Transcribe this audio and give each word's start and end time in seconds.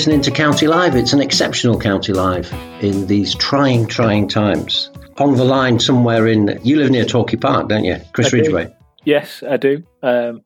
listening 0.00 0.22
to 0.22 0.30
County 0.30 0.66
Live. 0.66 0.96
It's 0.96 1.12
an 1.12 1.20
exceptional 1.20 1.78
County 1.78 2.14
Live 2.14 2.50
in 2.80 3.06
these 3.06 3.34
trying, 3.34 3.86
trying 3.86 4.28
times. 4.28 4.88
On 5.18 5.36
the 5.36 5.44
line 5.44 5.78
somewhere 5.78 6.26
in, 6.26 6.58
you 6.64 6.76
live 6.76 6.90
near 6.90 7.04
Torquay 7.04 7.36
Park, 7.36 7.68
don't 7.68 7.84
you? 7.84 7.98
Chris 8.14 8.28
I 8.28 8.30
do. 8.30 8.36
Ridgway. 8.38 8.74
Yes, 9.04 9.42
I 9.46 9.58
do. 9.58 9.82
Um, 10.02 10.40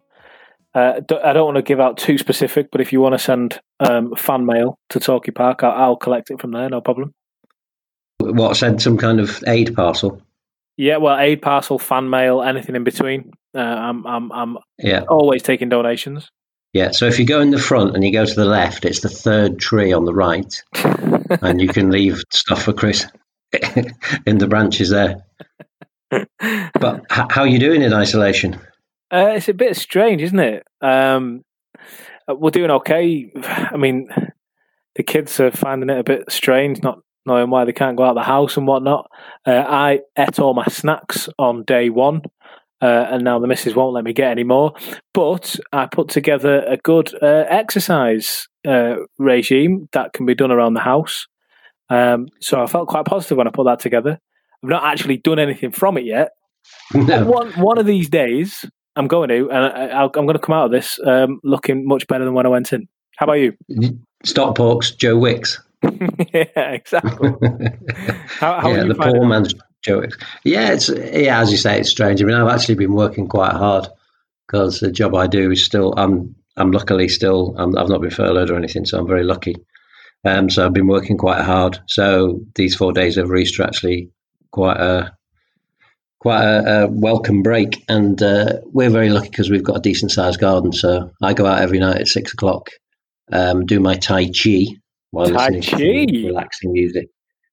uh, 0.74 0.94
I 1.22 1.32
don't 1.32 1.44
want 1.44 1.54
to 1.58 1.62
give 1.62 1.78
out 1.78 1.98
too 1.98 2.18
specific, 2.18 2.72
but 2.72 2.80
if 2.80 2.92
you 2.92 3.00
want 3.00 3.12
to 3.12 3.18
send 3.20 3.60
um, 3.78 4.16
fan 4.16 4.44
mail 4.44 4.76
to 4.88 4.98
Torquay 4.98 5.30
Park, 5.30 5.62
I'll, 5.62 5.70
I'll 5.70 5.96
collect 5.96 6.32
it 6.32 6.40
from 6.40 6.50
there, 6.50 6.68
no 6.68 6.80
problem. 6.80 7.14
What, 8.18 8.56
sent 8.56 8.82
some 8.82 8.98
kind 8.98 9.20
of 9.20 9.40
aid 9.46 9.76
parcel? 9.76 10.20
Yeah, 10.76 10.96
well, 10.96 11.16
aid 11.16 11.42
parcel, 11.42 11.78
fan 11.78 12.10
mail, 12.10 12.42
anything 12.42 12.74
in 12.74 12.82
between. 12.82 13.30
Uh, 13.54 13.60
I'm, 13.60 14.04
I'm, 14.04 14.32
I'm 14.32 14.58
Yeah. 14.80 15.02
always 15.08 15.44
taking 15.44 15.68
donations. 15.68 16.28
Yeah. 16.74 16.90
So 16.90 17.06
if 17.06 17.18
you 17.18 17.24
go 17.24 17.40
in 17.40 17.50
the 17.50 17.58
front 17.58 17.94
and 17.94 18.04
you 18.04 18.12
go 18.12 18.26
to 18.26 18.34
the 18.34 18.44
left, 18.44 18.84
it's 18.84 19.00
the 19.00 19.08
third 19.08 19.58
tree 19.58 19.92
on 19.92 20.04
the 20.04 20.12
right, 20.12 20.62
and 21.40 21.60
you 21.60 21.68
can 21.68 21.90
leave 21.90 22.22
stuff 22.30 22.64
for 22.64 22.72
Chris 22.72 23.06
in 24.26 24.38
the 24.38 24.48
branches 24.48 24.90
there. 24.90 25.24
But 26.10 27.04
h- 27.10 27.26
how 27.30 27.42
are 27.42 27.46
you 27.46 27.58
doing 27.58 27.80
in 27.82 27.94
isolation? 27.94 28.54
Uh, 29.10 29.34
it's 29.36 29.48
a 29.48 29.54
bit 29.54 29.76
strange, 29.76 30.20
isn't 30.20 30.38
it? 30.38 30.66
Um, 30.80 31.44
uh, 32.28 32.34
we're 32.34 32.50
doing 32.50 32.70
okay. 32.70 33.30
I 33.44 33.76
mean, 33.76 34.08
the 34.96 35.04
kids 35.04 35.38
are 35.38 35.52
finding 35.52 35.90
it 35.90 35.98
a 35.98 36.04
bit 36.04 36.30
strange, 36.30 36.82
not 36.82 36.98
knowing 37.26 37.50
why 37.50 37.64
they 37.64 37.72
can't 37.72 37.96
go 37.96 38.04
out 38.04 38.10
of 38.10 38.16
the 38.16 38.22
house 38.22 38.56
and 38.56 38.66
whatnot. 38.66 39.10
Uh, 39.46 39.64
I 39.66 40.00
ate 40.18 40.38
all 40.38 40.54
my 40.54 40.66
snacks 40.66 41.28
on 41.38 41.62
day 41.62 41.88
one, 41.88 42.22
uh, 42.84 43.08
and 43.10 43.24
now 43.24 43.38
the 43.38 43.46
missus 43.46 43.74
won't 43.74 43.94
let 43.94 44.04
me 44.04 44.12
get 44.12 44.30
any 44.30 44.44
more. 44.44 44.74
But 45.14 45.56
I 45.72 45.86
put 45.86 46.08
together 46.08 46.62
a 46.68 46.76
good 46.76 47.14
uh, 47.22 47.46
exercise 47.48 48.46
uh, 48.66 48.96
regime 49.18 49.88
that 49.92 50.12
can 50.12 50.26
be 50.26 50.34
done 50.34 50.52
around 50.52 50.74
the 50.74 50.80
house. 50.80 51.26
Um, 51.88 52.28
so 52.40 52.62
I 52.62 52.66
felt 52.66 52.88
quite 52.88 53.06
positive 53.06 53.38
when 53.38 53.48
I 53.48 53.50
put 53.50 53.64
that 53.64 53.80
together. 53.80 54.18
I've 54.62 54.70
not 54.70 54.84
actually 54.84 55.16
done 55.16 55.38
anything 55.38 55.72
from 55.72 55.96
it 55.96 56.04
yet, 56.04 56.32
No. 56.94 57.24
one 57.24 57.52
one 57.52 57.78
of 57.78 57.86
these 57.86 58.08
days, 58.08 58.64
I'm 58.96 59.08
going 59.08 59.28
to, 59.30 59.50
and 59.50 59.64
I, 59.64 59.86
I'll, 59.88 60.10
I'm 60.14 60.26
going 60.26 60.34
to 60.34 60.38
come 60.38 60.54
out 60.54 60.66
of 60.66 60.70
this 60.70 60.98
um, 61.06 61.40
looking 61.42 61.86
much 61.86 62.06
better 62.06 62.24
than 62.24 62.34
when 62.34 62.46
I 62.46 62.50
went 62.50 62.72
in. 62.72 62.86
How 63.16 63.24
about 63.24 63.34
you? 63.34 63.52
Stockport's 64.24 64.90
Joe 64.90 65.16
Wicks. 65.16 65.60
yeah, 66.32 66.44
exactly. 66.56 67.30
How, 68.26 68.60
how 68.60 68.70
yeah, 68.70 68.84
the 68.84 68.94
poor 68.94 69.26
man's 69.26 69.54
Wicks. 69.88 70.16
Yeah, 70.44 70.72
it's 70.72 70.88
yeah, 70.88 71.40
as 71.40 71.50
you 71.50 71.56
say, 71.56 71.80
it's 71.80 71.90
strange. 71.90 72.22
I 72.22 72.24
mean, 72.24 72.36
I've 72.36 72.52
actually 72.52 72.76
been 72.76 72.94
working 72.94 73.28
quite 73.28 73.52
hard 73.52 73.86
because 74.46 74.80
the 74.80 74.90
job 74.90 75.14
I 75.14 75.26
do 75.26 75.50
is 75.50 75.64
still. 75.64 75.94
I'm 75.96 76.34
I'm 76.56 76.70
luckily 76.70 77.08
still. 77.08 77.54
I'm, 77.58 77.76
I've 77.76 77.88
not 77.88 78.00
been 78.00 78.10
furloughed 78.10 78.50
or 78.50 78.56
anything, 78.56 78.86
so 78.86 78.98
I'm 78.98 79.06
very 79.06 79.24
lucky. 79.24 79.56
Um, 80.24 80.48
so 80.48 80.64
I've 80.64 80.72
been 80.72 80.86
working 80.86 81.18
quite 81.18 81.42
hard. 81.42 81.78
So 81.86 82.40
these 82.54 82.74
four 82.74 82.92
days 82.92 83.18
over 83.18 83.36
Easter 83.36 83.62
are 83.62 83.66
actually 83.66 84.10
quite 84.50 84.78
a 84.78 85.16
quite 86.20 86.42
a, 86.42 86.84
a 86.84 86.88
welcome 86.88 87.42
break, 87.42 87.84
and 87.88 88.22
uh, 88.22 88.60
we're 88.64 88.90
very 88.90 89.10
lucky 89.10 89.28
because 89.28 89.50
we've 89.50 89.64
got 89.64 89.76
a 89.76 89.80
decent 89.80 90.12
sized 90.12 90.40
garden. 90.40 90.72
So 90.72 91.10
I 91.22 91.34
go 91.34 91.46
out 91.46 91.60
every 91.60 91.78
night 91.78 92.00
at 92.00 92.08
six 92.08 92.32
o'clock, 92.32 92.70
um, 93.32 93.66
do 93.66 93.80
my 93.80 93.96
Tai 93.96 94.28
Chi 94.28 94.66
while 95.10 95.28
Tai 95.28 95.48
listening 95.48 96.08
to 96.08 96.26
relaxing 96.26 96.72
music. 96.72 97.08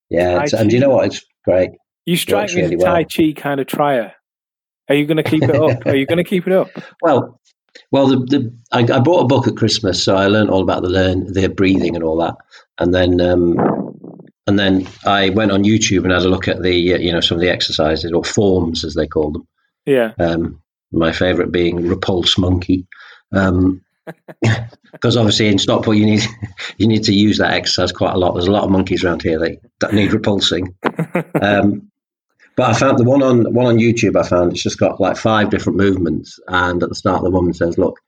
Yeah, 0.09 0.45
and 0.57 0.71
you 0.71 0.79
know 0.79 0.89
what? 0.89 1.07
It's 1.07 1.25
great. 1.43 1.71
You 2.05 2.17
strike 2.17 2.53
me 2.53 2.61
as 2.61 2.71
a 2.71 2.75
really. 2.75 2.83
Tai 2.83 3.03
Chi 3.03 3.33
kind 3.35 3.59
of 3.59 3.67
trier. 3.67 4.13
Are 4.89 4.95
you 4.95 5.05
going 5.05 5.17
to 5.17 5.23
keep 5.23 5.43
it 5.43 5.55
up? 5.55 5.85
Are 5.85 5.95
you 5.95 6.05
going 6.05 6.17
to 6.17 6.23
keep 6.23 6.47
it 6.47 6.53
up? 6.53 6.69
Well, 7.01 7.39
well, 7.91 8.07
the, 8.07 8.17
the 8.17 8.53
I, 8.71 8.79
I 8.79 8.99
bought 8.99 9.23
a 9.23 9.27
book 9.27 9.47
at 9.47 9.55
Christmas, 9.55 10.03
so 10.03 10.15
I 10.15 10.27
learned 10.27 10.49
all 10.49 10.61
about 10.61 10.83
the 10.83 10.89
learn 10.89 11.31
their 11.31 11.49
breathing 11.49 11.95
and 11.95 12.03
all 12.03 12.17
that, 12.17 12.35
and 12.79 12.93
then 12.93 13.21
um, 13.21 13.57
and 14.47 14.59
then 14.59 14.87
I 15.05 15.29
went 15.29 15.51
on 15.51 15.63
YouTube 15.63 16.03
and 16.03 16.11
had 16.11 16.23
a 16.23 16.29
look 16.29 16.47
at 16.47 16.61
the 16.61 16.93
uh, 16.93 16.97
you 16.97 17.11
know 17.11 17.21
some 17.21 17.37
of 17.37 17.41
the 17.41 17.49
exercises 17.49 18.11
or 18.11 18.23
forms 18.23 18.83
as 18.83 18.95
they 18.95 19.07
call 19.07 19.31
them. 19.31 19.47
Yeah. 19.85 20.11
Um, 20.19 20.61
my 20.91 21.13
favourite 21.13 21.51
being 21.51 21.87
repulse 21.87 22.37
monkey, 22.37 22.85
um, 23.31 23.81
because 24.91 25.15
obviously 25.15 25.47
in 25.47 25.57
Stockport 25.57 25.97
you 25.97 26.05
need 26.05 26.23
you 26.77 26.87
need 26.87 27.03
to 27.05 27.13
use 27.13 27.37
that 27.37 27.53
exercise 27.53 27.91
quite 27.91 28.13
a 28.13 28.17
lot. 28.17 28.33
There's 28.33 28.47
a 28.47 28.51
lot 28.51 28.63
of 28.63 28.71
monkeys 28.71 29.03
around 29.03 29.21
here 29.21 29.39
that, 29.39 29.59
that 29.79 29.93
need 29.93 30.11
repulsing. 30.11 30.75
Um, 31.41 31.90
but 32.61 32.69
I 32.69 32.73
found 32.77 32.99
the 32.99 33.05
one 33.05 33.23
on 33.23 33.51
one 33.55 33.65
on 33.65 33.79
YouTube. 33.79 34.15
I 34.15 34.21
found 34.21 34.51
it's 34.51 34.61
just 34.61 34.77
got 34.77 35.01
like 35.01 35.17
five 35.17 35.49
different 35.49 35.79
movements, 35.79 36.39
and 36.47 36.83
at 36.83 36.89
the 36.89 36.93
start, 36.93 37.23
the 37.23 37.31
woman 37.31 37.55
says, 37.55 37.75
"Look, 37.75 37.99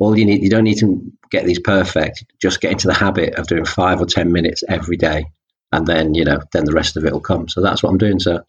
all 0.00 0.18
you 0.18 0.24
need 0.24 0.42
you 0.42 0.50
don't 0.50 0.64
need 0.64 0.78
to 0.78 1.12
get 1.30 1.44
these 1.44 1.60
perfect. 1.60 2.24
Just 2.40 2.60
get 2.60 2.72
into 2.72 2.88
the 2.88 2.94
habit 2.94 3.36
of 3.36 3.46
doing 3.46 3.64
five 3.64 4.00
or 4.00 4.06
ten 4.06 4.32
minutes 4.32 4.64
every 4.68 4.96
day, 4.96 5.26
and 5.70 5.86
then 5.86 6.14
you 6.16 6.24
know, 6.24 6.40
then 6.52 6.64
the 6.64 6.72
rest 6.72 6.96
of 6.96 7.04
it 7.04 7.12
will 7.12 7.20
come." 7.20 7.48
So 7.48 7.62
that's 7.62 7.80
what 7.80 7.90
I'm 7.90 7.98
doing. 7.98 8.18
So 8.18 8.42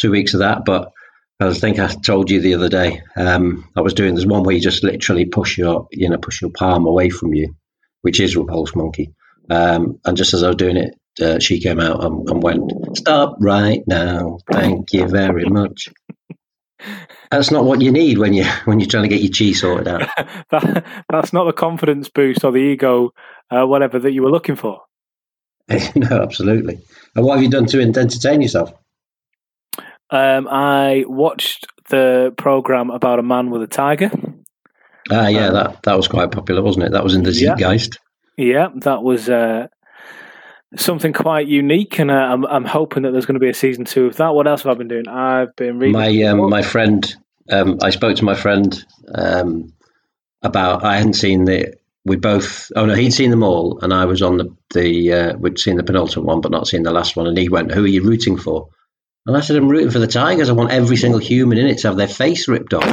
two 0.00 0.12
weeks 0.12 0.34
of 0.34 0.40
that, 0.40 0.64
but 0.64 0.92
I 1.40 1.52
think 1.54 1.80
I 1.80 1.88
told 1.88 2.30
you 2.30 2.40
the 2.40 2.54
other 2.54 2.68
day. 2.68 3.02
Um, 3.16 3.68
I 3.76 3.80
was 3.80 3.94
doing 3.94 4.14
there's 4.14 4.28
one 4.28 4.44
where 4.44 4.54
you 4.54 4.60
just 4.60 4.84
literally 4.84 5.24
push 5.24 5.58
your 5.58 5.88
you 5.90 6.08
know 6.08 6.18
push 6.18 6.40
your 6.40 6.52
palm 6.52 6.86
away 6.86 7.10
from 7.10 7.34
you, 7.34 7.56
which 8.02 8.20
is 8.20 8.36
repulse 8.36 8.76
monkey. 8.76 9.12
Um, 9.50 9.98
and 10.04 10.16
just 10.16 10.34
as 10.34 10.44
I 10.44 10.46
was 10.46 10.56
doing 10.56 10.76
it, 10.76 10.94
uh, 11.20 11.38
she 11.38 11.60
came 11.60 11.80
out 11.80 12.04
and, 12.04 12.28
and 12.28 12.42
went, 12.42 12.70
"Stop 12.96 13.36
right 13.40 13.82
now! 13.86 14.38
Thank 14.50 14.92
you 14.92 15.06
very 15.06 15.46
much." 15.46 15.88
That's 17.30 17.50
not 17.50 17.64
what 17.64 17.82
you 17.82 17.92
need 17.92 18.18
when 18.18 18.32
you 18.32 18.44
when 18.64 18.80
you're 18.80 18.88
trying 18.88 19.08
to 19.08 19.08
get 19.08 19.22
your 19.22 19.32
chi 19.32 19.52
sorted 19.56 19.88
out. 19.88 20.08
that, 20.50 20.84
that's 21.10 21.32
not 21.32 21.44
the 21.44 21.52
confidence 21.52 22.08
boost 22.08 22.44
or 22.44 22.52
the 22.52 22.58
ego, 22.58 23.12
uh, 23.50 23.64
whatever 23.66 23.98
that 23.98 24.12
you 24.12 24.22
were 24.22 24.30
looking 24.30 24.56
for. 24.56 24.80
no, 25.94 26.22
absolutely. 26.22 26.80
And 27.14 27.24
what 27.24 27.34
have 27.34 27.42
you 27.42 27.50
done 27.50 27.66
to 27.66 27.80
entertain 27.80 28.40
yourself? 28.40 28.72
Um, 30.10 30.48
I 30.50 31.04
watched 31.06 31.66
the 31.90 32.32
program 32.38 32.90
about 32.90 33.18
a 33.18 33.22
man 33.22 33.50
with 33.50 33.62
a 33.62 33.66
tiger. 33.66 34.10
Ah, 35.10 35.28
yeah, 35.28 35.50
that 35.50 35.82
that 35.82 35.96
was 35.96 36.08
quite 36.08 36.30
popular, 36.30 36.62
wasn't 36.62 36.86
it? 36.86 36.92
That 36.92 37.04
was 37.04 37.14
in 37.14 37.22
the 37.22 37.32
Yeah. 37.32 37.56
Zeitgeist. 37.56 37.98
Yeah, 38.36 38.68
that 38.76 39.02
was 39.02 39.28
uh, 39.28 39.66
something 40.76 41.12
quite 41.12 41.46
unique, 41.46 41.98
and 41.98 42.10
uh, 42.10 42.14
I'm, 42.14 42.44
I'm 42.46 42.64
hoping 42.64 43.04
that 43.04 43.12
there's 43.12 43.26
going 43.26 43.34
to 43.34 43.40
be 43.40 43.48
a 43.48 43.54
season 43.54 43.84
two 43.84 44.06
of 44.06 44.16
that. 44.16 44.34
What 44.34 44.46
else 44.46 44.62
have 44.62 44.72
I 44.72 44.78
been 44.78 44.88
doing? 44.88 45.08
I've 45.08 45.54
been 45.56 45.78
reading. 45.78 45.94
My 45.94 46.22
um, 46.24 46.50
my 46.50 46.62
friend, 46.62 47.14
um, 47.50 47.78
I 47.82 47.90
spoke 47.90 48.16
to 48.16 48.24
my 48.24 48.34
friend 48.34 48.84
um, 49.14 49.72
about. 50.42 50.84
I 50.84 50.96
hadn't 50.96 51.14
seen 51.14 51.44
the. 51.44 51.74
We 52.04 52.16
both. 52.16 52.70
Oh 52.76 52.86
no, 52.86 52.94
he'd 52.94 53.12
seen 53.12 53.30
them 53.30 53.42
all, 53.42 53.80
and 53.80 53.92
I 53.92 54.04
was 54.04 54.22
on 54.22 54.36
the 54.36 54.54
the. 54.74 55.12
Uh, 55.12 55.36
we'd 55.36 55.58
seen 55.58 55.76
the 55.76 55.84
penultimate 55.84 56.26
one, 56.26 56.40
but 56.40 56.52
not 56.52 56.68
seen 56.68 56.82
the 56.82 56.92
last 56.92 57.16
one. 57.16 57.26
And 57.26 57.38
he 57.38 57.48
went, 57.48 57.72
"Who 57.72 57.84
are 57.84 57.88
you 57.88 58.02
rooting 58.02 58.36
for?" 58.36 58.68
And 59.26 59.36
I 59.36 59.40
said, 59.40 59.56
"I'm 59.56 59.68
rooting 59.68 59.90
for 59.90 59.98
the 59.98 60.06
Tigers. 60.06 60.48
I 60.48 60.54
want 60.54 60.70
every 60.70 60.96
single 60.96 61.20
human 61.20 61.58
in 61.58 61.66
it 61.66 61.78
to 61.78 61.88
have 61.88 61.96
their 61.96 62.08
face 62.08 62.48
ripped 62.48 62.74
off. 62.74 62.84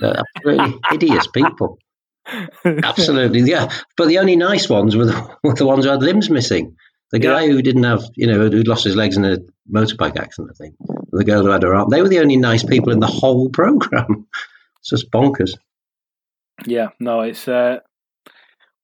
They're 0.00 0.22
absolutely 0.36 0.80
hideous 0.90 1.26
people. 1.28 1.78
Absolutely, 2.64 3.40
yeah. 3.42 3.70
But 3.96 4.08
the 4.08 4.18
only 4.18 4.36
nice 4.36 4.68
ones 4.68 4.96
were 4.96 5.06
the, 5.06 5.36
were 5.44 5.54
the 5.54 5.66
ones 5.66 5.84
who 5.84 5.90
had 5.90 6.02
limbs 6.02 6.30
missing. 6.30 6.76
The 7.12 7.18
guy 7.20 7.46
who 7.46 7.62
didn't 7.62 7.84
have, 7.84 8.02
you 8.16 8.26
know, 8.26 8.38
who'd 8.38 8.66
lost 8.66 8.84
his 8.84 8.96
legs 8.96 9.16
in 9.16 9.24
a 9.24 9.38
motorbike 9.72 10.18
accident, 10.18 10.50
I 10.52 10.56
think. 10.56 10.74
The 11.12 11.24
girl 11.24 11.44
who 11.44 11.50
had 11.50 11.62
her 11.62 11.74
arm. 11.74 11.88
They 11.88 12.02
were 12.02 12.08
the 12.08 12.18
only 12.18 12.36
nice 12.36 12.64
people 12.64 12.92
in 12.92 13.00
the 13.00 13.06
whole 13.06 13.48
program. 13.52 14.26
It's 14.80 14.90
just 14.90 15.10
bonkers. 15.10 15.52
Yeah, 16.66 16.88
no, 16.98 17.20
it's 17.20 17.46
uh, 17.48 17.80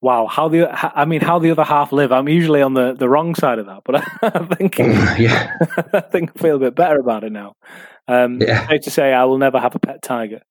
wow. 0.01 0.27
How 0.27 0.49
the 0.49 0.69
I 0.71 1.05
mean, 1.05 1.21
how 1.21 1.39
the 1.39 1.51
other 1.51 1.65
half 1.65 1.91
live? 1.91 2.13
I'm 2.13 2.29
usually 2.29 2.63
on 2.63 2.75
the, 2.75 2.95
the 2.95 3.09
wrong 3.09 3.35
side 3.35 3.59
of 3.59 3.67
that, 3.67 3.83
but 3.85 3.97
I 4.23 4.55
think 4.55 4.79
yeah, 5.19 5.57
I 5.93 6.01
think 6.01 6.33
I 6.37 6.39
feel 6.39 6.57
a 6.57 6.61
bit 6.61 6.75
better 6.75 7.01
about 7.01 7.25
it 7.25 7.33
now. 7.33 7.57
Um, 8.09 8.41
Yeah. 8.41 8.69
Safe 8.69 8.83
to 8.83 8.91
say, 8.91 9.13
I 9.13 9.25
will 9.25 9.39
never 9.39 9.59
have 9.59 9.75
a 9.75 9.79
pet 9.79 10.03
tiger. 10.03 10.43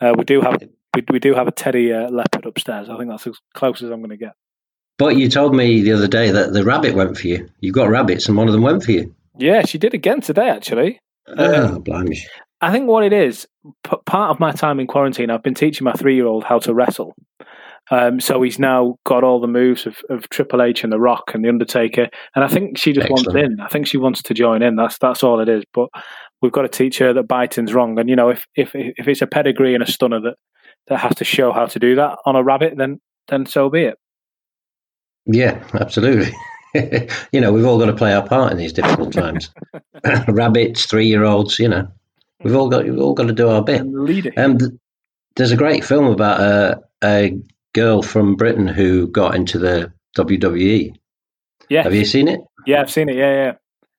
Uh, 0.00 0.14
we 0.16 0.24
do 0.24 0.40
have 0.40 0.62
we, 0.94 1.04
we 1.10 1.18
do 1.18 1.34
have 1.34 1.48
a 1.48 1.52
teddy 1.52 1.92
uh, 1.92 2.08
leopard 2.10 2.46
upstairs. 2.46 2.88
I 2.88 2.96
think 2.96 3.10
that's 3.10 3.26
as 3.26 3.38
close 3.54 3.82
as 3.82 3.90
I'm 3.90 4.00
going 4.00 4.10
to 4.10 4.16
get. 4.16 4.34
But 4.98 5.16
you 5.16 5.28
told 5.28 5.54
me 5.54 5.82
the 5.82 5.92
other 5.92 6.08
day 6.08 6.30
that 6.30 6.52
the 6.52 6.64
rabbit 6.64 6.94
went 6.94 7.16
for 7.16 7.26
you. 7.26 7.48
You've 7.60 7.74
got 7.74 7.88
rabbits, 7.88 8.28
and 8.28 8.36
one 8.36 8.46
of 8.48 8.52
them 8.52 8.62
went 8.62 8.82
for 8.82 8.92
you. 8.92 9.14
Yeah, 9.38 9.64
she 9.64 9.78
did 9.78 9.94
again 9.94 10.20
today. 10.20 10.48
Actually, 10.50 11.00
Oh, 11.36 11.78
blimey. 11.80 12.18
I 12.60 12.72
think 12.72 12.88
what 12.88 13.04
it 13.04 13.12
is, 13.12 13.46
p- 13.84 13.96
part 14.06 14.30
of 14.30 14.40
my 14.40 14.50
time 14.50 14.80
in 14.80 14.86
quarantine, 14.86 15.30
I've 15.30 15.42
been 15.42 15.54
teaching 15.54 15.84
my 15.84 15.92
three 15.92 16.16
year 16.16 16.26
old 16.26 16.44
how 16.44 16.58
to 16.60 16.74
wrestle. 16.74 17.14
Um, 17.90 18.20
so 18.20 18.42
he's 18.42 18.58
now 18.58 18.96
got 19.06 19.24
all 19.24 19.40
the 19.40 19.46
moves 19.46 19.86
of, 19.86 19.96
of 20.10 20.28
Triple 20.28 20.60
H 20.60 20.84
and 20.84 20.92
The 20.92 20.98
Rock 21.00 21.30
and 21.32 21.44
The 21.44 21.48
Undertaker, 21.48 22.08
and 22.34 22.44
I 22.44 22.48
think 22.48 22.76
she 22.76 22.92
just 22.92 23.08
wants 23.08 23.32
in. 23.34 23.60
I 23.60 23.68
think 23.68 23.86
she 23.86 23.96
wants 23.96 24.22
to 24.22 24.34
join 24.34 24.62
in. 24.62 24.76
That's 24.76 24.98
that's 24.98 25.22
all 25.22 25.40
it 25.40 25.48
is. 25.48 25.64
But 25.72 25.88
we've 26.42 26.52
got 26.52 26.62
to 26.62 26.68
teach 26.68 26.98
her 26.98 27.12
that 27.14 27.28
biting's 27.28 27.72
wrong. 27.72 27.98
And 27.98 28.08
you 28.10 28.16
know, 28.16 28.28
if 28.28 28.44
if 28.54 28.72
if 28.74 29.08
it's 29.08 29.22
a 29.22 29.26
pedigree 29.26 29.74
and 29.74 29.82
a 29.82 29.90
stunner 29.90 30.20
that 30.20 30.34
that 30.88 30.98
has 30.98 31.14
to 31.16 31.24
show 31.24 31.52
how 31.52 31.66
to 31.66 31.78
do 31.78 31.94
that 31.94 32.18
on 32.26 32.36
a 32.36 32.42
rabbit, 32.42 32.74
then 32.76 33.00
then 33.28 33.46
so 33.46 33.70
be 33.70 33.82
it. 33.84 33.94
Yeah, 35.28 35.62
absolutely. 35.74 36.32
you 37.32 37.40
know, 37.40 37.52
we've 37.52 37.64
all 37.66 37.78
got 37.78 37.86
to 37.86 37.94
play 37.94 38.12
our 38.12 38.26
part 38.26 38.50
in 38.50 38.58
these 38.58 38.72
difficult 38.72 39.12
times. 39.12 39.50
Rabbits, 40.28 40.86
three-year-olds, 40.86 41.58
you 41.58 41.68
know, 41.68 41.86
we've 42.42 42.56
all 42.56 42.68
got 42.68 42.84
we've 42.84 42.98
all 42.98 43.14
got 43.14 43.26
to 43.28 43.32
do 43.32 43.48
our 43.48 43.62
bit. 43.62 43.82
And. 43.82 44.36
Um, 44.36 44.58
th- 44.58 44.72
there's 45.36 45.52
a 45.52 45.56
great 45.56 45.84
film 45.84 46.06
about 46.06 46.40
a, 46.40 46.82
a 47.04 47.38
girl 47.72 48.02
from 48.02 48.34
Britain 48.34 48.66
who 48.66 49.06
got 49.06 49.36
into 49.36 49.56
the 49.58 49.92
WWE. 50.16 50.92
Yeah, 51.68 51.84
Have 51.84 51.94
you 51.94 52.04
seen 52.04 52.26
it? 52.26 52.40
yeah, 52.66 52.80
I've 52.80 52.90
seen 52.90 53.08
it. 53.08 53.14
Yeah, 53.16 53.32
yeah. 53.32 53.52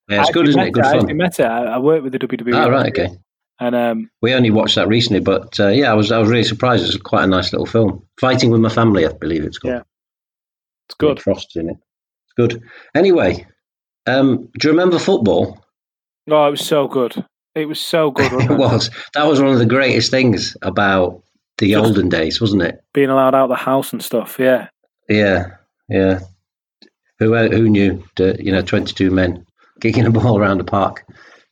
Yeah, 0.09 0.19
it's 0.19 0.29
I 0.29 0.31
good, 0.33 0.49
isn't 0.49 0.59
it? 0.61 0.71
Good 0.71 0.83
I 0.83 0.89
fun. 0.91 0.99
actually 0.99 1.13
met 1.13 1.37
her. 1.37 1.45
I, 1.45 1.75
I 1.75 1.77
worked 1.77 2.03
with 2.03 2.11
the 2.11 2.19
WWE. 2.19 2.53
Oh, 2.55 2.69
right, 2.69 2.87
okay. 2.87 3.15
And 3.59 3.75
um, 3.75 4.09
We 4.21 4.33
only 4.33 4.49
watched 4.51 4.75
that 4.75 4.87
recently, 4.89 5.21
but 5.21 5.57
uh, 5.59 5.67
yeah, 5.67 5.91
I 5.91 5.93
was 5.93 6.11
I 6.11 6.17
was 6.17 6.27
really 6.29 6.43
surprised. 6.43 6.85
It's 6.85 6.97
quite 6.97 7.23
a 7.23 7.27
nice 7.27 7.53
little 7.53 7.65
film. 7.65 8.05
Fighting 8.19 8.49
with 8.51 8.59
my 8.59 8.69
family, 8.69 9.05
I 9.05 9.13
believe 9.13 9.43
it's 9.43 9.59
called. 9.59 9.75
Yeah. 9.75 9.81
It's 10.89 10.95
good. 10.95 11.15
Nick 11.15 11.21
Frost's 11.23 11.55
in 11.55 11.69
it. 11.69 11.77
It's 11.77 12.33
good. 12.35 12.61
Anyway, 12.95 13.45
um, 14.07 14.49
do 14.59 14.67
you 14.67 14.71
remember 14.71 14.99
football? 14.99 15.63
Oh, 16.29 16.47
it 16.47 16.51
was 16.51 16.65
so 16.65 16.87
good. 16.87 17.23
It 17.55 17.67
was 17.67 17.79
so 17.79 18.11
good. 18.11 18.31
Wasn't 18.31 18.51
it 18.51 18.53
it? 18.55 18.59
was. 18.59 18.89
That 19.13 19.25
was 19.27 19.41
one 19.41 19.53
of 19.53 19.59
the 19.59 19.65
greatest 19.65 20.11
things 20.11 20.55
about 20.61 21.23
the 21.57 21.71
Just- 21.71 21.85
olden 21.85 22.09
days, 22.09 22.39
wasn't 22.41 22.63
it? 22.63 22.81
Being 22.93 23.09
allowed 23.09 23.35
out 23.35 23.43
of 23.45 23.49
the 23.49 23.55
house 23.55 23.91
and 23.93 24.03
stuff. 24.03 24.37
Yeah. 24.39 24.67
Yeah, 25.09 25.47
yeah. 25.89 26.19
Who 27.19 27.35
who 27.35 27.67
knew 27.69 28.03
that 28.17 28.39
you 28.39 28.51
know 28.51 28.61
twenty 28.61 28.93
two 28.93 29.11
men 29.11 29.45
kicking 29.81 30.05
a 30.05 30.11
ball 30.11 30.37
around 30.37 30.59
the 30.59 30.63
park 30.63 31.03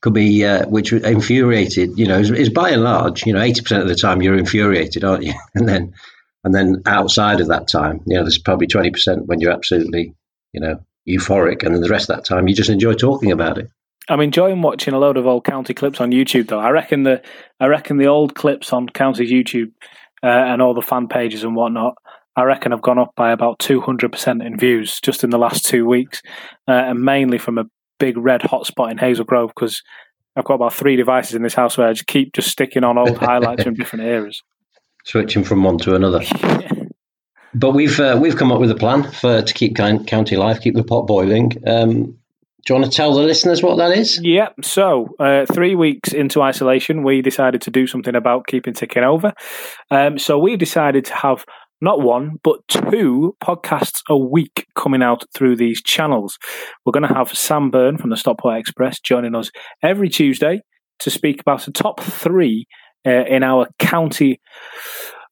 could 0.01 0.13
be 0.13 0.45
uh, 0.45 0.65
which 0.67 0.93
infuriated. 0.93 1.97
You 1.97 2.05
know, 2.07 2.19
is, 2.19 2.29
is 2.31 2.49
by 2.49 2.69
and 2.69 2.83
large, 2.83 3.25
you 3.25 3.33
know, 3.33 3.41
eighty 3.41 3.61
percent 3.61 3.81
of 3.81 3.89
the 3.89 3.95
time 3.95 4.21
you're 4.21 4.37
infuriated, 4.37 5.03
aren't 5.03 5.23
you? 5.23 5.33
And 5.55 5.67
then 5.67 5.93
and 6.43 6.53
then 6.53 6.81
outside 6.85 7.39
of 7.39 7.47
that 7.47 7.67
time, 7.67 8.01
you 8.05 8.15
know, 8.15 8.23
there's 8.23 8.39
probably 8.39 8.67
twenty 8.67 8.91
percent 8.91 9.27
when 9.27 9.39
you're 9.39 9.51
absolutely, 9.51 10.13
you 10.53 10.61
know, 10.61 10.79
euphoric, 11.07 11.63
and 11.63 11.73
then 11.73 11.81
the 11.81 11.89
rest 11.89 12.09
of 12.09 12.15
that 12.15 12.25
time 12.25 12.47
you 12.47 12.55
just 12.55 12.69
enjoy 12.69 12.93
talking 12.93 13.31
about 13.31 13.57
it. 13.57 13.69
I'm 14.09 14.21
enjoying 14.21 14.61
watching 14.61 14.93
a 14.93 14.99
load 14.99 15.17
of 15.17 15.27
old 15.27 15.43
county 15.43 15.73
clips 15.73 15.99
on 15.99 16.11
YouTube, 16.11 16.47
though. 16.47 16.59
I 16.59 16.69
reckon 16.69 17.03
the 17.03 17.21
I 17.59 17.67
reckon 17.67 17.97
the 17.97 18.07
old 18.07 18.35
clips 18.35 18.71
on 18.71 18.87
county's 18.87 19.31
YouTube 19.31 19.71
uh, 20.23 20.27
and 20.27 20.61
all 20.61 20.73
the 20.73 20.81
fan 20.81 21.07
pages 21.07 21.43
and 21.43 21.55
whatnot. 21.55 21.95
I 22.35 22.43
reckon 22.43 22.71
have 22.71 22.83
gone 22.83 22.99
up 22.99 23.13
by 23.15 23.31
about 23.31 23.57
200% 23.59 24.45
in 24.45 24.59
views 24.59 25.01
just 25.01 25.23
in 25.23 25.31
the 25.31 25.39
last 25.39 25.65
two 25.65 25.87
weeks, 25.87 26.21
uh, 26.67 26.71
and 26.71 27.01
mainly 27.01 27.39
from 27.39 27.57
a 27.57 27.65
big 27.99 28.15
red 28.15 28.41
hotspot 28.41 28.91
in 28.91 28.99
Hazel 28.99 29.25
Grove 29.25 29.51
because 29.55 29.81
I've 30.35 30.45
got 30.45 30.53
about 30.53 30.73
three 30.73 30.95
devices 30.95 31.33
in 31.33 31.41
this 31.41 31.55
house 31.55 31.77
where 31.77 31.87
I 31.87 31.93
just 31.93 32.05
keep 32.05 32.33
just 32.33 32.49
sticking 32.49 32.83
on 32.83 32.97
old 32.97 33.17
highlights 33.17 33.63
from 33.63 33.73
different 33.73 34.05
eras. 34.05 34.43
Switching 35.07 35.45
from 35.45 35.63
one 35.63 35.77
to 35.79 35.95
another. 35.95 36.21
But 37.53 37.71
we've 37.71 37.99
uh, 37.99 38.19
we've 38.21 38.35
come 38.35 38.51
up 38.51 38.59
with 38.59 38.69
a 38.69 38.75
plan 38.75 39.09
for 39.09 39.41
to 39.41 39.53
keep 39.53 39.75
county 39.77 40.35
life, 40.35 40.59
keep 40.59 40.75
the 40.75 40.83
pot 40.83 41.07
boiling. 41.07 41.53
Um, 41.65 42.03
do 42.67 42.73
you 42.73 42.79
want 42.81 42.91
to 42.91 42.95
tell 42.95 43.13
the 43.13 43.21
listeners 43.21 43.63
what 43.63 43.77
that 43.77 43.97
is? 43.97 44.19
Yep. 44.21 44.55
So, 44.61 45.07
uh, 45.19 45.45
three 45.51 45.73
weeks 45.73 46.13
into 46.13 46.41
isolation, 46.41 47.03
we 47.03 47.21
decided 47.21 47.61
to 47.61 47.71
do 47.71 47.87
something 47.87 48.13
about 48.13 48.45
keeping 48.45 48.73
ticking 48.73 49.05
over. 49.05 49.33
Um, 49.89 50.19
so, 50.19 50.37
we 50.37 50.55
decided 50.57 51.05
to 51.05 51.15
have 51.15 51.45
not 51.79 52.01
one, 52.01 52.39
but 52.43 52.59
two 52.67 53.35
podcasts 53.41 54.01
a 54.09 54.17
week 54.17 54.67
coming 54.75 55.01
out 55.01 55.23
through 55.33 55.55
these 55.55 55.81
channels. 55.81 56.37
We're 56.85 56.91
going 56.91 57.07
to 57.07 57.15
have 57.15 57.29
Sam 57.29 57.71
Byrne 57.71 57.97
from 57.97 58.09
the 58.09 58.17
Stockport 58.17 58.59
Express 58.59 58.99
joining 58.99 59.33
us 59.33 59.49
every 59.81 60.09
Tuesday 60.09 60.61
to 60.99 61.09
speak 61.09 61.39
about 61.39 61.61
the 61.61 61.71
top 61.71 62.01
three 62.01 62.67
uh, 63.05 63.23
in 63.25 63.43
our 63.43 63.69
county 63.79 64.41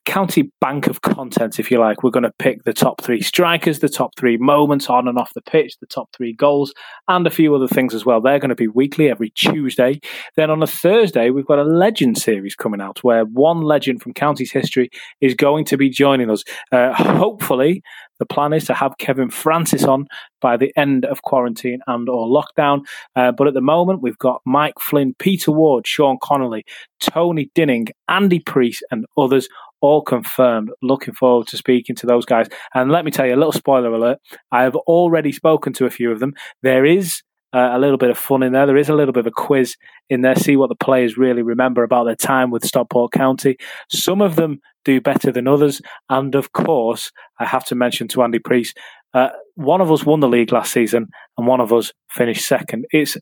county 0.05 0.51
bank 0.61 0.87
of 0.87 1.01
content, 1.01 1.59
if 1.59 1.69
you 1.69 1.79
like. 1.79 2.03
We're 2.03 2.11
going 2.11 2.23
to 2.23 2.33
pick 2.39 2.63
the 2.63 2.73
top 2.73 3.01
three 3.01 3.21
strikers, 3.21 3.79
the 3.79 3.89
top 3.89 4.15
three 4.17 4.37
moments 4.37 4.89
on 4.89 5.07
and 5.07 5.17
off 5.17 5.33
the 5.33 5.41
pitch, 5.41 5.77
the 5.79 5.87
top 5.87 6.09
three 6.15 6.33
goals, 6.33 6.73
and 7.07 7.27
a 7.27 7.31
few 7.31 7.53
other 7.53 7.67
things 7.67 7.93
as 7.93 8.05
well. 8.05 8.21
They're 8.21 8.39
going 8.39 8.49
to 8.49 8.55
be 8.55 8.67
weekly 8.67 9.09
every 9.09 9.31
Tuesday. 9.31 9.99
Then 10.35 10.49
on 10.49 10.63
a 10.63 10.67
Thursday, 10.67 11.29
we've 11.29 11.45
got 11.45 11.59
a 11.59 11.63
legend 11.63 12.17
series 12.17 12.55
coming 12.55 12.81
out 12.81 13.03
where 13.03 13.25
one 13.25 13.61
legend 13.61 14.01
from 14.01 14.13
county's 14.13 14.51
history 14.51 14.89
is 15.21 15.33
going 15.33 15.65
to 15.65 15.77
be 15.77 15.89
joining 15.89 16.29
us. 16.29 16.43
Uh, 16.71 16.93
hopefully, 16.93 17.81
the 18.19 18.25
plan 18.25 18.53
is 18.53 18.65
to 18.65 18.73
have 18.73 18.97
Kevin 18.97 19.29
Francis 19.29 19.83
on 19.83 20.07
by 20.41 20.57
the 20.57 20.71
end 20.77 21.05
of 21.05 21.21
quarantine 21.23 21.79
and 21.87 22.07
or 22.07 22.27
lockdown. 22.27 22.81
Uh, 23.15 23.31
but 23.31 23.47
at 23.47 23.53
the 23.53 23.61
moment, 23.61 24.01
we've 24.01 24.17
got 24.17 24.41
Mike 24.45 24.79
Flynn, 24.79 25.15
Peter 25.19 25.51
Ward, 25.51 25.85
Sean 25.85 26.17
Connolly, 26.21 26.63
Tony 27.01 27.49
Dinning, 27.55 27.87
Andy 28.07 28.39
Priest, 28.39 28.83
and 28.91 29.05
others 29.17 29.49
all 29.81 30.01
confirmed. 30.01 30.72
Looking 30.81 31.13
forward 31.13 31.48
to 31.48 31.57
speaking 31.57 31.95
to 31.98 32.06
those 32.06 32.25
guys. 32.25 32.48
And 32.74 32.92
let 32.92 33.06
me 33.06 33.12
tell 33.12 33.25
you 33.25 33.36
a 33.36 33.38
little 33.38 33.51
spoiler 33.51 33.94
alert. 33.94 34.19
I 34.51 34.63
have 34.63 34.75
already 34.75 35.31
spoken 35.31 35.74
to 35.74 35.86
a 35.86 35.89
few 35.89 36.12
of 36.12 36.19
them. 36.19 36.33
There 36.63 36.86
is 36.86 37.22
uh, 37.54 37.69
a 37.72 37.80
little 37.80 37.98
bit 37.98 38.10
of 38.10 38.18
fun 38.18 38.44
in 38.44 38.51
there. 38.51 38.66
There 38.66 38.77
is 38.77 38.89
a 38.89 38.94
little 38.94 39.13
bit 39.13 39.22
of 39.22 39.27
a 39.27 39.31
quiz 39.31 39.75
in 40.10 40.22
there. 40.22 40.36
See 40.36 40.57
what 40.57 40.68
the 40.68 40.75
players 40.75 41.18
really 41.18 41.42
remember 41.42 41.83
about 41.83 42.04
their 42.04 42.16
time 42.16 42.51
with 42.51 42.66
Stockport 42.66 43.13
County. 43.13 43.56
Some 43.89 44.22
of 44.22 44.36
them 44.36 44.60
do 44.83 45.00
better 45.00 45.31
than 45.31 45.48
others. 45.48 45.81
And 46.10 46.36
of 46.36 46.51
course, 46.51 47.12
I 47.39 47.45
have 47.45 47.66
to 47.68 47.75
mention 47.75 48.10
to 48.10 48.24
Andy 48.24 48.39
Priest, 48.39 48.77
uh, 49.13 49.30
one 49.56 49.80
of 49.80 49.89
us 49.89 50.06
won 50.06 50.19
the 50.19 50.27
league 50.27 50.51
last 50.51 50.74
season 50.74 51.07
and 51.38 51.48
one 51.48 51.62
of 51.62 51.72
us 51.72 51.94
finished 52.10 52.45
second. 52.45 52.86
It's 52.92 53.18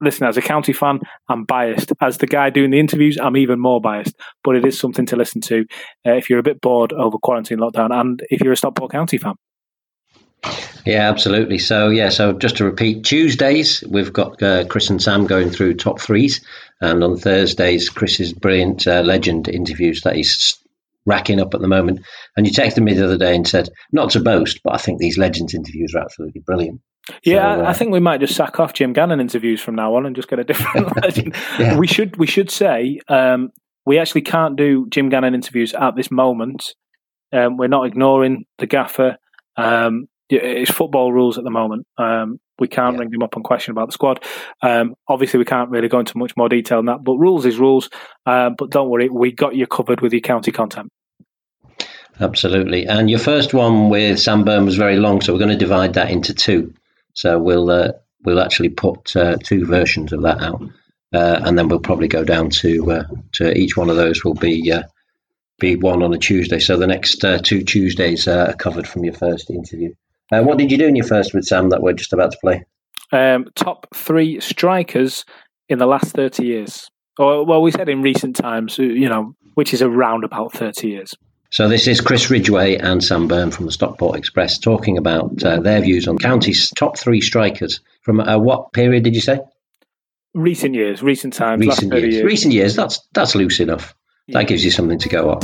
listen, 0.00 0.26
as 0.26 0.36
a 0.36 0.42
county 0.42 0.72
fan, 0.72 1.00
I'm 1.28 1.44
biased. 1.44 1.92
As 2.00 2.18
the 2.18 2.26
guy 2.26 2.50
doing 2.50 2.70
the 2.70 2.80
interviews, 2.80 3.18
I'm 3.20 3.36
even 3.36 3.60
more 3.60 3.80
biased. 3.80 4.14
But 4.42 4.56
it 4.56 4.64
is 4.64 4.78
something 4.78 5.06
to 5.06 5.16
listen 5.16 5.40
to 5.42 5.64
uh, 6.06 6.12
if 6.12 6.30
you're 6.30 6.38
a 6.38 6.44
bit 6.44 6.60
bored 6.60 6.92
over 6.92 7.18
quarantine 7.18 7.58
lockdown, 7.58 7.92
and 7.92 8.22
if 8.30 8.40
you're 8.40 8.52
a 8.52 8.56
Stockport 8.56 8.92
County 8.92 9.18
fan. 9.18 9.34
Yeah, 10.86 11.10
absolutely. 11.10 11.58
So 11.58 11.88
yeah, 11.88 12.08
so 12.08 12.32
just 12.32 12.56
to 12.56 12.64
repeat, 12.64 13.04
Tuesdays 13.04 13.84
we've 13.88 14.12
got 14.12 14.42
uh, 14.42 14.64
Chris 14.66 14.88
and 14.88 15.02
Sam 15.02 15.26
going 15.26 15.50
through 15.50 15.74
top 15.74 16.00
threes, 16.00 16.40
and 16.80 17.04
on 17.04 17.18
Thursdays 17.18 17.90
Chris's 17.90 18.32
brilliant 18.32 18.86
uh, 18.86 19.02
legend 19.02 19.48
interviews 19.48 20.00
that 20.02 20.16
he's 20.16 20.58
racking 21.06 21.40
up 21.40 21.54
at 21.54 21.60
the 21.60 21.68
moment. 21.68 22.00
And 22.36 22.46
you 22.46 22.52
texted 22.52 22.82
me 22.82 22.94
the 22.94 23.04
other 23.04 23.18
day 23.18 23.34
and 23.34 23.46
said, 23.46 23.68
not 23.92 24.10
to 24.10 24.20
boast, 24.20 24.60
but 24.62 24.74
I 24.74 24.78
think 24.78 24.98
these 24.98 25.18
legends 25.18 25.54
interviews 25.54 25.94
are 25.94 26.02
absolutely 26.02 26.40
brilliant. 26.40 26.80
Yeah, 27.24 27.56
So, 27.56 27.64
uh, 27.64 27.68
I 27.68 27.72
think 27.72 27.92
we 27.92 28.00
might 28.00 28.20
just 28.20 28.34
sack 28.34 28.58
off 28.60 28.72
Jim 28.72 28.92
Gannon 28.92 29.20
interviews 29.20 29.60
from 29.60 29.74
now 29.74 29.94
on 29.94 30.06
and 30.06 30.14
just 30.16 30.28
get 30.28 30.38
a 30.38 30.44
different 30.44 30.94
legend. 31.02 31.34
Yeah. 31.58 31.76
We 31.78 31.86
should 31.86 32.16
we 32.16 32.26
should 32.26 32.50
say 32.50 33.00
um, 33.08 33.50
we 33.86 33.98
actually 33.98 34.22
can't 34.22 34.56
do 34.56 34.86
Jim 34.90 35.08
Gannon 35.08 35.34
interviews 35.34 35.72
at 35.74 35.96
this 35.96 36.10
moment. 36.10 36.74
Um, 37.32 37.56
we're 37.56 37.68
not 37.68 37.86
ignoring 37.86 38.44
the 38.58 38.66
gaffer. 38.66 39.16
Um, 39.56 40.06
it's 40.28 40.70
football 40.70 41.12
rules 41.12 41.38
at 41.38 41.44
the 41.44 41.50
moment. 41.50 41.86
Um, 41.98 42.38
we 42.58 42.68
can't 42.68 42.94
Yeah. 42.94 43.00
ring 43.00 43.12
him 43.12 43.22
up 43.22 43.34
and 43.36 43.42
question 43.44 43.72
about 43.72 43.86
the 43.88 43.92
squad. 43.92 44.22
Um, 44.62 44.94
obviously, 45.08 45.38
we 45.38 45.44
can't 45.44 45.70
really 45.70 45.88
go 45.88 45.98
into 45.98 46.16
much 46.18 46.36
more 46.36 46.48
detail 46.48 46.78
than 46.78 46.86
that. 46.86 47.02
But 47.02 47.14
rules 47.16 47.46
is 47.46 47.58
rules. 47.58 47.88
Um, 48.26 48.54
but 48.58 48.70
don't 48.70 48.90
worry, 48.90 49.08
we 49.08 49.32
got 49.32 49.54
you 49.56 49.66
covered 49.66 50.00
with 50.02 50.12
your 50.12 50.20
county 50.20 50.52
content. 50.52 50.88
Absolutely. 52.20 52.86
And 52.86 53.08
your 53.08 53.18
first 53.18 53.54
one 53.54 53.88
with 53.88 54.18
Sam 54.20 54.44
Byrne 54.44 54.66
was 54.66 54.76
very 54.76 54.96
long, 54.96 55.20
so 55.20 55.32
we're 55.32 55.38
going 55.38 55.50
to 55.50 55.56
divide 55.56 55.94
that 55.94 56.10
into 56.10 56.34
two. 56.34 56.72
So 57.14 57.38
we'll 57.38 57.70
uh, 57.70 57.92
we'll 58.24 58.40
actually 58.40 58.70
put 58.70 59.14
uh, 59.16 59.36
two 59.42 59.66
versions 59.66 60.12
of 60.12 60.22
that 60.22 60.40
out, 60.40 60.62
uh, 61.12 61.40
and 61.44 61.58
then 61.58 61.68
we'll 61.68 61.80
probably 61.80 62.08
go 62.08 62.24
down 62.24 62.50
to 62.50 62.90
uh, 62.90 63.04
to 63.32 63.56
each 63.56 63.76
one 63.76 63.90
of 63.90 63.96
those 63.96 64.24
will 64.24 64.34
be 64.34 64.70
uh, 64.72 64.82
be 65.58 65.76
one 65.76 66.02
on 66.02 66.14
a 66.14 66.18
Tuesday. 66.18 66.58
So 66.58 66.76
the 66.76 66.86
next 66.86 67.24
two 67.42 67.62
Tuesdays 67.62 68.26
are 68.26 68.54
covered 68.54 68.88
from 68.88 69.04
your 69.04 69.14
first 69.14 69.50
interview. 69.50 69.92
What 70.30 70.58
did 70.58 70.70
you 70.70 70.78
do 70.78 70.86
in 70.86 70.96
your 70.96 71.06
first 71.06 71.34
with 71.34 71.44
Sam 71.44 71.70
that 71.70 71.82
we're 71.82 71.92
just 71.92 72.12
about 72.12 72.30
to 72.32 72.38
play? 72.40 72.64
Um, 73.12 73.46
top 73.56 73.88
three 73.94 74.38
strikers 74.40 75.24
in 75.68 75.78
the 75.78 75.86
last 75.86 76.12
30 76.12 76.44
years. 76.44 76.88
Or, 77.18 77.44
well, 77.44 77.62
we 77.62 77.72
said 77.72 77.88
in 77.88 78.02
recent 78.02 78.36
times, 78.36 78.78
you 78.78 79.08
know, 79.08 79.34
which 79.54 79.74
is 79.74 79.82
around 79.82 80.24
about 80.24 80.52
30 80.52 80.88
years. 80.88 81.14
So 81.52 81.68
this 81.68 81.88
is 81.88 82.00
Chris 82.00 82.30
Ridgway 82.30 82.76
and 82.76 83.02
Sam 83.02 83.26
Byrne 83.26 83.50
from 83.50 83.66
the 83.66 83.72
Stockport 83.72 84.16
Express 84.16 84.56
talking 84.56 84.96
about 84.96 85.42
uh, 85.42 85.58
their 85.58 85.80
views 85.80 86.06
on 86.06 86.16
county's 86.16 86.70
top 86.70 86.96
three 86.96 87.20
strikers 87.20 87.80
from 88.02 88.20
uh, 88.20 88.38
what 88.38 88.72
period 88.72 89.02
did 89.02 89.16
you 89.16 89.20
say? 89.20 89.40
Recent 90.32 90.76
years, 90.76 91.02
recent 91.02 91.34
times, 91.34 91.66
Recent 91.66 91.92
years. 91.92 92.14
years. 92.14 92.24
Recent 92.24 92.54
years. 92.54 92.76
That's 92.76 93.00
that's 93.14 93.34
loose 93.34 93.58
enough. 93.58 93.96
That 94.28 94.46
gives 94.46 94.64
you 94.64 94.70
something 94.70 95.00
to 95.00 95.08
go 95.08 95.30
off. 95.30 95.42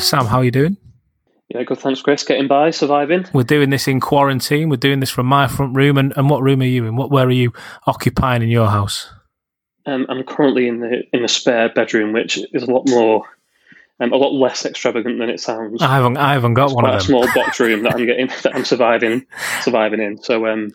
Sam, 0.00 0.24
how 0.24 0.38
are 0.38 0.44
you 0.44 0.50
doing? 0.50 0.78
Yeah, 1.50 1.62
good. 1.64 1.78
Thanks, 1.78 2.00
Chris. 2.00 2.22
Getting 2.24 2.48
by, 2.48 2.70
surviving. 2.70 3.26
We're 3.34 3.42
doing 3.42 3.68
this 3.68 3.86
in 3.86 4.00
quarantine. 4.00 4.70
We're 4.70 4.76
doing 4.76 5.00
this 5.00 5.10
from 5.10 5.26
my 5.26 5.46
front 5.46 5.76
room. 5.76 5.98
And, 5.98 6.14
and 6.16 6.30
what 6.30 6.40
room 6.40 6.62
are 6.62 6.64
you 6.64 6.86
in? 6.86 6.96
What 6.96 7.10
Where 7.10 7.26
are 7.26 7.30
you 7.30 7.52
occupying 7.86 8.40
in 8.40 8.48
your 8.48 8.68
house? 8.68 9.10
Um, 9.86 10.06
I'm 10.08 10.24
currently 10.24 10.66
in 10.66 10.80
the 10.80 11.02
in 11.12 11.22
the 11.22 11.28
spare 11.28 11.68
bedroom, 11.68 12.12
which 12.12 12.38
is 12.52 12.62
a 12.62 12.70
lot 12.70 12.88
more, 12.88 13.24
um, 14.00 14.12
a 14.12 14.16
lot 14.16 14.32
less 14.32 14.64
extravagant 14.64 15.18
than 15.18 15.28
it 15.28 15.40
sounds. 15.40 15.82
I 15.82 15.94
haven't, 15.94 16.16
I 16.16 16.32
haven't 16.32 16.54
got 16.54 16.66
it's 16.66 16.74
one 16.74 16.84
quite 16.84 16.94
of 16.94 17.00
a 17.00 17.04
small 17.04 17.26
box 17.34 17.60
room 17.60 17.82
that 17.82 17.94
I'm 17.94 18.06
getting, 18.06 18.28
that 18.28 18.54
I'm 18.54 18.64
surviving, 18.64 19.26
surviving 19.60 20.00
in. 20.00 20.22
So, 20.22 20.46
um, 20.46 20.72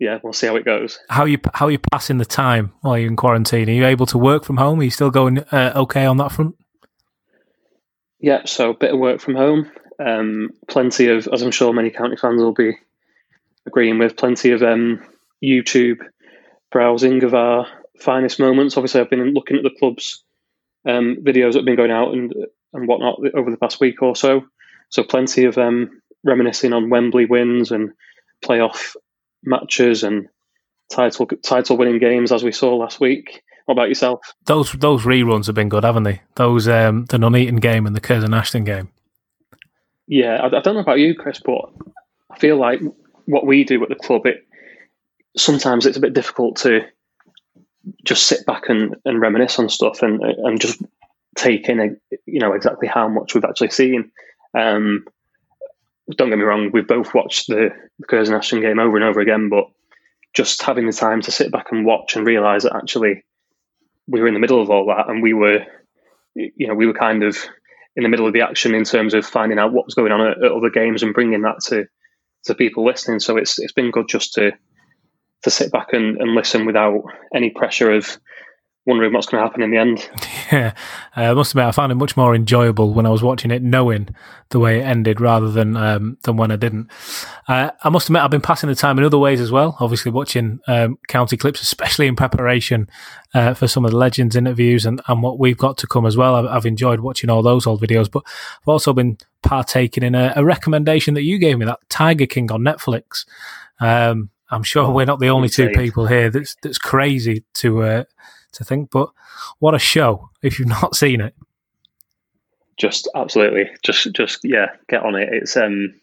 yeah, 0.00 0.18
we'll 0.22 0.32
see 0.32 0.48
how 0.48 0.56
it 0.56 0.64
goes. 0.64 0.98
How 1.08 1.24
you 1.24 1.38
how 1.54 1.66
are 1.66 1.70
you 1.70 1.78
passing 1.78 2.18
the 2.18 2.24
time 2.24 2.72
while 2.80 2.98
you're 2.98 3.08
in 3.08 3.16
quarantine? 3.16 3.68
Are 3.68 3.72
you 3.72 3.86
able 3.86 4.06
to 4.06 4.18
work 4.18 4.44
from 4.44 4.56
home? 4.56 4.80
Are 4.80 4.84
you 4.84 4.90
still 4.90 5.10
going 5.10 5.38
uh, 5.38 5.72
okay 5.76 6.04
on 6.04 6.16
that 6.16 6.32
front? 6.32 6.56
Yeah, 8.18 8.44
so 8.44 8.70
a 8.70 8.74
bit 8.74 8.94
of 8.94 8.98
work 8.98 9.20
from 9.20 9.34
home. 9.34 9.70
Um, 9.98 10.50
plenty 10.68 11.08
of, 11.08 11.28
as 11.28 11.42
I'm 11.42 11.50
sure 11.50 11.72
many 11.72 11.90
county 11.90 12.16
fans 12.16 12.40
will 12.40 12.52
be 12.54 12.76
agreeing 13.66 13.98
with, 13.98 14.16
plenty 14.16 14.52
of 14.52 14.62
um, 14.62 15.04
YouTube 15.42 15.98
browsing 16.70 17.22
of 17.24 17.34
our 17.34 17.66
finest 17.98 18.38
moments. 18.38 18.76
Obviously, 18.76 19.00
I've 19.00 19.10
been 19.10 19.32
looking 19.32 19.56
at 19.56 19.62
the 19.62 19.78
club's 19.78 20.24
um, 20.86 21.18
videos 21.20 21.52
that 21.52 21.60
have 21.60 21.64
been 21.64 21.76
going 21.76 21.90
out 21.90 22.12
and 22.12 22.34
and 22.72 22.88
whatnot 22.88 23.20
over 23.34 23.50
the 23.50 23.56
past 23.56 23.80
week 23.80 24.02
or 24.02 24.16
so. 24.16 24.46
so 24.88 25.02
plenty 25.02 25.44
of 25.44 25.58
um, 25.58 26.00
reminiscing 26.24 26.72
on 26.72 26.90
Wembley 26.90 27.26
wins 27.26 27.70
and 27.70 27.92
playoff 28.42 28.96
matches 29.42 30.02
and 30.02 30.28
title 30.90 31.26
title 31.42 31.76
winning 31.76 31.98
games 31.98 32.32
as 32.32 32.42
we 32.42 32.52
saw 32.52 32.76
last 32.76 33.00
week. 33.00 33.42
What 33.66 33.74
about 33.74 33.88
yourself? 33.88 34.20
Those 34.46 34.72
those 34.72 35.02
reruns 35.02 35.46
have 35.46 35.54
been 35.54 35.68
good, 35.68 35.84
haven't 35.84 36.02
they? 36.02 36.22
Those 36.34 36.68
um, 36.68 37.04
the 37.06 37.18
Nuneaton 37.18 37.60
game 37.60 37.86
and 37.86 37.94
the 37.94 38.00
Curzon 38.00 38.34
Ashton 38.34 38.64
game. 38.64 38.88
Yeah, 40.08 40.36
I, 40.42 40.46
I, 40.46 40.60
don't 40.60 40.74
know 40.74 40.80
about 40.80 40.98
you, 40.98 41.14
Chris, 41.14 41.40
but 41.44 41.70
I 42.30 42.38
feel 42.38 42.56
like 42.56 42.80
what 43.26 43.46
we 43.46 43.64
do 43.64 43.82
at 43.82 43.88
the 43.88 43.94
club, 43.94 44.26
it 44.26 44.44
sometimes 45.36 45.86
it's 45.86 45.96
a 45.96 46.00
bit 46.00 46.12
difficult 46.12 46.56
to 46.56 46.80
just 48.04 48.26
sit 48.26 48.46
back 48.46 48.68
and, 48.68 48.96
and 49.04 49.20
reminisce 49.20 49.58
on 49.58 49.68
stuff 49.68 50.02
and 50.02 50.22
and 50.22 50.60
just 50.60 50.80
take 51.34 51.68
in, 51.68 51.80
a, 51.80 52.16
you 52.26 52.40
know, 52.40 52.52
exactly 52.52 52.88
how 52.88 53.08
much 53.08 53.34
we've 53.34 53.44
actually 53.44 53.70
seen. 53.70 54.10
Um, 54.54 55.04
don't 56.16 56.28
get 56.28 56.38
me 56.38 56.44
wrong, 56.44 56.70
we've 56.72 56.86
both 56.86 57.14
watched 57.14 57.48
the, 57.48 57.70
the 57.98 58.06
Curzon 58.06 58.34
Ashton 58.34 58.60
game 58.60 58.78
over 58.78 58.96
and 58.96 59.04
over 59.04 59.20
again, 59.20 59.48
but 59.48 59.64
just 60.34 60.62
having 60.62 60.86
the 60.86 60.92
time 60.92 61.20
to 61.22 61.30
sit 61.30 61.50
back 61.50 61.72
and 61.72 61.86
watch 61.86 62.16
and 62.16 62.26
realise 62.26 62.64
that 62.64 62.76
actually 62.76 63.24
we 64.06 64.20
were 64.20 64.26
in 64.26 64.34
the 64.34 64.40
middle 64.40 64.60
of 64.60 64.70
all 64.70 64.86
that 64.86 65.08
and 65.08 65.22
we 65.22 65.32
were, 65.32 65.64
you 66.34 66.66
know, 66.66 66.74
we 66.74 66.86
were 66.86 66.94
kind 66.94 67.22
of 67.22 67.36
in 67.96 68.02
the 68.02 68.08
middle 68.08 68.26
of 68.26 68.32
the 68.32 68.40
action 68.40 68.74
in 68.74 68.84
terms 68.84 69.14
of 69.14 69.24
finding 69.24 69.58
out 69.58 69.72
what 69.72 69.84
was 69.84 69.94
going 69.94 70.12
on 70.12 70.20
at, 70.20 70.42
at 70.42 70.52
other 70.52 70.70
games 70.70 71.02
and 71.02 71.14
bringing 71.14 71.42
that 71.42 71.60
to 71.66 71.86
to 72.44 72.54
people 72.54 72.84
listening. 72.84 73.20
So 73.20 73.36
it's 73.36 73.58
it's 73.58 73.72
been 73.72 73.90
good 73.90 74.08
just 74.08 74.34
to 74.34 74.52
to 75.42 75.50
sit 75.50 75.72
back 75.72 75.92
and, 75.92 76.20
and 76.20 76.34
listen 76.34 76.66
without 76.66 77.02
any 77.34 77.50
pressure 77.50 77.92
of 77.92 78.18
wondering 78.84 79.12
what's 79.12 79.26
going 79.26 79.40
to 79.40 79.46
happen 79.46 79.62
in 79.62 79.70
the 79.70 79.78
end. 79.78 80.08
Yeah, 80.50 80.74
uh, 81.16 81.30
I 81.30 81.32
must 81.32 81.52
admit, 81.52 81.64
I 81.64 81.70
found 81.70 81.92
it 81.92 81.94
much 81.94 82.14
more 82.14 82.34
enjoyable 82.34 82.92
when 82.92 83.06
I 83.06 83.08
was 83.08 83.22
watching 83.22 83.50
it, 83.50 83.62
knowing 83.62 84.14
the 84.50 84.58
way 84.58 84.80
it 84.80 84.82
ended, 84.82 85.18
rather 85.18 85.50
than 85.50 85.78
um, 85.78 86.18
than 86.24 86.36
when 86.36 86.50
I 86.50 86.56
didn't. 86.56 86.90
Uh, 87.48 87.70
I 87.82 87.88
must 87.88 88.08
admit, 88.08 88.20
I've 88.20 88.30
been 88.30 88.42
passing 88.42 88.68
the 88.68 88.74
time 88.74 88.98
in 88.98 89.04
other 89.04 89.16
ways 89.16 89.40
as 89.40 89.50
well. 89.50 89.78
Obviously, 89.80 90.12
watching 90.12 90.60
um, 90.68 90.98
county 91.08 91.38
clips, 91.38 91.62
especially 91.62 92.06
in 92.06 92.16
preparation 92.16 92.86
uh, 93.32 93.54
for 93.54 93.66
some 93.66 93.86
of 93.86 93.92
the 93.92 93.96
legends 93.96 94.36
interviews 94.36 94.84
and, 94.84 95.00
and 95.08 95.22
what 95.22 95.38
we've 95.38 95.56
got 95.56 95.78
to 95.78 95.86
come 95.86 96.04
as 96.04 96.18
well. 96.18 96.34
I've, 96.34 96.44
I've, 96.44 96.66
enjoyed 96.66 97.00
watching 97.00 97.30
all 97.30 97.42
those 97.42 97.66
old 97.66 97.80
videos, 97.80 98.10
but 98.10 98.24
I've 98.26 98.68
also 98.68 98.92
been 98.92 99.16
partaking 99.42 100.02
in 100.02 100.14
a, 100.14 100.34
a 100.36 100.44
recommendation 100.44 101.14
that 101.14 101.22
you 101.22 101.38
gave 101.38 101.56
me, 101.56 101.64
that 101.64 101.80
Tiger 101.88 102.26
King 102.26 102.52
on 102.52 102.60
Netflix. 102.60 103.24
Um, 103.80 104.28
I'm 104.52 104.62
sure 104.62 104.90
we're 104.90 105.06
not 105.06 105.18
the 105.18 105.30
only 105.30 105.48
two 105.48 105.70
people 105.70 106.06
here 106.06 106.30
that's 106.30 106.54
that's 106.62 106.78
crazy 106.78 107.44
to 107.54 107.82
uh, 107.82 108.04
to 108.52 108.64
think. 108.64 108.90
But 108.90 109.08
what 109.58 109.74
a 109.74 109.78
show! 109.78 110.30
If 110.42 110.58
you've 110.58 110.68
not 110.82 110.94
seen 110.94 111.20
it, 111.20 111.34
just 112.76 113.08
absolutely, 113.14 113.70
just 113.82 114.12
just 114.12 114.40
yeah, 114.44 114.66
get 114.88 115.02
on 115.02 115.14
it. 115.14 115.30
It's 115.32 115.56
um 115.56 115.94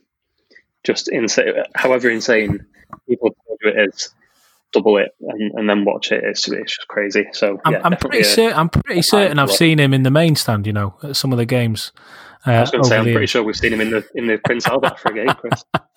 just 0.83 1.09
insane. 1.09 1.53
However 1.75 2.09
insane 2.09 2.65
people 3.07 3.35
tell 3.45 3.57
you 3.61 3.69
it 3.69 3.89
is, 3.89 4.09
double 4.71 4.97
it 4.97 5.13
and, 5.21 5.53
and 5.53 5.69
then 5.69 5.85
watch 5.85 6.11
it. 6.11 6.23
It's 6.23 6.47
it's 6.49 6.75
just 6.75 6.87
crazy. 6.87 7.27
So 7.33 7.61
I'm, 7.65 7.75
I'm 7.83 7.97
pretty 7.97 8.23
certain. 8.23 8.57
I'm 8.57 8.69
pretty 8.69 9.03
certain 9.03 9.37
I've 9.37 9.51
seen 9.51 9.79
him 9.79 9.93
in 9.93 10.03
the 10.03 10.11
main 10.11 10.35
stand. 10.35 10.65
You 10.65 10.73
know, 10.73 10.95
at 11.03 11.15
some 11.15 11.31
of 11.31 11.37
the 11.37 11.45
games. 11.45 11.91
Uh, 12.47 12.51
I 12.51 12.61
was 12.61 12.71
going 12.71 12.83
to 12.83 12.89
say, 12.89 12.97
I'm 12.97 13.03
pretty 13.03 13.25
sure 13.25 13.43
we've 13.43 13.55
seen 13.55 13.73
him 13.73 13.81
in 13.81 13.89
the 13.89 14.07
in 14.15 14.27
the 14.27 14.37
Prince 14.37 14.65
Albert 14.65 14.97
for 14.97 15.11
a 15.11 15.13
game, 15.13 15.27
Chris. 15.35 15.65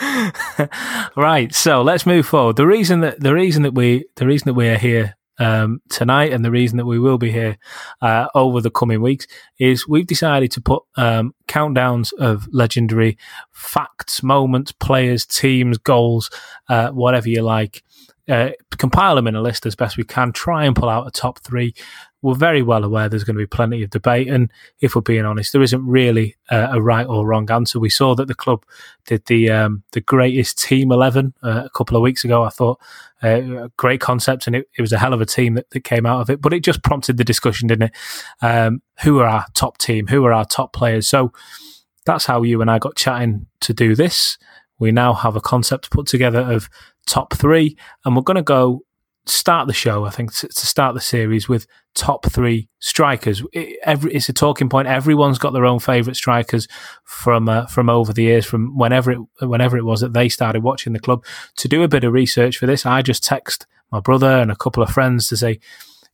right. 1.16 1.54
So 1.54 1.82
let's 1.82 2.06
move 2.06 2.26
forward. 2.26 2.56
The 2.56 2.66
reason 2.66 3.00
that 3.00 3.20
the 3.20 3.34
reason 3.34 3.62
that 3.64 3.74
we 3.74 4.06
the 4.16 4.26
reason 4.26 4.46
that 4.46 4.54
we 4.54 4.68
are 4.68 4.78
here 4.78 5.16
um, 5.38 5.80
tonight, 5.88 6.32
and 6.32 6.44
the 6.44 6.50
reason 6.50 6.76
that 6.76 6.86
we 6.86 6.98
will 6.98 7.18
be 7.18 7.30
here 7.30 7.56
uh, 8.02 8.28
over 8.34 8.60
the 8.60 8.70
coming 8.70 9.00
weeks 9.00 9.26
is 9.58 9.88
we've 9.88 10.06
decided 10.06 10.52
to 10.52 10.60
put 10.60 10.82
um, 10.96 11.34
countdowns 11.48 12.12
of 12.18 12.46
legendary 12.52 13.16
facts, 13.50 14.22
moments, 14.22 14.72
players, 14.72 15.24
teams, 15.26 15.78
goals, 15.78 16.30
uh, 16.68 16.90
whatever 16.90 17.28
you 17.28 17.42
like. 17.42 17.82
Uh, 18.28 18.50
compile 18.76 19.16
them 19.16 19.26
in 19.26 19.34
a 19.34 19.42
list 19.42 19.66
as 19.66 19.74
best 19.74 19.96
we 19.96 20.04
can. 20.04 20.30
Try 20.30 20.64
and 20.64 20.76
pull 20.76 20.88
out 20.88 21.06
a 21.06 21.10
top 21.10 21.40
three 21.40 21.74
we're 22.22 22.34
very 22.34 22.62
well 22.62 22.84
aware 22.84 23.08
there's 23.08 23.24
going 23.24 23.36
to 23.36 23.42
be 23.42 23.46
plenty 23.46 23.82
of 23.82 23.90
debate. 23.90 24.28
And 24.28 24.50
if 24.80 24.94
we're 24.94 25.00
being 25.00 25.24
honest, 25.24 25.52
there 25.52 25.62
isn't 25.62 25.86
really 25.86 26.36
a, 26.50 26.80
right 26.80 27.06
or 27.06 27.26
wrong 27.26 27.50
answer. 27.50 27.78
We 27.78 27.88
saw 27.88 28.14
that 28.14 28.28
the 28.28 28.34
club 28.34 28.64
did 29.06 29.24
the 29.26 29.50
um, 29.50 29.82
the 29.92 30.00
greatest 30.00 30.58
team 30.58 30.92
11 30.92 31.34
uh, 31.42 31.62
a 31.64 31.70
couple 31.70 31.96
of 31.96 32.02
weeks 32.02 32.24
ago. 32.24 32.42
I 32.42 32.50
thought 32.50 32.80
uh, 33.22 33.68
great 33.76 34.00
concept, 34.00 34.46
and 34.46 34.56
it, 34.56 34.68
it, 34.76 34.82
was 34.82 34.92
a 34.92 34.98
hell 34.98 35.14
of 35.14 35.20
a 35.20 35.26
team 35.26 35.54
that, 35.54 35.70
that, 35.70 35.84
came 35.84 36.04
out 36.06 36.20
of 36.20 36.30
it. 36.30 36.40
But 36.40 36.52
it 36.52 36.60
just 36.60 36.82
prompted 36.82 37.16
the 37.16 37.24
discussion, 37.24 37.68
didn't 37.68 37.90
it? 37.90 37.96
Um, 38.42 38.82
who 39.02 39.18
are 39.20 39.26
our 39.26 39.46
top 39.54 39.78
team? 39.78 40.06
Who 40.08 40.24
are 40.26 40.32
our 40.32 40.44
top 40.44 40.72
players? 40.72 41.08
So 41.08 41.32
that's 42.04 42.26
how 42.26 42.42
you 42.42 42.60
and 42.60 42.70
I 42.70 42.78
got 42.78 42.96
chatting 42.96 43.46
to 43.60 43.72
do 43.72 43.94
this. 43.94 44.38
We 44.78 44.92
now 44.92 45.12
have 45.12 45.36
a 45.36 45.40
concept 45.40 45.90
put 45.90 46.06
together 46.06 46.40
of 46.40 46.68
top 47.06 47.34
three, 47.34 47.76
and 48.04 48.14
we're 48.14 48.22
going 48.22 48.36
to 48.36 48.42
go 48.42 48.82
start 49.26 49.66
the 49.66 49.72
show, 49.72 50.04
I 50.04 50.10
think, 50.10 50.34
to, 50.36 50.48
to 50.48 50.66
start 50.66 50.94
the 50.94 51.00
series 51.00 51.48
with 51.48 51.66
top 51.94 52.26
three 52.26 52.68
strikers. 52.78 53.42
It, 53.52 53.78
every, 53.84 54.12
it's 54.14 54.28
a 54.28 54.32
talking 54.32 54.68
point. 54.68 54.88
Everyone's 54.88 55.38
got 55.38 55.52
their 55.52 55.66
own 55.66 55.78
favourite 55.78 56.16
strikers 56.16 56.68
from 57.04 57.48
uh, 57.48 57.66
from 57.66 57.90
over 57.90 58.12
the 58.12 58.22
years, 58.22 58.46
from 58.46 58.76
whenever 58.76 59.10
it 59.12 59.18
whenever 59.40 59.76
it 59.76 59.84
was 59.84 60.00
that 60.00 60.12
they 60.12 60.28
started 60.28 60.62
watching 60.62 60.92
the 60.92 61.00
club. 61.00 61.24
To 61.56 61.68
do 61.68 61.82
a 61.82 61.88
bit 61.88 62.04
of 62.04 62.12
research 62.12 62.56
for 62.56 62.66
this, 62.66 62.86
I 62.86 63.02
just 63.02 63.24
text 63.24 63.66
my 63.90 64.00
brother 64.00 64.30
and 64.30 64.50
a 64.50 64.56
couple 64.56 64.82
of 64.82 64.90
friends 64.90 65.28
to 65.28 65.36
say, 65.36 65.60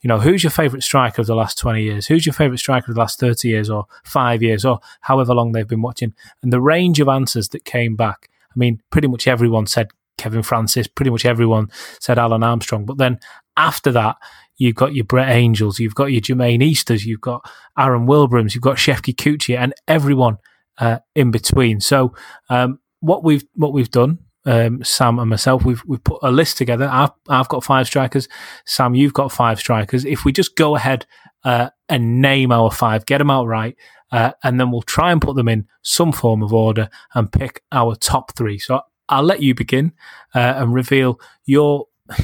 you 0.01 0.09
know, 0.09 0.21
who's 0.21 0.45
your 0.45 0.51
favourite 0.51 0.83
striker 0.83 1.21
of 1.21 1.27
the 1.27 1.35
last 1.35 1.59
20 1.59 1.83
years? 1.83 2.07
Who's 2.07 2.27
your 2.27 2.33
favourite 2.33 2.59
striker 2.59 2.91
of 2.91 2.95
the 2.95 3.01
last 3.01 3.19
30 3.19 3.49
years 3.49 3.71
or 3.71 3.87
five 4.05 4.43
years 4.43 4.65
or 4.65 4.81
however 5.01 5.35
long 5.35 5.53
they've 5.53 5.67
been 5.67 5.83
watching? 5.83 6.15
And 6.43 6.53
the 6.53 6.61
range 6.61 7.01
of 7.01 7.09
answers 7.09 7.49
that 7.49 7.65
came 7.65 7.97
back, 7.97 8.29
I 8.51 8.59
mean, 8.59 8.81
pretty 8.91 9.09
much 9.09 9.27
everyone 9.27 9.67
said 9.67 9.89
Kevin 10.19 10.43
Francis, 10.43 10.87
pretty 10.87 11.11
much 11.11 11.25
everyone 11.25 11.71
said 12.01 12.19
Alan 12.19 12.43
Armstrong. 12.43 12.85
But 12.85 12.99
then 12.99 13.19
after 13.57 13.93
that, 13.93 14.17
you've 14.57 14.75
got 14.75 14.95
your 14.95 15.05
Brett 15.05 15.29
Angells, 15.29 15.79
you've 15.79 15.95
got 15.95 16.07
your 16.07 16.21
Jermaine 16.21 16.63
Easters, 16.63 17.05
you've 17.05 17.21
got 17.21 17.49
Aaron 17.79 18.07
Wilbrahams, 18.07 18.55
you've 18.55 18.63
got 18.63 18.77
Shefki 18.77 19.15
Kuqi, 19.15 19.57
and 19.57 19.75
everyone 19.87 20.39
uh, 20.79 20.99
in 21.15 21.31
between. 21.31 21.81
So 21.81 22.15
um, 22.49 22.79
what 23.01 23.25
we've 23.25 23.45
what 23.55 23.73
we've 23.73 23.91
done, 23.91 24.19
um, 24.45 24.83
Sam 24.85 25.19
and 25.19 25.31
myself, 25.31 25.65
we've 25.65 25.83
we've 25.87 26.05
put 26.05 26.19
a 26.23 26.31
list 26.31 26.59
together. 26.59 26.89
I've 26.91 27.13
I've 27.29 27.49
got 27.49 27.65
five 27.65 27.87
strikers. 27.87 28.29
Sam, 28.65 28.95
you've 28.95 29.15
got 29.15 29.33
five 29.33 29.59
strikers. 29.59 30.05
If 30.05 30.25
we 30.25 30.33
just 30.33 30.57
go 30.57 30.77
ahead 30.77 31.07
uh, 31.45 31.71
and 31.89 32.21
name 32.21 32.53
our 32.53 32.71
five, 32.71 33.07
get 33.07 33.19
them 33.19 33.31
out 33.31 33.47
right. 33.47 33.77
Uh, 34.13 34.33
and 34.45 34.61
then 34.61 34.71
we'll 34.71 34.83
try 34.83 35.11
and 35.11 35.21
put 35.21 35.35
them 35.35 35.49
in 35.49 35.67
some 35.83 36.13
form 36.13 36.43
of 36.43 36.53
order 36.53 36.89
and 37.15 37.33
pick 37.33 37.63
our 37.73 37.97
top 37.97 38.37
three. 38.37 38.57
So 38.59 38.81
I'll 39.09 39.23
let 39.23 39.43
you 39.43 39.55
begin 39.55 39.93
uh, 40.35 40.55
and 40.57 40.75
reveal 40.75 41.21
your. 41.45 41.87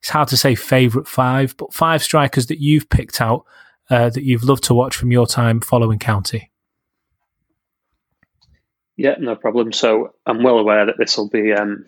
It's 0.00 0.10
hard 0.10 0.28
to 0.28 0.36
say 0.36 0.54
favourite 0.54 1.08
five, 1.08 1.56
but 1.56 1.72
five 1.72 2.02
strikers 2.02 2.48
that 2.48 2.60
you've 2.60 2.90
picked 2.90 3.22
out 3.22 3.46
uh, 3.88 4.10
that 4.10 4.22
you've 4.22 4.44
loved 4.44 4.64
to 4.64 4.74
watch 4.74 4.94
from 4.94 5.10
your 5.10 5.26
time 5.26 5.62
following 5.62 5.98
County. 5.98 6.50
Yeah, 8.96 9.16
no 9.18 9.34
problem. 9.34 9.72
So 9.72 10.14
I'm 10.26 10.42
well 10.42 10.58
aware 10.58 10.86
that 10.86 10.96
this 10.98 11.16
will 11.16 11.28
be 11.28 11.52
um, 11.52 11.86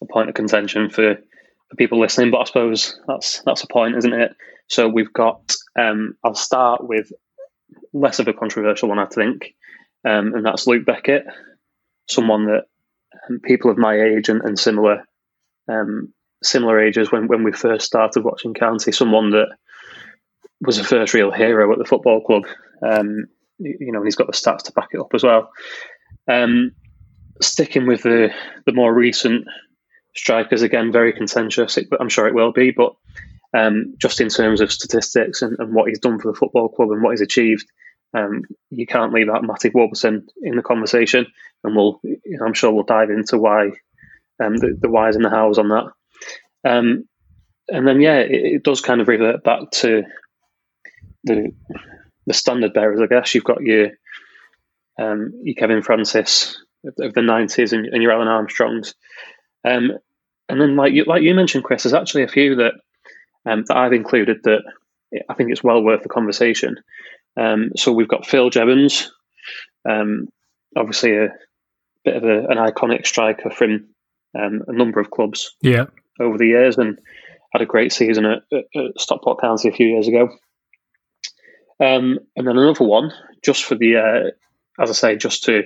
a 0.00 0.06
point 0.06 0.28
of 0.28 0.34
contention 0.34 0.88
for, 0.88 1.16
for 1.16 1.76
people 1.76 2.00
listening, 2.00 2.30
but 2.30 2.40
I 2.40 2.44
suppose 2.44 2.98
that's 3.06 3.42
that's 3.42 3.64
a 3.64 3.66
point, 3.66 3.96
isn't 3.96 4.12
it? 4.12 4.36
So 4.68 4.88
we've 4.88 5.12
got. 5.12 5.54
Um, 5.78 6.16
I'll 6.24 6.34
start 6.34 6.86
with 6.86 7.12
less 7.92 8.18
of 8.18 8.28
a 8.28 8.32
controversial 8.32 8.88
one, 8.88 8.98
I 8.98 9.06
think, 9.06 9.54
um, 10.04 10.34
and 10.34 10.44
that's 10.44 10.66
Luke 10.66 10.86
Beckett, 10.86 11.24
someone 12.08 12.46
that 12.46 12.64
people 13.42 13.70
of 13.70 13.78
my 13.78 14.00
age 14.00 14.28
and, 14.28 14.42
and 14.42 14.58
similar 14.58 15.04
um, 15.68 16.12
similar 16.42 16.80
ages 16.80 17.10
when, 17.10 17.26
when 17.28 17.42
we 17.42 17.52
first 17.52 17.86
started 17.86 18.24
watching 18.24 18.54
County, 18.54 18.92
someone 18.92 19.30
that 19.30 19.48
was 20.60 20.78
a 20.78 20.84
first 20.84 21.14
real 21.14 21.30
hero 21.30 21.72
at 21.72 21.78
the 21.78 21.84
football 21.84 22.20
club. 22.20 22.44
Um, 22.82 23.26
you 23.58 23.92
know, 23.92 23.98
and 23.98 24.06
he's 24.06 24.16
got 24.16 24.26
the 24.26 24.32
stats 24.32 24.64
to 24.64 24.72
back 24.72 24.88
it 24.92 25.00
up 25.00 25.14
as 25.14 25.22
well. 25.22 25.50
Um, 26.28 26.72
sticking 27.40 27.86
with 27.86 28.02
the 28.02 28.30
the 28.66 28.72
more 28.72 28.92
recent 28.92 29.46
strikers, 30.14 30.62
again, 30.62 30.92
very 30.92 31.12
contentious. 31.12 31.78
But 31.88 32.00
I'm 32.00 32.08
sure 32.08 32.26
it 32.26 32.34
will 32.34 32.52
be. 32.52 32.70
But 32.70 32.94
um, 33.54 33.94
just 33.98 34.20
in 34.20 34.28
terms 34.28 34.60
of 34.60 34.72
statistics 34.72 35.42
and, 35.42 35.56
and, 35.58 35.74
what 35.74 35.88
he's 35.88 35.98
done 35.98 36.18
for 36.18 36.30
the 36.30 36.38
football 36.38 36.68
club 36.68 36.90
and 36.90 37.02
what 37.02 37.12
he's 37.12 37.20
achieved, 37.22 37.66
um, 38.12 38.42
you 38.70 38.86
can't 38.86 39.12
leave 39.12 39.28
out 39.30 39.44
Matty 39.44 39.70
Warburton 39.70 40.26
in 40.42 40.56
the 40.56 40.62
conversation, 40.62 41.26
and 41.66 41.76
we'll, 41.76 42.00
I'm 42.44 42.54
sure 42.54 42.72
we'll 42.72 42.84
dive 42.84 43.10
into 43.10 43.38
why 43.38 43.70
um, 44.42 44.56
the, 44.56 44.76
the 44.80 44.90
whys 44.90 45.16
and 45.16 45.24
the 45.24 45.30
hows 45.30 45.58
on 45.58 45.68
that. 45.68 45.92
Um, 46.64 47.08
and 47.68 47.86
then, 47.86 48.00
yeah, 48.00 48.18
it, 48.18 48.30
it, 48.30 48.62
does 48.62 48.80
kind 48.80 49.00
of 49.00 49.08
revert 49.08 49.42
back 49.42 49.70
to 49.72 50.04
the 51.24 51.52
the 52.26 52.34
standard 52.34 52.72
bearers, 52.72 53.00
I 53.00 53.06
guess. 53.06 53.34
You've 53.34 53.44
got 53.44 53.62
your 53.62 53.90
um, 54.98 55.32
your 55.42 55.54
Kevin 55.54 55.82
Francis 55.82 56.60
of, 56.84 57.14
the 57.14 57.20
'90s 57.20 57.72
and, 57.72 57.86
and, 57.86 58.02
your 58.02 58.12
Alan 58.12 58.28
Armstrongs, 58.28 58.94
um, 59.64 59.92
and 60.48 60.60
then 60.60 60.76
like 60.76 60.92
you 60.92 61.04
like 61.04 61.22
you 61.22 61.34
mentioned, 61.34 61.64
Chris, 61.64 61.82
there's 61.82 61.94
actually 61.94 62.22
a 62.22 62.28
few 62.28 62.56
that 62.56 62.74
um, 63.46 63.64
that 63.68 63.76
I've 63.76 63.92
included 63.92 64.38
that 64.44 64.62
I 65.28 65.34
think 65.34 65.50
it's 65.50 65.64
well 65.64 65.82
worth 65.82 66.02
the 66.02 66.08
conversation. 66.08 66.76
Um, 67.36 67.72
so 67.76 67.92
we've 67.92 68.08
got 68.08 68.26
Phil 68.26 68.50
Jevons, 68.50 69.10
um, 69.88 70.28
obviously 70.76 71.16
a 71.16 71.28
bit 72.06 72.16
of 72.16 72.24
a, 72.24 72.46
an 72.48 72.56
iconic 72.56 73.06
striker 73.06 73.50
from 73.50 73.88
um, 74.38 74.62
a 74.66 74.72
number 74.72 75.00
of 75.00 75.10
clubs. 75.10 75.54
Yeah. 75.60 75.86
Over 76.18 76.38
the 76.38 76.46
years, 76.46 76.78
and 76.78 76.98
had 77.52 77.60
a 77.60 77.66
great 77.66 77.92
season 77.92 78.24
at, 78.24 78.42
at, 78.50 78.64
at 78.74 78.98
Stockport 78.98 79.40
County 79.40 79.68
a 79.68 79.72
few 79.72 79.88
years 79.88 80.08
ago. 80.08 80.30
Um, 81.78 82.18
and 82.34 82.46
then 82.46 82.56
another 82.56 82.84
one, 82.84 83.12
just 83.44 83.64
for 83.64 83.74
the, 83.74 83.96
uh, 83.96 84.82
as 84.82 84.88
I 84.88 84.94
say, 84.94 85.16
just 85.16 85.44
to 85.44 85.64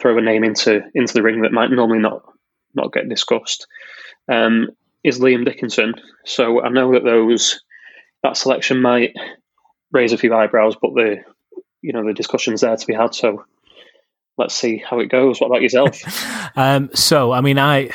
throw 0.00 0.18
a 0.18 0.20
name 0.20 0.42
into 0.42 0.80
into 0.94 1.14
the 1.14 1.22
ring 1.22 1.42
that 1.42 1.52
might 1.52 1.70
normally 1.70 2.00
not 2.00 2.22
not 2.74 2.92
get 2.92 3.08
discussed, 3.08 3.66
um, 4.28 4.68
is 5.04 5.20
Liam 5.20 5.44
Dickinson. 5.44 5.94
So 6.24 6.62
I 6.62 6.70
know 6.70 6.92
that 6.92 7.04
those 7.04 7.60
that 8.24 8.36
selection 8.36 8.82
might 8.82 9.14
raise 9.92 10.12
a 10.12 10.18
few 10.18 10.34
eyebrows, 10.34 10.76
but 10.80 10.94
the 10.94 11.18
you 11.82 11.92
know 11.92 12.04
the 12.04 12.14
discussion's 12.14 12.62
there 12.62 12.76
to 12.76 12.86
be 12.86 12.94
had. 12.94 13.14
So 13.14 13.44
let's 14.38 14.54
see 14.54 14.78
how 14.78 15.00
it 15.00 15.06
goes. 15.06 15.40
What 15.40 15.48
about 15.48 15.62
yourself? 15.62 16.00
um, 16.56 16.90
so 16.94 17.32
I 17.32 17.40
mean, 17.40 17.58
I. 17.58 17.90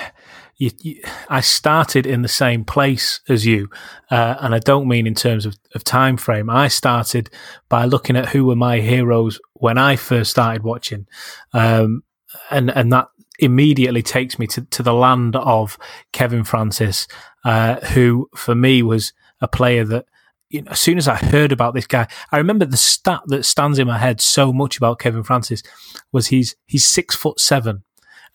You, 0.55 0.69
you, 0.81 1.01
I 1.29 1.41
started 1.41 2.05
in 2.05 2.21
the 2.21 2.27
same 2.27 2.63
place 2.63 3.21
as 3.27 3.43
you, 3.43 3.71
uh, 4.11 4.35
and 4.39 4.53
I 4.53 4.59
don't 4.59 4.87
mean 4.87 5.07
in 5.07 5.15
terms 5.15 5.47
of, 5.47 5.57
of 5.73 5.83
time 5.83 6.15
frame. 6.15 6.47
I 6.47 6.67
started 6.67 7.31
by 7.69 7.85
looking 7.85 8.15
at 8.15 8.29
who 8.29 8.45
were 8.45 8.55
my 8.55 8.79
heroes 8.79 9.41
when 9.53 9.79
I 9.79 9.95
first 9.95 10.29
started 10.29 10.61
watching, 10.61 11.07
um, 11.53 12.03
and 12.51 12.69
and 12.69 12.93
that 12.93 13.07
immediately 13.39 14.03
takes 14.03 14.37
me 14.37 14.47
to, 14.47 14.61
to 14.61 14.83
the 14.83 14.93
land 14.93 15.35
of 15.35 15.77
Kevin 16.11 16.43
Francis, 16.43 17.07
uh, 17.43 17.79
who 17.87 18.29
for 18.35 18.53
me 18.53 18.83
was 18.83 19.11
a 19.41 19.47
player 19.47 19.83
that 19.85 20.05
you 20.53 20.61
know, 20.61 20.71
as 20.71 20.79
soon 20.79 20.99
as 20.99 21.07
I 21.07 21.15
heard 21.15 21.51
about 21.51 21.73
this 21.73 21.87
guy, 21.87 22.07
I 22.31 22.37
remember 22.37 22.65
the 22.65 22.77
stat 22.77 23.21
that 23.25 23.43
stands 23.43 23.79
in 23.79 23.87
my 23.87 23.97
head 23.97 24.21
so 24.21 24.53
much 24.53 24.77
about 24.77 24.99
Kevin 24.99 25.23
Francis 25.23 25.63
was 26.11 26.27
he's 26.27 26.55
he's 26.67 26.85
six 26.85 27.15
foot 27.15 27.39
seven, 27.39 27.83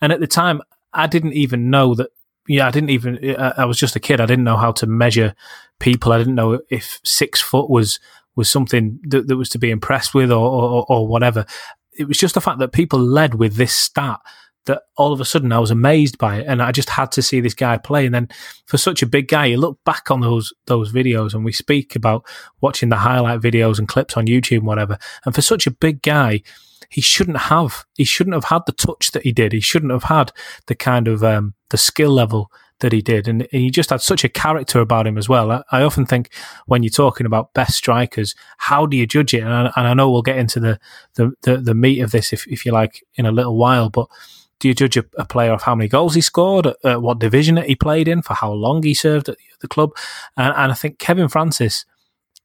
and 0.01 0.11
at 0.11 0.19
the 0.19 0.27
time 0.27 0.61
I 0.93 1.07
didn't 1.07 1.33
even 1.33 1.69
know 1.69 1.95
that. 1.95 2.09
Yeah, 2.47 2.67
I 2.67 2.71
didn't 2.71 2.89
even. 2.89 3.35
I 3.37 3.65
was 3.65 3.77
just 3.77 3.95
a 3.95 3.99
kid. 3.99 4.19
I 4.19 4.25
didn't 4.25 4.43
know 4.43 4.57
how 4.57 4.71
to 4.73 4.87
measure 4.87 5.33
people. 5.79 6.11
I 6.11 6.17
didn't 6.17 6.35
know 6.35 6.59
if 6.69 6.99
six 7.03 7.39
foot 7.39 7.69
was 7.69 7.99
was 8.35 8.49
something 8.49 8.99
that, 9.03 9.27
that 9.27 9.37
was 9.37 9.49
to 9.49 9.59
be 9.59 9.69
impressed 9.69 10.13
with 10.13 10.31
or, 10.31 10.45
or, 10.45 10.85
or 10.89 11.07
whatever. 11.07 11.45
It 11.97 12.07
was 12.07 12.17
just 12.17 12.33
the 12.33 12.41
fact 12.41 12.59
that 12.59 12.71
people 12.71 12.99
led 12.99 13.35
with 13.35 13.55
this 13.55 13.73
stat 13.73 14.19
that 14.65 14.83
all 14.97 15.13
of 15.13 15.21
a 15.21 15.25
sudden 15.25 15.51
I 15.51 15.59
was 15.59 15.71
amazed 15.71 16.17
by 16.17 16.37
it, 16.37 16.45
and 16.47 16.61
I 16.61 16.71
just 16.71 16.89
had 16.89 17.11
to 17.13 17.21
see 17.21 17.41
this 17.41 17.53
guy 17.53 17.77
play. 17.77 18.05
And 18.05 18.13
then 18.13 18.29
for 18.65 18.77
such 18.77 19.01
a 19.01 19.07
big 19.07 19.27
guy, 19.27 19.45
you 19.45 19.57
look 19.57 19.79
back 19.85 20.11
on 20.11 20.21
those 20.21 20.53
those 20.65 20.91
videos, 20.91 21.33
and 21.33 21.43
we 21.43 21.51
speak 21.51 21.95
about 21.95 22.25
watching 22.61 22.89
the 22.89 22.97
highlight 22.97 23.41
videos 23.41 23.79
and 23.79 23.87
clips 23.87 24.17
on 24.17 24.27
YouTube 24.27 24.59
and 24.59 24.67
whatever. 24.67 24.97
And 25.25 25.33
for 25.33 25.41
such 25.41 25.67
a 25.67 25.71
big 25.71 26.01
guy, 26.01 26.41
he 26.89 27.01
shouldn't 27.01 27.37
have 27.37 27.85
he 27.95 28.03
shouldn't 28.03 28.35
have 28.35 28.45
had 28.45 28.61
the 28.65 28.71
touch 28.71 29.11
that 29.11 29.23
he 29.23 29.31
did. 29.31 29.53
He 29.53 29.59
shouldn't 29.59 29.91
have 29.91 30.03
had 30.03 30.31
the 30.67 30.75
kind 30.75 31.07
of 31.07 31.23
um, 31.23 31.53
the 31.69 31.77
skill 31.77 32.11
level 32.11 32.51
that 32.79 32.91
he 32.93 33.01
did, 33.01 33.27
and 33.27 33.47
he 33.51 33.69
just 33.69 33.89
had 33.89 34.01
such 34.01 34.23
a 34.23 34.29
character 34.29 34.79
about 34.79 35.05
him 35.05 35.17
as 35.17 35.27
well. 35.27 35.51
I, 35.51 35.63
I 35.71 35.81
often 35.81 36.05
think 36.05 36.33
when 36.65 36.81
you're 36.81 36.89
talking 36.89 37.25
about 37.25 37.53
best 37.53 37.75
strikers, 37.75 38.35
how 38.57 38.85
do 38.85 38.95
you 38.95 39.05
judge 39.05 39.33
it? 39.33 39.41
And 39.41 39.51
I, 39.51 39.71
and 39.75 39.87
I 39.87 39.93
know 39.93 40.09
we'll 40.09 40.21
get 40.21 40.37
into 40.37 40.59
the, 40.59 40.79
the 41.15 41.31
the, 41.41 41.57
the 41.57 41.75
meat 41.75 41.99
of 42.01 42.11
this 42.11 42.33
if 42.33 42.47
if 42.47 42.65
you 42.65 42.71
like 42.71 43.03
in 43.15 43.25
a 43.25 43.31
little 43.31 43.57
while, 43.57 43.89
but 43.89 44.07
do 44.59 44.67
you 44.67 44.73
judge 44.73 44.97
a, 44.97 45.05
a, 45.17 45.25
player 45.25 45.53
off 45.53 45.63
how 45.63 45.75
many 45.75 45.87
goals 45.87 46.15
he 46.15 46.21
scored, 46.21 46.67
uh, 46.83 46.95
what 46.95 47.19
division 47.19 47.57
he 47.57 47.75
played 47.75 48.07
in, 48.07 48.21
for 48.21 48.33
how 48.33 48.51
long 48.51 48.83
he 48.83 48.93
served 48.93 49.29
at 49.29 49.37
the 49.61 49.67
club? 49.67 49.95
And, 50.35 50.53
and, 50.55 50.71
I 50.71 50.75
think 50.75 50.99
Kevin 50.99 51.29
Francis 51.29 51.85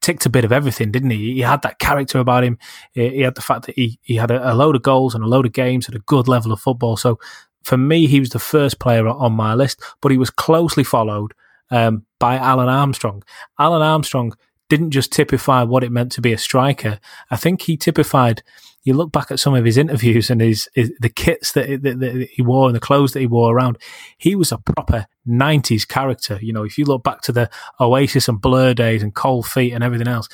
ticked 0.00 0.26
a 0.26 0.30
bit 0.30 0.44
of 0.44 0.52
everything, 0.52 0.92
didn't 0.92 1.10
he? 1.10 1.34
He 1.34 1.40
had 1.40 1.62
that 1.62 1.78
character 1.78 2.18
about 2.18 2.44
him. 2.44 2.58
He 2.92 3.20
had 3.20 3.34
the 3.34 3.42
fact 3.42 3.66
that 3.66 3.74
he, 3.74 3.98
he 4.02 4.16
had 4.16 4.30
a, 4.30 4.52
a 4.52 4.54
load 4.54 4.76
of 4.76 4.82
goals 4.82 5.14
and 5.14 5.24
a 5.24 5.28
load 5.28 5.46
of 5.46 5.52
games, 5.52 5.86
had 5.86 5.94
a 5.94 6.00
good 6.00 6.28
level 6.28 6.52
of 6.52 6.60
football. 6.60 6.96
So 6.96 7.18
for 7.62 7.76
me, 7.76 8.06
he 8.06 8.20
was 8.20 8.30
the 8.30 8.38
first 8.38 8.78
player 8.78 9.08
on 9.08 9.32
my 9.32 9.54
list, 9.54 9.82
but 10.00 10.12
he 10.12 10.18
was 10.18 10.30
closely 10.30 10.84
followed 10.84 11.32
um, 11.70 12.04
by 12.20 12.36
Alan 12.36 12.68
Armstrong. 12.68 13.22
Alan 13.58 13.82
Armstrong 13.82 14.34
didn't 14.68 14.90
just 14.90 15.12
typify 15.12 15.62
what 15.62 15.82
it 15.82 15.92
meant 15.92 16.12
to 16.12 16.20
be 16.20 16.32
a 16.32 16.38
striker. 16.38 17.00
I 17.30 17.36
think 17.36 17.62
he 17.62 17.76
typified. 17.76 18.42
You 18.84 18.94
look 18.94 19.12
back 19.12 19.30
at 19.30 19.40
some 19.40 19.54
of 19.54 19.64
his 19.64 19.78
interviews 19.78 20.30
and 20.30 20.40
his, 20.40 20.68
his 20.74 20.92
the 21.00 21.08
kits 21.08 21.52
that, 21.52 21.82
that, 21.82 22.00
that, 22.00 22.28
he 22.30 22.42
wore 22.42 22.66
and 22.68 22.76
the 22.76 22.80
clothes 22.80 23.12
that 23.12 23.20
he 23.20 23.26
wore 23.26 23.54
around. 23.54 23.78
He 24.18 24.34
was 24.34 24.52
a 24.52 24.58
proper 24.58 25.06
'90s 25.26 25.88
character. 25.88 26.38
You 26.42 26.52
know, 26.52 26.64
if 26.64 26.76
you 26.76 26.84
look 26.84 27.02
back 27.02 27.22
to 27.22 27.32
the 27.32 27.50
Oasis 27.80 28.28
and 28.28 28.40
Blur 28.40 28.74
days 28.74 29.02
and 29.02 29.14
Cold 29.14 29.46
Feet 29.46 29.72
and 29.72 29.82
everything 29.82 30.08
else, 30.08 30.28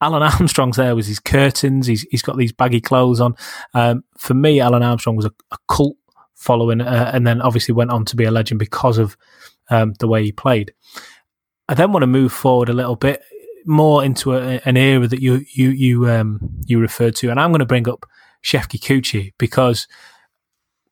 Alan 0.00 0.22
Armstrong's 0.40 0.76
there 0.76 0.94
with 0.94 1.06
his 1.06 1.20
curtains. 1.20 1.86
He's 1.86 2.02
he's 2.10 2.22
got 2.22 2.36
these 2.36 2.52
baggy 2.52 2.80
clothes 2.80 3.20
on. 3.20 3.34
Um, 3.72 4.04
for 4.18 4.34
me, 4.34 4.60
Alan 4.60 4.82
Armstrong 4.82 5.16
was 5.16 5.26
a, 5.26 5.32
a 5.50 5.56
cult 5.68 5.96
following, 6.34 6.80
uh, 6.80 7.10
and 7.14 7.26
then 7.26 7.40
obviously 7.40 7.72
went 7.72 7.90
on 7.90 8.04
to 8.06 8.16
be 8.16 8.24
a 8.24 8.30
legend 8.30 8.58
because 8.58 8.98
of 8.98 9.16
um, 9.70 9.94
the 9.98 10.08
way 10.08 10.22
he 10.22 10.32
played. 10.32 10.74
I 11.68 11.74
then 11.74 11.92
want 11.92 12.02
to 12.02 12.06
move 12.06 12.32
forward 12.32 12.68
a 12.68 12.74
little 12.74 12.96
bit 12.96 13.22
more 13.64 14.04
into 14.04 14.34
a, 14.34 14.60
an 14.64 14.76
era 14.76 15.06
that 15.06 15.20
you 15.20 15.44
you 15.52 15.70
you 15.70 16.10
um 16.10 16.40
you 16.66 16.78
referred 16.78 17.16
to, 17.16 17.30
and 17.30 17.40
I'm 17.40 17.50
going 17.50 17.60
to 17.60 17.66
bring 17.66 17.88
up 17.88 18.06
Shefki 18.42 18.78
Kuqi 18.78 19.32
because 19.38 19.86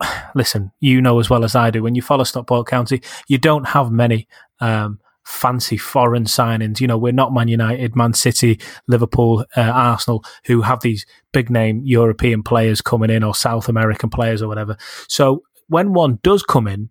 listen, 0.35 0.73
you 0.81 1.01
know 1.01 1.19
as 1.19 1.31
well 1.31 1.45
as 1.45 1.55
I 1.55 1.71
do 1.71 1.83
when 1.83 1.95
you 1.95 2.03
follow 2.03 2.25
Stockport 2.25 2.67
County, 2.67 3.03
you 3.29 3.39
don't 3.39 3.69
have 3.69 3.91
many 3.91 4.29
um, 4.61 5.01
fancy 5.25 5.77
foreign 5.77 6.25
signings. 6.25 6.81
You 6.81 6.87
know, 6.87 6.99
we're 6.99 7.13
not 7.13 7.33
Man 7.33 7.49
United, 7.49 7.97
Man 7.97 8.13
City, 8.13 8.61
Liverpool, 8.89 9.45
uh, 9.57 9.61
Arsenal, 9.61 10.25
who 10.45 10.63
have 10.63 10.81
these 10.81 11.07
big 11.33 11.51
name 11.51 11.83
European 11.85 12.43
players 12.43 12.81
coming 12.81 13.11
in 13.11 13.23
or 13.23 13.35
South 13.35 13.69
American 13.69 14.11
players 14.11 14.43
or 14.43 14.49
whatever. 14.49 14.77
So 15.09 15.43
when 15.69 15.93
one 15.93 16.19
does 16.23 16.43
come 16.43 16.67
in, 16.67 16.91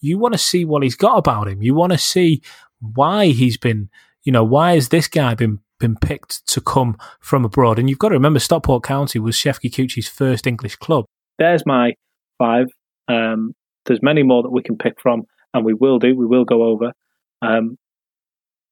you 0.00 0.18
want 0.18 0.34
to 0.34 0.38
see 0.38 0.64
what 0.64 0.82
he's 0.82 0.96
got 0.96 1.16
about 1.16 1.48
him. 1.48 1.62
You 1.62 1.74
want 1.74 1.92
to 1.92 1.98
see 1.98 2.42
why 2.80 3.26
he's 3.28 3.56
been 3.56 3.88
you 4.26 4.32
know, 4.32 4.44
why 4.44 4.74
has 4.74 4.90
this 4.90 5.08
guy 5.08 5.34
been 5.34 5.60
been 5.78 5.96
picked 5.96 6.46
to 6.48 6.60
come 6.60 6.98
from 7.20 7.44
abroad? 7.44 7.78
And 7.78 7.88
you've 7.88 8.00
got 8.00 8.08
to 8.08 8.14
remember, 8.14 8.40
Stockport 8.40 8.82
County 8.82 9.20
was 9.20 9.36
Shefki 9.36 9.70
Kuqi's 9.70 10.08
first 10.08 10.46
English 10.46 10.76
club. 10.76 11.06
There's 11.38 11.64
my 11.64 11.92
five. 12.36 12.66
Um, 13.08 13.52
there's 13.86 14.02
many 14.02 14.24
more 14.24 14.42
that 14.42 14.50
we 14.50 14.62
can 14.62 14.76
pick 14.76 15.00
from, 15.00 15.22
and 15.54 15.64
we 15.64 15.74
will 15.74 16.00
do. 16.00 16.14
We 16.16 16.26
will 16.26 16.44
go 16.44 16.64
over. 16.64 16.92
Um, 17.40 17.78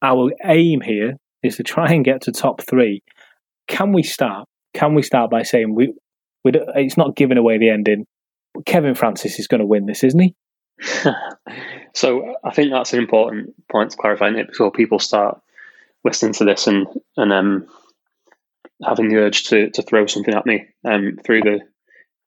our 0.03 0.33
aim 0.45 0.81
here 0.81 1.15
is 1.45 1.57
to 1.57 1.63
try 1.63 1.93
and 1.93 2.05
get 2.05 2.23
to 2.23 2.33
top 2.33 2.61
three. 2.63 3.03
Can 3.69 3.93
we 3.93 4.03
start? 4.03 4.49
Can 4.75 4.95
we 4.95 5.03
start 5.03 5.31
by 5.31 5.45
saying 5.45 5.75
we? 5.75 5.95
we 6.43 6.51
it's 6.75 6.97
not 6.97 7.15
giving 7.15 7.39
away 7.39 7.59
the 7.59 7.71
ending. 7.71 8.07
Kevin 8.67 8.97
Francis 8.97 9.39
is 9.39 9.47
going 9.47 9.61
to 9.61 9.67
win 9.67 9.87
this, 9.87 10.03
isn't 10.03 10.21
he? 10.21 10.35
so 11.95 12.35
I 12.45 12.51
think 12.53 12.73
that's 12.73 12.93
an 12.93 12.99
important 12.99 13.55
point 13.71 13.93
to 13.93 13.97
clarify 13.97 14.31
it 14.31 14.49
before 14.49 14.73
people 14.73 14.99
start 14.99 15.41
listening 16.05 16.35
to 16.35 16.45
this 16.45 16.67
and 16.67 16.87
and 17.17 17.33
um, 17.33 17.67
having 18.85 19.09
the 19.09 19.17
urge 19.17 19.45
to 19.45 19.71
to 19.71 19.83
throw 19.83 20.07
something 20.07 20.35
at 20.35 20.47
me 20.47 20.67
um, 20.85 21.19
through 21.25 21.43
the 21.43 21.61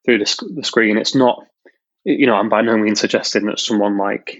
through 0.04 0.18
the, 0.18 0.48
the 0.54 0.64
screen. 0.64 0.96
It's 0.96 1.14
not, 1.14 1.44
you 2.04 2.26
know, 2.26 2.34
I'm 2.34 2.48
by 2.48 2.62
no 2.62 2.76
means 2.76 3.00
suggesting 3.00 3.46
that 3.46 3.60
someone 3.60 3.98
like 3.98 4.38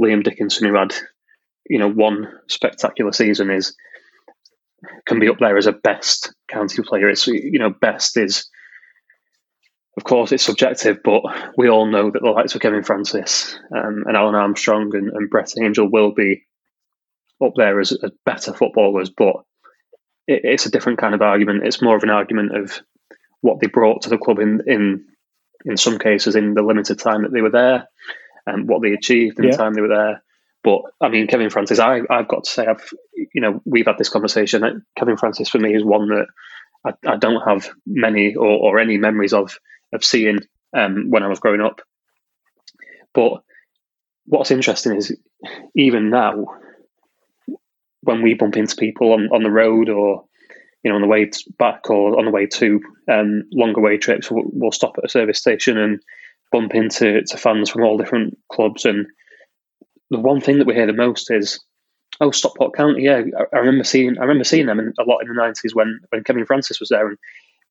Liam 0.00 0.22
Dickinson, 0.22 0.68
who 0.68 0.74
had, 0.74 0.94
you 1.68 1.78
know, 1.78 1.90
one 1.90 2.28
spectacular 2.48 3.12
season, 3.12 3.50
is 3.50 3.74
can 5.06 5.18
be 5.18 5.28
up 5.28 5.38
there 5.38 5.58
as 5.58 5.66
a 5.66 5.72
best 5.72 6.32
county 6.48 6.82
player. 6.82 7.08
It's 7.08 7.26
you 7.26 7.58
know, 7.58 7.70
best 7.70 8.16
is 8.16 8.48
of 9.96 10.04
course, 10.04 10.32
it's 10.32 10.44
subjective, 10.44 11.00
but 11.04 11.22
we 11.58 11.68
all 11.68 11.84
know 11.84 12.10
that 12.10 12.22
the 12.22 12.30
likes 12.30 12.54
of 12.54 12.60
Kevin 12.60 12.84
Francis 12.84 13.58
um, 13.76 14.04
and 14.06 14.16
Alan 14.16 14.34
Armstrong 14.34 14.94
and, 14.94 15.10
and, 15.10 15.28
Brett 15.28 15.52
Angell 15.60 15.90
will 15.90 16.12
be 16.12 16.46
up 17.44 17.52
there 17.56 17.80
as, 17.80 17.92
as 17.92 18.10
better 18.24 18.52
footballers. 18.52 19.10
But 19.10 19.36
it, 20.26 20.42
it's 20.44 20.66
a 20.66 20.70
different 20.70 20.98
kind 20.98 21.14
of 21.14 21.22
argument. 21.22 21.66
It's 21.66 21.82
more 21.82 21.96
of 21.96 22.02
an 22.02 22.10
argument 22.10 22.56
of 22.56 22.80
what 23.40 23.60
they 23.60 23.66
brought 23.66 24.02
to 24.02 24.10
the 24.10 24.18
club 24.18 24.38
in 24.38 24.62
in 24.66 25.04
in 25.64 25.76
some 25.76 25.98
cases 25.98 26.36
in 26.36 26.54
the 26.54 26.62
limited 26.62 26.98
time 26.98 27.22
that 27.22 27.32
they 27.32 27.42
were 27.42 27.50
there, 27.50 27.88
and 28.46 28.68
what 28.68 28.82
they 28.82 28.92
achieved 28.92 29.38
in 29.38 29.44
yeah. 29.44 29.50
the 29.50 29.56
time 29.56 29.74
they 29.74 29.82
were 29.82 29.88
there. 29.88 30.22
But 30.62 30.82
I 31.00 31.08
mean, 31.08 31.26
Kevin 31.26 31.50
Francis, 31.50 31.78
I, 31.78 32.00
I've 32.10 32.28
got 32.28 32.44
to 32.44 32.50
say, 32.50 32.66
I've 32.66 32.88
you 33.34 33.40
know, 33.40 33.60
we've 33.64 33.86
had 33.86 33.98
this 33.98 34.08
conversation. 34.08 34.84
Kevin 34.96 35.16
Francis 35.16 35.48
for 35.48 35.58
me 35.58 35.74
is 35.74 35.84
one 35.84 36.08
that 36.08 36.26
I, 36.84 37.12
I 37.12 37.16
don't 37.16 37.46
have 37.46 37.70
many 37.86 38.34
or, 38.34 38.46
or 38.46 38.78
any 38.78 38.96
memories 38.96 39.32
of 39.32 39.58
of 39.92 40.04
seeing 40.04 40.40
um, 40.76 41.06
when 41.08 41.22
I 41.22 41.28
was 41.28 41.40
growing 41.40 41.60
up. 41.60 41.80
But 43.14 43.42
what's 44.26 44.50
interesting 44.50 44.96
is 44.96 45.16
even 45.74 46.10
now, 46.10 46.46
when 48.02 48.22
we 48.22 48.34
bump 48.34 48.56
into 48.56 48.76
people 48.76 49.12
on, 49.12 49.28
on 49.32 49.42
the 49.42 49.50
road 49.50 49.88
or 49.88 50.24
you 50.82 50.90
know 50.90 50.96
on 50.96 51.02
the 51.02 51.08
way 51.08 51.30
back 51.58 51.90
or 51.90 52.18
on 52.18 52.24
the 52.24 52.30
way 52.30 52.46
to 52.46 52.80
um, 53.10 53.42
longer 53.52 53.80
way 53.80 53.98
trips, 53.98 54.30
we'll, 54.30 54.44
we'll, 54.52 54.72
stop 54.72 54.96
at 54.98 55.04
a 55.04 55.08
service 55.08 55.38
station 55.38 55.76
and 55.76 56.00
bump 56.52 56.74
into 56.74 57.22
to 57.22 57.36
fans 57.36 57.68
from 57.70 57.82
all 57.82 57.98
different 57.98 58.36
clubs. 58.50 58.84
And 58.84 59.06
the 60.10 60.18
one 60.18 60.40
thing 60.40 60.58
that 60.58 60.66
we 60.66 60.74
hear 60.74 60.86
the 60.86 60.92
most 60.92 61.30
is, 61.30 61.60
"Oh, 62.20 62.30
Stockport 62.30 62.74
County." 62.74 63.02
Yeah, 63.02 63.22
I, 63.38 63.56
I 63.56 63.58
remember 63.60 63.84
seeing 63.84 64.18
I 64.18 64.22
remember 64.22 64.44
seeing 64.44 64.66
them 64.66 64.80
in, 64.80 64.92
a 64.98 65.04
lot 65.04 65.20
in 65.20 65.28
the 65.28 65.34
nineties 65.34 65.74
when 65.74 66.00
when 66.10 66.24
Kevin 66.24 66.46
Francis 66.46 66.80
was 66.80 66.88
there, 66.88 67.08
and 67.08 67.18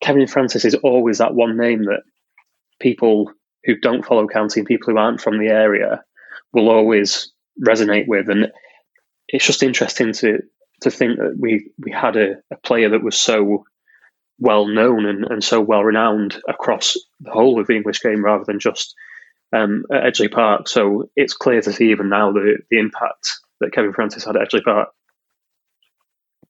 Kevin 0.01 0.27
Francis 0.27 0.65
is 0.65 0.75
always 0.75 1.17
that 1.17 1.33
one 1.33 1.57
name 1.57 1.85
that 1.85 2.03
people 2.79 3.31
who 3.65 3.75
don't 3.77 4.05
follow 4.05 4.27
county 4.27 4.61
and 4.61 4.67
people 4.67 4.91
who 4.91 4.97
aren't 4.97 5.21
from 5.21 5.37
the 5.37 5.49
area 5.49 6.01
will 6.53 6.69
always 6.69 7.31
resonate 7.65 8.07
with. 8.07 8.29
And 8.29 8.51
it's 9.31 9.45
just 9.45 9.63
interesting 9.63 10.13
to 10.13 10.39
to 10.81 10.91
think 10.91 11.17
that 11.17 11.35
we 11.37 11.71
we 11.79 11.91
had 11.91 12.15
a, 12.15 12.35
a 12.51 12.57
player 12.57 12.89
that 12.89 13.03
was 13.03 13.19
so 13.19 13.65
well 14.39 14.67
known 14.67 15.05
and, 15.05 15.25
and 15.25 15.43
so 15.43 15.59
well 15.59 15.83
renowned 15.83 16.41
across 16.47 16.97
the 17.19 17.31
whole 17.31 17.59
of 17.59 17.67
the 17.67 17.75
English 17.75 18.01
game 18.01 18.23
rather 18.23 18.45
than 18.45 18.59
just 18.59 18.95
um, 19.53 19.83
at 19.91 20.03
Edgeley 20.03 20.31
Park. 20.31 20.67
So 20.67 21.09
it's 21.15 21.33
clear 21.33 21.61
to 21.61 21.73
see 21.73 21.91
even 21.91 22.09
now 22.09 22.31
the 22.31 22.57
the 22.69 22.79
impact 22.79 23.39
that 23.59 23.73
Kevin 23.73 23.93
Francis 23.93 24.25
had 24.25 24.35
at 24.35 24.49
Edgeley 24.49 24.63
Park. 24.63 24.89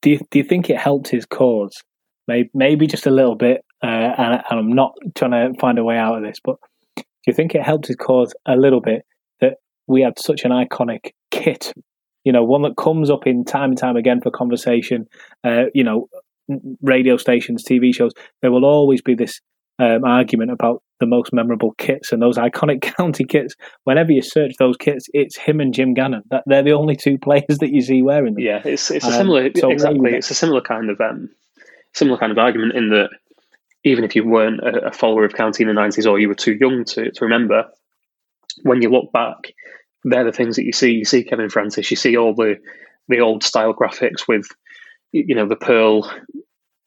Do 0.02 0.10
you, 0.10 0.20
do 0.30 0.38
you 0.38 0.44
think 0.44 0.70
it 0.70 0.78
helped 0.78 1.08
his 1.08 1.26
cause? 1.26 1.82
Maybe, 2.26 2.50
maybe 2.54 2.86
just 2.86 3.06
a 3.06 3.10
little 3.10 3.34
bit, 3.34 3.64
uh, 3.82 3.86
and, 3.86 4.42
and 4.48 4.58
I'm 4.58 4.72
not 4.72 4.94
trying 5.14 5.32
to 5.32 5.58
find 5.60 5.78
a 5.78 5.84
way 5.84 5.98
out 5.98 6.16
of 6.16 6.22
this, 6.22 6.38
but 6.42 6.56
do 6.96 7.02
you 7.26 7.34
think 7.34 7.54
it 7.54 7.62
helped 7.62 7.88
his 7.88 7.96
cause 7.96 8.32
a 8.46 8.56
little 8.56 8.80
bit 8.80 9.04
that 9.40 9.54
we 9.86 10.00
had 10.00 10.18
such 10.18 10.44
an 10.44 10.52
iconic 10.52 11.12
kit? 11.30 11.74
You 12.24 12.32
know, 12.32 12.44
one 12.44 12.62
that 12.62 12.76
comes 12.76 13.10
up 13.10 13.26
in 13.26 13.44
time 13.44 13.70
and 13.70 13.78
time 13.78 13.96
again 13.96 14.20
for 14.20 14.30
conversation. 14.30 15.06
Uh, 15.42 15.64
you 15.74 15.84
know, 15.84 16.08
radio 16.82 17.16
stations, 17.16 17.64
TV 17.64 17.94
shows. 17.94 18.12
There 18.42 18.50
will 18.50 18.64
always 18.64 19.02
be 19.02 19.14
this 19.14 19.40
um, 19.80 20.04
argument 20.04 20.50
about 20.50 20.82
the 20.98 21.06
most 21.06 21.32
memorable 21.32 21.72
kits 21.78 22.12
and 22.12 22.20
those 22.20 22.36
iconic 22.36 22.82
county 22.96 23.24
kits. 23.24 23.54
Whenever 23.84 24.12
you 24.12 24.22
search 24.22 24.52
those 24.58 24.76
kits, 24.76 25.08
it's 25.14 25.36
him 25.38 25.60
and 25.60 25.72
Jim 25.72 25.94
Gannon. 25.94 26.22
That 26.30 26.44
they're 26.46 26.62
the 26.62 26.72
only 26.72 26.96
two 26.96 27.18
players 27.22 27.58
that 27.60 27.70
you 27.70 27.80
see 27.80 28.02
wearing 28.02 28.34
them. 28.34 28.44
Yeah, 28.44 28.60
it's 28.64 28.90
it's 28.90 29.06
a 29.06 29.12
similar 29.12 29.46
um, 29.46 29.52
so 29.56 29.70
exactly. 29.70 30.12
It's 30.12 30.30
a 30.30 30.34
similar 30.34 30.60
kind 30.60 30.90
of 30.90 31.00
um, 31.00 31.30
similar 31.94 32.18
kind 32.18 32.30
of 32.30 32.38
argument 32.38 32.74
in 32.74 32.90
that 32.90 33.10
even 33.82 34.04
if 34.04 34.14
you 34.14 34.28
weren't 34.28 34.60
a, 34.60 34.88
a 34.88 34.92
follower 34.92 35.24
of 35.24 35.32
county 35.32 35.62
in 35.62 35.68
the 35.68 35.74
nineties 35.74 36.06
or 36.06 36.18
you 36.18 36.28
were 36.28 36.34
too 36.34 36.56
young 36.60 36.84
to 36.84 37.10
to 37.10 37.24
remember, 37.24 37.66
when 38.62 38.82
you 38.82 38.90
look 38.90 39.10
back, 39.12 39.54
they're 40.04 40.24
the 40.24 40.32
things 40.32 40.56
that 40.56 40.64
you 40.64 40.72
see. 40.72 40.92
You 40.92 41.04
see 41.04 41.24
Kevin 41.24 41.50
Francis. 41.50 41.90
You 41.90 41.96
see 41.96 42.16
all 42.16 42.34
the 42.34 42.56
the 43.08 43.20
old 43.20 43.42
style 43.42 43.74
graphics 43.74 44.28
with 44.28 44.46
you 45.12 45.34
know 45.34 45.46
the 45.46 45.56
pearl 45.56 46.10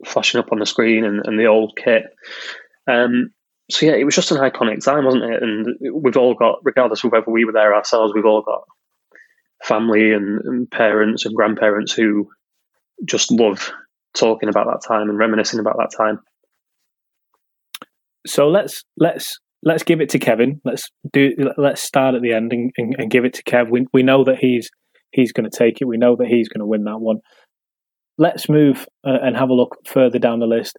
flashing 0.05 0.39
up 0.39 0.51
on 0.51 0.59
the 0.59 0.65
screen 0.65 1.03
and, 1.03 1.21
and 1.25 1.39
the 1.39 1.45
old 1.45 1.77
kit. 1.77 2.03
Um, 2.87 3.31
so 3.71 3.85
yeah, 3.85 3.93
it 3.93 4.03
was 4.03 4.15
just 4.15 4.31
an 4.31 4.37
iconic 4.37 4.83
time, 4.83 5.05
wasn't 5.05 5.23
it? 5.23 5.41
And 5.41 5.77
we've 5.93 6.17
all 6.17 6.33
got, 6.33 6.59
regardless 6.63 7.03
of 7.03 7.11
whether 7.11 7.31
we 7.31 7.45
were 7.45 7.53
there 7.53 7.73
ourselves, 7.73 8.13
we've 8.13 8.25
all 8.25 8.41
got 8.41 8.63
family 9.63 10.11
and, 10.11 10.41
and 10.43 10.69
parents 10.69 11.25
and 11.25 11.35
grandparents 11.35 11.93
who 11.93 12.29
just 13.05 13.31
love 13.31 13.71
talking 14.13 14.49
about 14.49 14.67
that 14.67 14.85
time 14.85 15.09
and 15.09 15.17
reminiscing 15.17 15.59
about 15.59 15.77
that 15.77 15.95
time. 15.95 16.19
So 18.25 18.49
let's 18.49 18.83
let's 18.97 19.39
let's 19.63 19.83
give 19.83 20.01
it 20.01 20.09
to 20.09 20.19
Kevin. 20.19 20.61
Let's 20.63 20.89
do 21.11 21.31
let's 21.57 21.81
start 21.81 22.15
at 22.15 22.21
the 22.21 22.33
end 22.33 22.53
and, 22.53 22.71
and, 22.77 22.95
and 22.97 23.11
give 23.11 23.25
it 23.25 23.33
to 23.35 23.43
Kev. 23.43 23.69
We 23.69 23.87
we 23.93 24.03
know 24.03 24.23
that 24.23 24.37
he's 24.37 24.69
he's 25.11 25.31
going 25.31 25.49
to 25.49 25.57
take 25.57 25.81
it. 25.81 25.85
We 25.85 25.97
know 25.97 26.15
that 26.15 26.27
he's 26.27 26.49
going 26.49 26.59
to 26.59 26.65
win 26.65 26.83
that 26.85 26.99
one. 26.99 27.17
Let's 28.17 28.47
move 28.47 28.87
uh, 29.05 29.17
and 29.23 29.35
have 29.35 29.49
a 29.49 29.53
look 29.53 29.77
further 29.85 30.19
down 30.19 30.39
the 30.39 30.45
list 30.45 30.77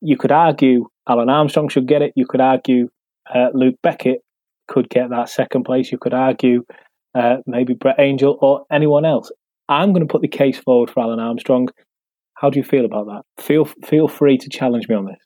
you 0.00 0.16
could 0.16 0.32
argue 0.32 0.86
Alan 1.08 1.28
Armstrong 1.28 1.68
should 1.68 1.86
get 1.86 2.02
it. 2.02 2.12
You 2.16 2.26
could 2.26 2.40
argue 2.40 2.88
uh, 3.32 3.48
Luke 3.52 3.76
Beckett 3.82 4.20
could 4.68 4.88
get 4.88 5.10
that 5.10 5.28
second 5.28 5.64
place. 5.64 5.92
You 5.92 5.98
could 5.98 6.14
argue 6.14 6.64
uh, 7.14 7.36
maybe 7.46 7.74
Brett 7.74 7.98
Angell 7.98 8.38
or 8.40 8.64
anyone 8.70 9.04
else. 9.04 9.30
I'm 9.68 9.92
going 9.92 10.06
to 10.06 10.10
put 10.10 10.22
the 10.22 10.28
case 10.28 10.58
forward 10.58 10.90
for 10.90 11.00
Alan 11.00 11.20
Armstrong. 11.20 11.68
How 12.34 12.50
do 12.50 12.58
you 12.58 12.64
feel 12.64 12.84
about 12.84 13.06
that? 13.06 13.44
Feel 13.44 13.66
feel 13.84 14.08
free 14.08 14.38
to 14.38 14.48
challenge 14.48 14.88
me 14.88 14.94
on 14.94 15.04
this. 15.04 15.18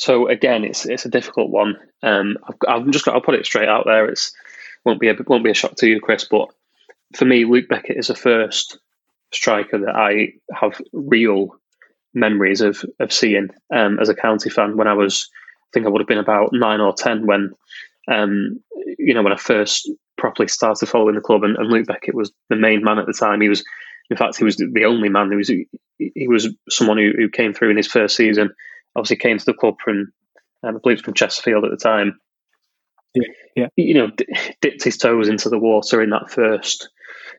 So 0.00 0.28
again, 0.28 0.64
it's 0.64 0.86
it's 0.86 1.04
a 1.04 1.10
difficult 1.10 1.50
one. 1.50 1.76
Um, 2.02 2.38
I've, 2.48 2.54
I've 2.66 2.90
just 2.90 3.04
got 3.04 3.14
I'll 3.14 3.20
put 3.20 3.34
it 3.34 3.44
straight 3.44 3.68
out 3.68 3.84
there. 3.84 4.06
It's 4.06 4.32
won't 4.82 4.98
be 4.98 5.10
a 5.10 5.16
won't 5.26 5.44
be 5.44 5.50
a 5.50 5.54
shock 5.54 5.76
to 5.76 5.86
you, 5.86 6.00
Chris. 6.00 6.24
But 6.24 6.48
for 7.14 7.26
me, 7.26 7.44
Luke 7.44 7.68
Beckett 7.68 7.98
is 7.98 8.06
the 8.06 8.14
first 8.14 8.78
striker 9.30 9.78
that 9.78 9.94
I 9.94 10.32
have 10.54 10.80
real 10.94 11.54
memories 12.14 12.62
of 12.62 12.82
of 12.98 13.12
seeing 13.12 13.50
um, 13.74 13.98
as 13.98 14.08
a 14.08 14.14
county 14.14 14.48
fan 14.48 14.78
when 14.78 14.88
I 14.88 14.94
was, 14.94 15.28
I 15.34 15.68
think 15.74 15.84
I 15.84 15.90
would 15.90 16.00
have 16.00 16.08
been 16.08 16.16
about 16.16 16.48
nine 16.54 16.80
or 16.80 16.94
ten 16.94 17.26
when, 17.26 17.52
um, 18.10 18.58
you 18.98 19.12
know, 19.12 19.22
when 19.22 19.34
I 19.34 19.36
first 19.36 19.90
properly 20.16 20.48
started 20.48 20.88
following 20.88 21.14
the 21.14 21.20
club, 21.20 21.44
and, 21.44 21.58
and 21.58 21.68
Luke 21.68 21.86
Beckett 21.86 22.14
was 22.14 22.32
the 22.48 22.56
main 22.56 22.82
man 22.82 22.98
at 22.98 23.06
the 23.06 23.12
time. 23.12 23.42
He 23.42 23.50
was, 23.50 23.62
in 24.08 24.16
fact, 24.16 24.38
he 24.38 24.44
was 24.44 24.56
the 24.56 24.86
only 24.86 25.10
man. 25.10 25.30
He 25.30 25.36
was 25.36 25.48
he 25.98 26.26
was 26.26 26.48
someone 26.70 26.96
who, 26.96 27.12
who 27.14 27.28
came 27.28 27.52
through 27.52 27.70
in 27.70 27.76
his 27.76 27.86
first 27.86 28.16
season. 28.16 28.54
Obviously, 28.96 29.16
came 29.16 29.38
to 29.38 29.44
the 29.44 29.54
club 29.54 29.76
from, 29.82 30.12
um, 30.62 30.76
I 30.76 30.78
believe, 30.82 31.00
from 31.00 31.14
Chesterfield 31.14 31.64
at 31.64 31.70
the 31.70 31.76
time. 31.76 32.18
Yeah, 33.14 33.28
yeah. 33.56 33.66
You 33.76 33.94
know, 33.94 34.10
d- 34.10 34.26
dipped 34.60 34.84
his 34.84 34.96
toes 34.96 35.28
into 35.28 35.48
the 35.48 35.58
water 35.58 36.02
in 36.02 36.10
that 36.10 36.30
first 36.30 36.88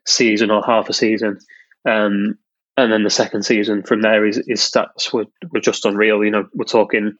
season 0.06 0.52
or 0.52 0.64
half 0.66 0.90
a 0.90 0.94
season. 0.94 1.40
Um, 1.88 2.38
and 2.78 2.92
then 2.92 3.04
the 3.04 3.10
second 3.10 3.44
season 3.44 3.84
from 3.84 4.02
there, 4.02 4.26
his, 4.26 4.42
his 4.48 4.62
stats 4.62 5.12
were, 5.14 5.26
were 5.52 5.60
just 5.60 5.86
unreal. 5.86 6.24
You 6.24 6.32
know, 6.32 6.48
we're 6.54 6.66
talking 6.66 7.14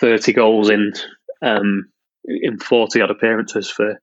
30 0.00 0.32
goals 0.32 0.70
in 0.70 0.92
um, 1.42 1.90
in 2.24 2.58
40 2.58 3.00
odd 3.00 3.10
appearances 3.10 3.70
for, 3.70 4.00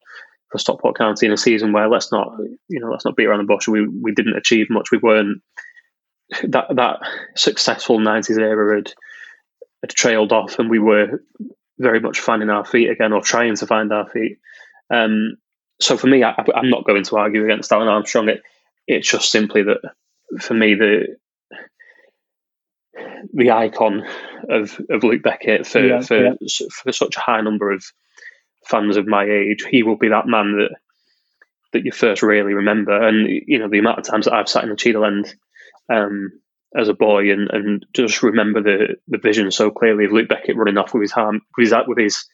for 0.50 0.58
Stockport 0.58 0.98
County 0.98 1.26
in 1.26 1.34
a 1.34 1.38
season 1.38 1.74
where 1.74 1.90
let's 1.90 2.12
not 2.12 2.32
you 2.68 2.80
know 2.80 2.90
let's 2.90 3.06
not 3.06 3.16
beat 3.16 3.26
around 3.26 3.40
the 3.40 3.54
bush. 3.54 3.68
We 3.68 3.88
we 3.88 4.14
didn't 4.14 4.38
achieve 4.38 4.68
much. 4.70 4.92
We 4.92 5.00
weren't 5.00 5.42
that 6.44 6.68
that 6.76 7.00
successful 7.36 8.00
90s 8.00 8.40
era 8.40 8.78
had, 8.78 8.94
had 9.82 9.90
trailed 9.90 10.32
off, 10.32 10.60
and 10.60 10.70
we 10.70 10.80
were 10.80 11.22
very 11.78 12.00
much 12.00 12.20
finding 12.20 12.50
our 12.50 12.66
feet 12.66 12.90
again 12.90 13.14
or 13.14 13.22
trying 13.22 13.56
to 13.56 13.68
find 13.68 13.92
our 13.92 14.08
feet. 14.10 14.38
Um, 14.90 15.38
so 15.80 15.98
for 15.98 16.08
me, 16.08 16.24
I, 16.24 16.34
am 16.56 16.70
not 16.70 16.86
going 16.86 17.04
to 17.04 17.18
argue 17.18 17.44
against 17.44 17.72
Alan 17.72 17.88
Armstrong. 17.88 18.30
It, 18.30 18.42
it's 18.88 19.10
just 19.10 19.32
simply 19.32 19.64
that 19.64 19.82
for 20.40 20.54
me 20.54 20.76
the 20.76 21.18
the 23.34 23.52
icon 23.52 24.04
of, 24.50 24.80
of 24.90 25.04
Luke 25.04 25.22
Beckett 25.22 25.68
for, 25.68 25.86
yeah, 25.86 26.02
for 26.02 26.24
yeah. 26.24 26.34
for 26.72 26.92
such 26.92 27.18
a 27.18 27.20
high 27.20 27.42
number 27.42 27.72
of 27.72 27.84
fans 28.66 28.96
of 28.96 29.08
my 29.08 29.26
age. 29.26 29.66
He 29.70 29.84
will 29.84 29.98
be 29.98 30.10
that 30.10 30.28
man 30.28 30.58
that 30.58 30.70
that 31.74 31.84
you 31.84 31.92
first 31.92 32.22
really 32.22 32.54
remember. 32.54 33.06
And 33.06 33.28
you 33.46 33.60
know 33.60 33.70
the 33.70 33.80
amount 33.80 34.00
of 34.00 34.06
times 34.06 34.26
that 34.26 34.34
I've 34.34 34.50
sat 34.50 34.64
in 34.64 34.70
the 34.70 34.76
Cheadle 34.76 35.06
end 35.06 35.34
um, 35.90 36.32
as 36.78 36.90
a 36.90 36.94
boy 36.94 37.32
and, 37.32 37.50
and 37.52 37.86
just 37.94 38.22
remember 38.24 38.62
the, 38.62 38.96
the 39.08 39.18
vision 39.18 39.50
so 39.52 39.72
clearly 39.72 40.06
of 40.06 40.12
Luke 40.12 40.28
Beckett 40.28 40.58
running 40.58 40.78
off 40.78 40.94
with 40.94 41.04
his 41.04 41.14
arm 41.14 41.42
with 41.58 41.68
his, 41.68 41.74
with 41.88 41.98
his 41.98 42.26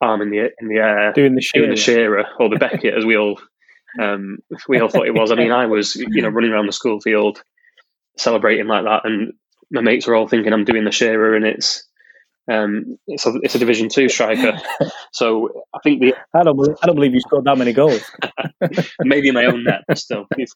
arm 0.00 0.22
in 0.22 0.30
the 0.30 0.50
in 0.60 0.68
the 0.68 0.76
air 0.76 1.12
doing 1.12 1.34
the 1.34 1.40
shearer, 1.40 1.66
doing 1.66 1.74
the 1.74 1.80
shearer 1.80 2.24
or 2.38 2.48
the 2.48 2.56
Beckett 2.56 2.94
as 2.96 3.04
we 3.04 3.16
all 3.16 3.38
um, 3.98 4.38
we 4.68 4.78
all 4.80 4.88
thought 4.88 5.06
it 5.06 5.14
was. 5.14 5.32
I 5.32 5.34
mean, 5.34 5.50
I 5.50 5.66
was, 5.66 5.96
you 5.96 6.22
know, 6.22 6.28
running 6.28 6.52
around 6.52 6.66
the 6.66 6.72
school 6.72 7.00
field 7.00 7.42
celebrating 8.16 8.66
like 8.66 8.84
that, 8.84 9.04
and 9.04 9.32
my 9.70 9.80
mates 9.80 10.06
were 10.06 10.14
all 10.14 10.28
thinking 10.28 10.52
I'm 10.52 10.64
doing 10.64 10.84
the 10.84 10.92
shearer, 10.92 11.34
and 11.34 11.44
it's 11.44 11.84
um, 12.50 12.98
it's 13.06 13.26
a, 13.26 13.34
it's 13.42 13.54
a 13.54 13.58
Division 13.58 13.88
Two 13.88 14.08
striker. 14.08 14.60
so 15.12 15.64
I 15.74 15.78
think 15.82 16.00
the 16.00 16.14
I 16.34 16.42
don't 16.42 16.56
believe, 16.56 16.76
I 16.82 16.86
don't 16.86 16.96
believe 16.96 17.14
you 17.14 17.20
scored 17.20 17.44
that 17.44 17.58
many 17.58 17.72
goals. 17.72 18.02
maybe 19.00 19.28
in 19.28 19.34
my 19.34 19.46
own 19.46 19.64
net, 19.64 19.82
but 19.88 19.98
still, 19.98 20.26
the 20.36 20.46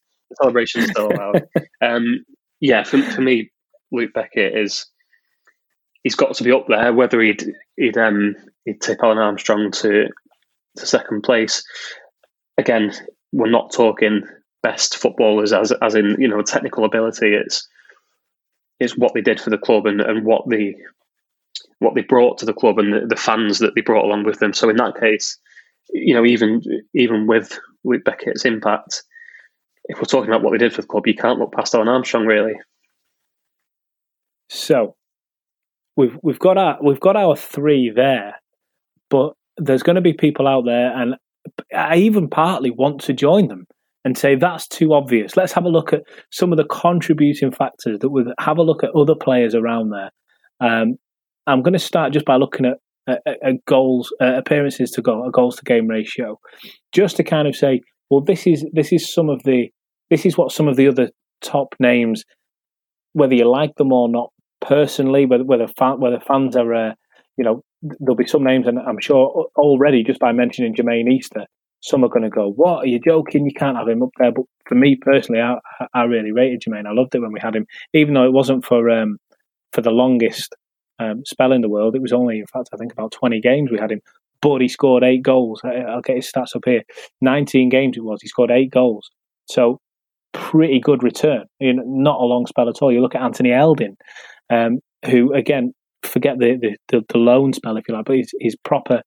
celebration 0.40 0.82
is 0.82 0.90
still 0.90 1.08
allowed. 1.12 1.46
Um, 1.80 2.24
yeah, 2.64 2.82
for 2.82 3.02
for 3.02 3.20
me, 3.20 3.50
Luke 3.92 4.14
Beckett 4.14 4.56
is 4.56 4.86
he's 6.02 6.14
got 6.14 6.34
to 6.34 6.44
be 6.44 6.50
up 6.50 6.64
there. 6.66 6.94
Whether 6.94 7.20
he'd 7.20 7.44
he'd 7.76 7.98
um, 7.98 8.34
he'd 8.64 8.80
tip 8.80 9.00
Alan 9.02 9.18
Armstrong 9.18 9.70
to 9.70 10.08
to 10.76 10.86
second 10.86 11.24
place 11.24 11.62
again, 12.56 12.94
we're 13.32 13.50
not 13.50 13.70
talking 13.70 14.22
best 14.62 14.96
footballers 14.96 15.52
as 15.52 15.72
as 15.82 15.94
in 15.94 16.16
you 16.18 16.26
know 16.26 16.40
technical 16.40 16.86
ability. 16.86 17.34
It's 17.34 17.68
it's 18.80 18.96
what 18.96 19.12
they 19.12 19.20
did 19.20 19.42
for 19.42 19.50
the 19.50 19.58
club 19.58 19.84
and, 19.84 20.00
and 20.00 20.24
what 20.24 20.48
the 20.48 20.74
what 21.80 21.94
they 21.94 22.02
brought 22.02 22.38
to 22.38 22.46
the 22.46 22.54
club 22.54 22.78
and 22.78 22.94
the, 22.94 23.06
the 23.06 23.16
fans 23.16 23.58
that 23.58 23.74
they 23.74 23.82
brought 23.82 24.06
along 24.06 24.24
with 24.24 24.38
them. 24.38 24.54
So 24.54 24.70
in 24.70 24.76
that 24.76 24.98
case, 24.98 25.38
you 25.90 26.14
know, 26.14 26.24
even 26.24 26.62
even 26.94 27.26
with 27.26 27.58
Luke 27.84 28.04
Beckett's 28.06 28.46
impact, 28.46 29.02
if 29.84 29.98
we're 29.98 30.04
talking 30.04 30.30
about 30.30 30.42
what 30.42 30.52
we 30.52 30.58
did 30.58 30.72
for 30.72 30.82
the 30.82 30.88
club, 30.88 31.06
you 31.06 31.14
can't 31.14 31.38
look 31.38 31.52
past 31.52 31.74
Alan 31.74 31.88
Armstrong 31.88 32.26
really. 32.26 32.54
So 34.48 34.94
we've 35.96 36.16
we've 36.22 36.38
got 36.38 36.58
our 36.58 36.78
we've 36.82 37.00
got 37.00 37.16
our 37.16 37.36
three 37.36 37.92
there, 37.94 38.36
but 39.10 39.32
there's 39.56 39.82
going 39.82 39.96
to 39.96 40.02
be 40.02 40.12
people 40.12 40.48
out 40.48 40.64
there, 40.64 40.96
and 40.96 41.14
I 41.74 41.96
even 41.96 42.28
partly 42.28 42.70
want 42.70 43.00
to 43.02 43.12
join 43.12 43.48
them 43.48 43.66
and 44.04 44.18
say 44.18 44.34
that's 44.34 44.68
too 44.68 44.92
obvious. 44.92 45.36
Let's 45.36 45.52
have 45.52 45.64
a 45.64 45.70
look 45.70 45.92
at 45.92 46.02
some 46.30 46.52
of 46.52 46.58
the 46.58 46.64
contributing 46.64 47.52
factors 47.52 47.98
that 48.00 48.10
would 48.10 48.28
have 48.38 48.58
a 48.58 48.62
look 48.62 48.84
at 48.84 48.90
other 48.94 49.14
players 49.14 49.54
around 49.54 49.90
there. 49.90 50.10
Um, 50.60 50.96
I'm 51.46 51.62
going 51.62 51.72
to 51.72 51.78
start 51.78 52.12
just 52.12 52.26
by 52.26 52.36
looking 52.36 52.66
at, 52.66 52.78
at, 53.06 53.20
at 53.26 53.64
goals, 53.66 54.12
uh, 54.20 54.34
appearances 54.36 54.90
to 54.92 55.02
goal, 55.02 55.26
a 55.26 55.30
goals 55.30 55.56
to 55.56 55.64
game 55.64 55.88
ratio, 55.88 56.38
just 56.92 57.16
to 57.16 57.24
kind 57.24 57.48
of 57.48 57.56
say, 57.56 57.80
well, 58.10 58.20
this 58.20 58.46
is 58.46 58.64
this 58.72 58.92
is 58.92 59.12
some 59.12 59.28
of 59.28 59.42
the 59.44 59.70
this 60.10 60.26
is 60.26 60.36
what 60.36 60.52
some 60.52 60.68
of 60.68 60.76
the 60.76 60.88
other 60.88 61.10
top 61.40 61.74
names, 61.78 62.24
whether 63.12 63.34
you 63.34 63.48
like 63.48 63.74
them 63.76 63.92
or 63.92 64.08
not 64.08 64.30
personally, 64.60 65.26
whether 65.26 65.44
whether 65.44 65.68
fan, 65.68 66.00
whether 66.00 66.20
fans 66.20 66.56
are 66.56 66.74
uh, 66.74 66.94
you 67.36 67.44
know, 67.44 67.62
there'll 67.82 68.16
be 68.16 68.26
some 68.26 68.44
names, 68.44 68.66
and 68.66 68.78
I'm 68.78 69.00
sure 69.00 69.46
already 69.56 70.04
just 70.04 70.20
by 70.20 70.32
mentioning 70.32 70.74
Jermaine 70.74 71.10
Easter, 71.10 71.46
some 71.80 72.04
are 72.04 72.08
going 72.08 72.22
to 72.22 72.30
go, 72.30 72.50
"What 72.50 72.84
are 72.84 72.86
you 72.86 73.00
joking? 73.00 73.46
You 73.46 73.54
can't 73.54 73.76
have 73.76 73.88
him 73.88 74.02
up 74.02 74.10
there." 74.18 74.32
But 74.32 74.44
for 74.66 74.74
me 74.74 74.96
personally, 74.96 75.40
I 75.40 75.56
I 75.92 76.04
really 76.04 76.32
rated 76.32 76.62
Jermaine. 76.62 76.86
I 76.86 76.92
loved 76.92 77.14
it 77.14 77.20
when 77.20 77.32
we 77.32 77.40
had 77.40 77.56
him, 77.56 77.66
even 77.92 78.14
though 78.14 78.24
it 78.24 78.32
wasn't 78.32 78.64
for 78.64 78.88
um, 78.90 79.18
for 79.72 79.80
the 79.80 79.90
longest 79.90 80.54
um, 80.98 81.24
spell 81.24 81.52
in 81.52 81.60
the 81.60 81.68
world. 81.68 81.94
It 81.94 82.02
was 82.02 82.12
only, 82.12 82.38
in 82.38 82.46
fact, 82.46 82.70
I 82.72 82.76
think 82.76 82.92
about 82.92 83.12
20 83.12 83.40
games 83.40 83.70
we 83.70 83.78
had 83.78 83.92
him. 83.92 84.00
But 84.40 84.60
he 84.60 84.68
scored 84.68 85.02
eight 85.02 85.22
goals. 85.22 85.60
I'll 85.64 86.02
get 86.02 86.16
his 86.16 86.30
stats 86.30 86.54
up 86.54 86.62
here. 86.64 86.82
19 87.22 87.70
games 87.70 87.96
it 87.96 88.04
was. 88.04 88.20
He 88.20 88.28
scored 88.28 88.50
eight 88.50 88.70
goals. 88.70 89.10
So 89.46 89.80
pretty 90.34 90.80
good 90.80 91.02
return. 91.02 91.44
Know, 91.60 91.82
not 91.86 92.20
a 92.20 92.24
long 92.24 92.46
spell 92.46 92.68
at 92.68 92.82
all. 92.82 92.92
You 92.92 93.00
look 93.00 93.14
at 93.14 93.22
Anthony 93.22 93.52
Elding, 93.52 93.96
um, 94.52 94.80
who 95.06 95.32
again 95.32 95.72
forget 96.02 96.38
the, 96.38 96.58
the, 96.60 96.76
the, 96.88 97.04
the 97.08 97.18
loan 97.18 97.54
spell 97.54 97.76
if 97.78 97.84
you 97.88 97.94
like, 97.94 98.04
but 98.04 98.16
his, 98.16 98.30
his 98.40 98.56
proper 98.56 99.00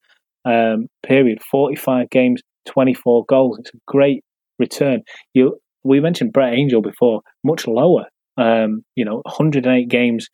um, 0.46 0.88
period, 1.06 1.40
45 1.52 2.10
games, 2.10 2.42
24 2.66 3.26
goals. 3.30 3.60
It's 3.60 3.72
a 3.74 3.78
great 3.86 4.24
return. 4.58 5.02
You 5.34 5.60
we 5.84 6.00
mentioned 6.00 6.34
Brett 6.34 6.54
Angell 6.54 6.82
before, 6.82 7.22
much 7.44 7.68
lower. 7.68 8.06
Um, 8.38 8.84
you 8.96 9.06
know, 9.06 9.22
108 9.24 9.88
games, 9.90 10.28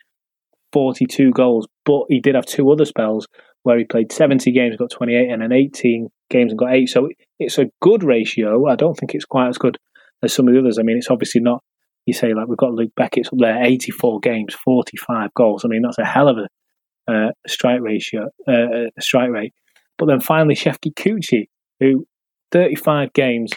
42 0.73 1.31
goals, 1.31 1.67
but 1.85 2.03
he 2.09 2.19
did 2.19 2.35
have 2.35 2.45
two 2.45 2.69
other 2.71 2.85
spells 2.85 3.27
where 3.61 3.77
he 3.77 3.85
played 3.85 4.11
70 4.11 4.51
games, 4.51 4.75
got 4.75 4.89
28, 4.89 5.29
and 5.29 5.41
then 5.41 5.53
18 5.53 6.09
games 6.29 6.51
and 6.51 6.59
got 6.59 6.73
eight. 6.73 6.89
So 6.89 7.09
it's 7.39 7.57
a 7.57 7.67
good 7.81 8.03
ratio. 8.03 8.67
I 8.67 8.75
don't 8.75 8.95
think 8.95 9.15
it's 9.15 9.25
quite 9.25 9.47
as 9.47 9.57
good 9.57 9.77
as 10.23 10.33
some 10.33 10.47
of 10.47 10.53
the 10.53 10.59
others. 10.59 10.79
I 10.79 10.83
mean, 10.83 10.97
it's 10.97 11.09
obviously 11.09 11.41
not. 11.41 11.63
You 12.05 12.13
say 12.13 12.33
like 12.33 12.47
we've 12.47 12.57
got 12.57 12.73
Luke 12.73 12.91
Beckett's 12.95 13.29
up 13.29 13.39
there, 13.39 13.63
84 13.63 14.19
games, 14.19 14.53
45 14.53 15.33
goals. 15.33 15.63
I 15.63 15.69
mean, 15.69 15.83
that's 15.83 15.99
a 15.99 16.05
hell 16.05 16.27
of 16.27 16.37
a 16.37 17.11
uh, 17.11 17.31
strike 17.47 17.81
ratio, 17.81 18.29
uh, 18.47 18.89
strike 18.99 19.29
rate. 19.29 19.53
But 19.97 20.07
then 20.07 20.19
finally, 20.19 20.55
Shefki 20.55 20.93
Kuqi, 20.93 21.47
who 21.79 22.05
35 22.51 23.13
games, 23.13 23.51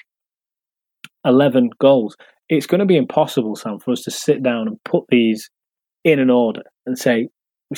11 1.24 1.70
goals. 1.80 2.16
It's 2.48 2.66
going 2.66 2.78
to 2.78 2.86
be 2.86 2.96
impossible, 2.96 3.56
Sam, 3.56 3.78
for 3.78 3.90
us 3.92 4.02
to 4.02 4.10
sit 4.10 4.42
down 4.42 4.68
and 4.68 4.82
put 4.84 5.04
these 5.08 5.50
in 6.04 6.20
an 6.20 6.30
order 6.30 6.62
and 6.86 6.96
say, 6.96 7.28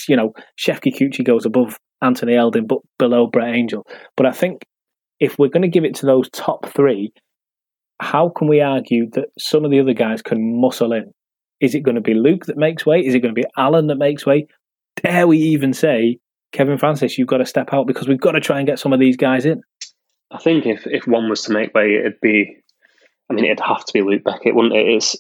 you 0.07 0.17
know, 0.17 0.35
Shefki 0.59 0.95
Kuqi 0.95 1.25
goes 1.25 1.47
above 1.47 1.79
Anthony 2.03 2.35
Elding, 2.35 2.67
but 2.67 2.79
below 2.99 3.27
Brett 3.27 3.55
Angell. 3.55 3.87
But 4.17 4.27
I 4.27 4.33
think 4.33 4.67
if 5.19 5.39
we're 5.39 5.49
going 5.49 5.63
to 5.63 5.69
give 5.69 5.85
it 5.85 5.97
to 5.97 6.07
those 6.07 6.29
top 6.31 6.67
three, 6.67 7.13
how 8.01 8.29
can 8.29 8.49
we 8.49 8.61
argue 8.61 9.11
that 9.11 9.29
some 9.39 9.65
of 9.65 9.71
the 9.71 9.81
other 9.81 9.93
guys 9.93 10.23
can 10.23 10.61
muscle 10.61 10.93
in? 10.93 11.13
Is 11.61 11.75
it 11.75 11.81
going 11.81 11.97
to 11.97 12.01
be 12.01 12.15
Luke 12.15 12.47
that 12.47 12.57
makes 12.57 12.87
way? 12.87 13.01
Is 13.01 13.15
it 13.15 13.21
going 13.21 13.35
to 13.35 13.41
be 13.41 13.47
Alan 13.57 13.89
that 13.89 13.97
makes 13.97 14.25
way? 14.25 14.47
Dare 15.03 15.27
we 15.27 15.39
even 15.39 15.73
say, 15.73 16.19
Kevin 16.53 16.79
Francis, 16.79 17.19
you've 17.19 17.29
got 17.29 17.39
to 17.39 17.47
step 17.47 17.73
out 17.73 17.87
because 17.87 18.07
we've 18.07 18.21
got 18.21 18.33
to 18.33 18.41
try 18.41 18.59
and 18.59 18.67
get 18.67 18.79
some 18.79 18.93
of 18.93 19.01
these 19.01 19.17
guys 19.17 19.45
in? 19.45 19.63
I 20.31 20.39
think 20.39 20.67
if, 20.67 20.87
if 20.87 21.07
one 21.07 21.29
was 21.29 21.43
to 21.43 21.53
make 21.53 21.75
way, 21.75 21.97
it'd 21.97 22.21
be, 22.21 22.57
I 23.31 23.35
mean, 23.35 23.45
it'd 23.45 23.61
have 23.61 23.85
to 23.85 23.93
be 23.93 24.03
Luke 24.03 24.25
Beckett, 24.25 24.55
wouldn't 24.55 24.75
it? 24.75 24.87
It's, 24.87 25.17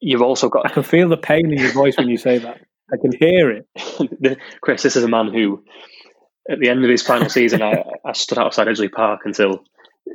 you've 0.00 0.22
also 0.22 0.48
got. 0.48 0.66
I 0.66 0.72
can 0.72 0.82
feel 0.82 1.08
the 1.08 1.16
pain 1.16 1.50
in 1.50 1.58
your 1.58 1.72
voice 1.72 1.96
when 1.96 2.08
you 2.08 2.16
say 2.16 2.38
that. 2.38 2.60
I 2.92 2.96
can 3.00 3.12
hear 3.18 3.50
it. 3.50 4.38
Chris, 4.60 4.82
this 4.82 4.96
is 4.96 5.04
a 5.04 5.08
man 5.08 5.32
who, 5.32 5.64
at 6.48 6.60
the 6.60 6.68
end 6.68 6.84
of 6.84 6.90
his 6.90 7.02
final 7.02 7.28
season, 7.28 7.62
I, 7.62 7.82
I 8.04 8.12
stood 8.12 8.38
outside 8.38 8.68
Edgeley 8.68 8.92
Park 8.92 9.22
until 9.24 9.64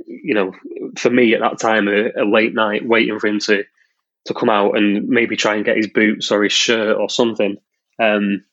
you 0.10 0.34
know, 0.34 0.52
for 0.98 1.10
me 1.10 1.34
at 1.34 1.42
that 1.42 1.60
time, 1.60 1.88
a, 1.88 2.10
a, 2.22 2.26
late 2.26 2.54
night 2.54 2.86
waiting 2.86 3.20
for 3.20 3.28
him 3.28 3.40
to 3.40 3.64
to 4.26 4.34
come 4.34 4.50
out 4.50 4.78
and 4.78 5.08
maybe 5.08 5.38
try 5.38 5.56
and 5.56 5.66
get 5.66 5.78
his 5.78 5.88
boots 5.88 6.32
or 6.32 6.44
his 6.44 6.52
shirt 6.52 6.98
or 6.98 7.10
something. 7.10 7.58
Um, 8.02 8.44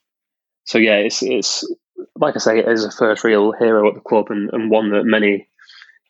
so 0.64 0.78
yeah, 0.78 0.96
it's 0.96 1.22
it's 1.22 1.64
like 2.16 2.36
I 2.36 2.38
say, 2.38 2.58
it 2.58 2.68
is 2.68 2.84
a 2.84 2.90
first 2.90 3.24
real 3.24 3.52
hero 3.52 3.88
at 3.88 3.94
the 3.94 4.00
club 4.00 4.26
and, 4.30 4.50
and 4.52 4.70
one 4.70 4.90
that 4.90 5.04
many 5.04 5.48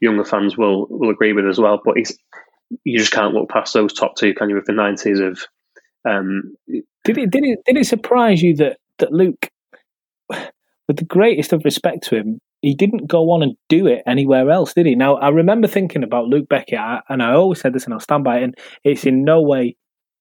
younger 0.00 0.24
fans 0.24 0.56
will 0.56 0.86
will 0.90 1.10
agree 1.10 1.32
with 1.32 1.46
as 1.46 1.58
well. 1.58 1.80
But 1.82 1.96
he's 1.96 2.18
you 2.84 2.98
just 2.98 3.12
can't 3.12 3.34
look 3.34 3.48
past 3.48 3.72
those 3.72 3.92
top 3.92 4.16
two, 4.16 4.34
can 4.34 4.48
you? 4.48 4.56
With 4.56 4.66
the 4.66 4.72
nineties 4.72 5.20
of 5.20 5.46
um, 6.04 6.56
did 6.66 7.18
it 7.18 7.30
did 7.30 7.44
it 7.44 7.60
did 7.64 7.76
it 7.76 7.86
surprise 7.86 8.42
you 8.42 8.56
that 8.56 8.78
that 8.98 9.12
Luke, 9.12 9.48
with 10.28 10.96
the 10.96 11.04
greatest 11.04 11.52
of 11.52 11.64
respect 11.64 12.04
to 12.08 12.16
him, 12.16 12.40
he 12.62 12.74
didn't 12.74 13.06
go 13.06 13.30
on 13.30 13.42
and 13.42 13.54
do 13.68 13.86
it 13.86 14.02
anywhere 14.06 14.50
else, 14.50 14.74
did 14.74 14.86
he? 14.86 14.94
Now, 14.94 15.16
I 15.16 15.28
remember 15.28 15.68
thinking 15.68 16.02
about 16.02 16.26
Luke 16.26 16.48
Beckett, 16.48 17.02
and 17.08 17.22
I 17.22 17.32
always 17.32 17.60
said 17.60 17.72
this 17.72 17.84
and 17.84 17.94
I'll 17.94 18.00
stand 18.00 18.24
by 18.24 18.38
it, 18.38 18.44
and 18.44 18.54
it's 18.84 19.04
in 19.04 19.24
no 19.24 19.40
way 19.42 19.76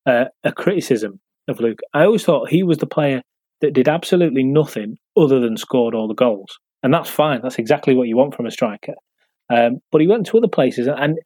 uh, 0.06 0.26
a 0.44 0.52
criticism 0.52 1.20
of 1.48 1.60
Luke. 1.60 1.80
I 1.94 2.04
always 2.04 2.24
thought 2.24 2.50
he 2.50 2.64
was 2.64 2.78
the 2.80 2.88
player 2.88 3.22
that 3.62 3.74
did 3.74 3.88
absolutely 3.88 4.44
nothing 4.44 4.98
other 5.18 5.40
than 5.40 5.58
scored 5.58 5.96
all 5.96 6.08
the 6.08 6.14
goals. 6.14 6.60
And 6.84 6.94
that's 6.94 7.10
fine. 7.10 7.42
That's 7.42 7.58
exactly 7.58 7.96
what 7.96 8.08
you 8.08 8.18
want 8.18 8.36
from 8.36 8.46
a 8.46 8.52
striker. 8.52 8.94
Um, 9.50 9.80
but 9.92 10.02
he 10.02 10.08
went 10.08 10.28
to 10.28 10.38
other 10.38 10.48
places, 10.48 10.88
and 10.88 11.18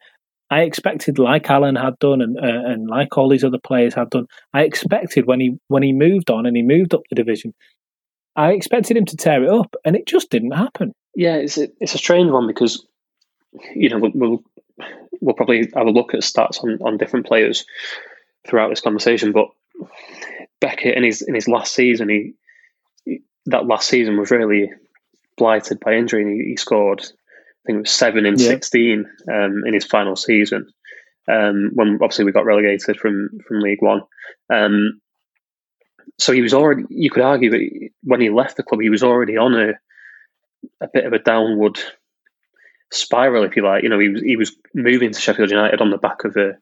I 0.49 0.61
expected, 0.61 1.19
like 1.19 1.49
Alan 1.49 1.75
had 1.75 1.99
done, 1.99 2.21
and 2.21 2.37
uh, 2.37 2.69
and 2.71 2.87
like 2.87 3.17
all 3.17 3.29
these 3.29 3.43
other 3.43 3.59
players 3.63 3.93
had 3.93 4.09
done, 4.09 4.25
I 4.53 4.63
expected 4.63 5.25
when 5.25 5.39
he 5.39 5.57
when 5.67 5.83
he 5.83 5.93
moved 5.93 6.29
on 6.29 6.45
and 6.45 6.55
he 6.55 6.63
moved 6.63 6.93
up 6.93 7.01
the 7.09 7.15
division, 7.15 7.53
I 8.35 8.51
expected 8.51 8.97
him 8.97 9.05
to 9.05 9.17
tear 9.17 9.43
it 9.43 9.49
up, 9.49 9.75
and 9.83 9.95
it 9.95 10.05
just 10.05 10.29
didn't 10.29 10.51
happen. 10.51 10.93
Yeah, 11.15 11.35
it's 11.35 11.57
a, 11.57 11.67
it's 11.79 11.95
a 11.95 11.97
strange 11.97 12.31
one 12.31 12.47
because 12.47 12.85
you 13.75 13.89
know 13.89 13.99
we'll, 13.99 14.11
we'll, 14.13 14.43
we'll 15.21 15.35
probably 15.35 15.69
have 15.75 15.87
a 15.87 15.91
look 15.91 16.13
at 16.13 16.21
stats 16.21 16.63
on, 16.63 16.77
on 16.81 16.97
different 16.97 17.25
players 17.25 17.65
throughout 18.47 18.69
this 18.69 18.81
conversation, 18.81 19.31
but 19.31 19.49
Beckett 20.61 20.95
in 20.95 21.03
his 21.03 21.21
in 21.21 21.35
his 21.35 21.47
last 21.47 21.73
season, 21.73 22.09
he, 22.09 22.33
he 23.05 23.21
that 23.47 23.65
last 23.65 23.87
season 23.87 24.17
was 24.17 24.31
really 24.31 24.71
blighted 25.37 25.79
by 25.79 25.93
injury, 25.93 26.23
and 26.23 26.41
he, 26.41 26.49
he 26.49 26.57
scored 26.57 27.01
I 27.01 27.61
think 27.65 27.77
it 27.77 27.81
was 27.81 27.91
seven 27.91 28.25
in 28.25 28.37
yeah. 28.37 28.47
sixteen 28.47 29.05
um, 29.31 29.63
in 29.65 29.73
his 29.73 29.85
final 29.85 30.15
season. 30.15 30.71
Um, 31.27 31.71
when 31.75 31.99
obviously 32.01 32.25
we 32.25 32.31
got 32.31 32.45
relegated 32.45 32.99
from 32.99 33.29
from 33.47 33.59
League 33.59 33.81
One. 33.81 34.03
Um, 34.51 35.01
so 36.17 36.33
he 36.33 36.41
was 36.41 36.53
already. 36.53 36.83
You 36.89 37.09
could 37.09 37.23
argue 37.23 37.49
that 37.51 37.89
when 38.03 38.21
he 38.21 38.29
left 38.29 38.57
the 38.57 38.63
club, 38.63 38.81
he 38.81 38.89
was 38.89 39.03
already 39.03 39.37
on 39.37 39.53
a 39.53 39.73
a 40.81 40.87
bit 40.91 41.05
of 41.05 41.13
a 41.13 41.19
downward 41.19 41.79
spiral, 42.91 43.43
if 43.43 43.55
you 43.55 43.63
like. 43.63 43.83
You 43.83 43.89
know, 43.89 43.99
he 43.99 44.09
was 44.09 44.21
he 44.21 44.35
was 44.37 44.55
moving 44.73 45.11
to 45.11 45.19
Sheffield 45.19 45.51
United 45.51 45.81
on 45.81 45.91
the 45.91 45.97
back 45.97 46.23
of 46.23 46.35
a 46.37 46.53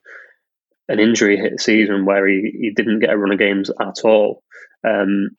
an 0.89 0.99
injury 0.99 1.37
hit 1.37 1.59
season 1.59 2.05
where 2.05 2.27
he, 2.27 2.51
he 2.59 2.71
didn't 2.71 2.99
get 2.99 3.09
a 3.09 3.17
run 3.17 3.33
of 3.33 3.39
games 3.39 3.69
at 3.79 3.99
all. 4.05 4.43
Um, 4.87 5.31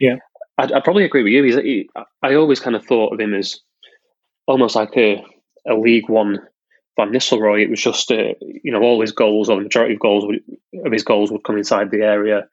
yeah, 0.00 0.16
I, 0.58 0.64
I 0.64 0.80
probably 0.80 1.04
agree 1.04 1.22
with 1.22 1.32
you. 1.32 1.44
He's, 1.44 1.54
he, 1.54 1.90
I 2.22 2.34
always 2.34 2.60
kind 2.60 2.76
of 2.76 2.84
thought 2.84 3.12
of 3.12 3.20
him 3.20 3.34
as 3.34 3.60
almost 4.46 4.76
like 4.76 4.96
a, 4.96 5.24
a 5.68 5.74
League 5.74 6.08
One 6.08 6.40
Van 6.96 7.12
Nistelrooy. 7.12 7.62
It 7.62 7.70
was 7.70 7.80
just, 7.80 8.10
uh, 8.10 8.34
you 8.40 8.72
know, 8.72 8.82
all 8.82 9.00
his 9.00 9.12
goals 9.12 9.48
or 9.48 9.56
the 9.56 9.62
majority 9.62 9.94
of 9.94 10.00
goals 10.00 10.24
would, 10.26 10.40
of 10.84 10.92
his 10.92 11.04
goals 11.04 11.30
would 11.30 11.44
come 11.44 11.58
inside 11.58 11.90
the 11.90 12.02
area. 12.02 12.48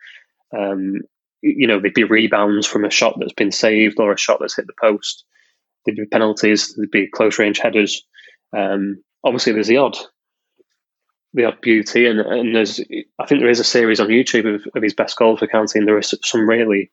Um, 0.56 1.02
you 1.42 1.68
know, 1.68 1.80
there'd 1.80 1.94
be 1.94 2.06
rebounds 2.06 2.66
from 2.66 2.86
a 2.86 2.90
shot 2.90 3.16
that's 3.20 3.34
been 3.34 3.52
saved 3.52 4.00
or 4.00 4.14
a 4.14 4.18
shot 4.18 4.38
that's 4.40 4.56
hit 4.56 4.66
the 4.66 4.74
post. 4.80 5.26
There'd 5.86 5.98
be 5.98 6.06
penalties. 6.06 6.74
There'd 6.74 6.90
be 6.90 7.08
close 7.08 7.38
range 7.38 7.60
headers. 7.60 8.06
Um, 8.56 9.04
obviously, 9.24 9.52
there's 9.52 9.68
the 9.68 9.78
odd, 9.78 9.98
the 11.34 11.46
odd 11.46 11.60
beauty, 11.62 12.08
and 12.08 12.22
and 12.22 12.56
there's 12.56 12.80
I 13.20 13.26
think 13.26 13.42
there 13.42 13.50
is 13.50 13.60
a 13.60 13.66
series 13.66 14.00
on 14.00 14.08
YouTube 14.08 14.56
of, 14.56 14.66
of 14.74 14.84
his 14.84 14.94
best 14.94 15.18
goals 15.18 15.40
for 15.40 15.48
county, 15.48 15.80
and 15.80 15.88
there 15.88 15.98
are 15.98 16.02
some 16.02 16.48
really, 16.48 16.92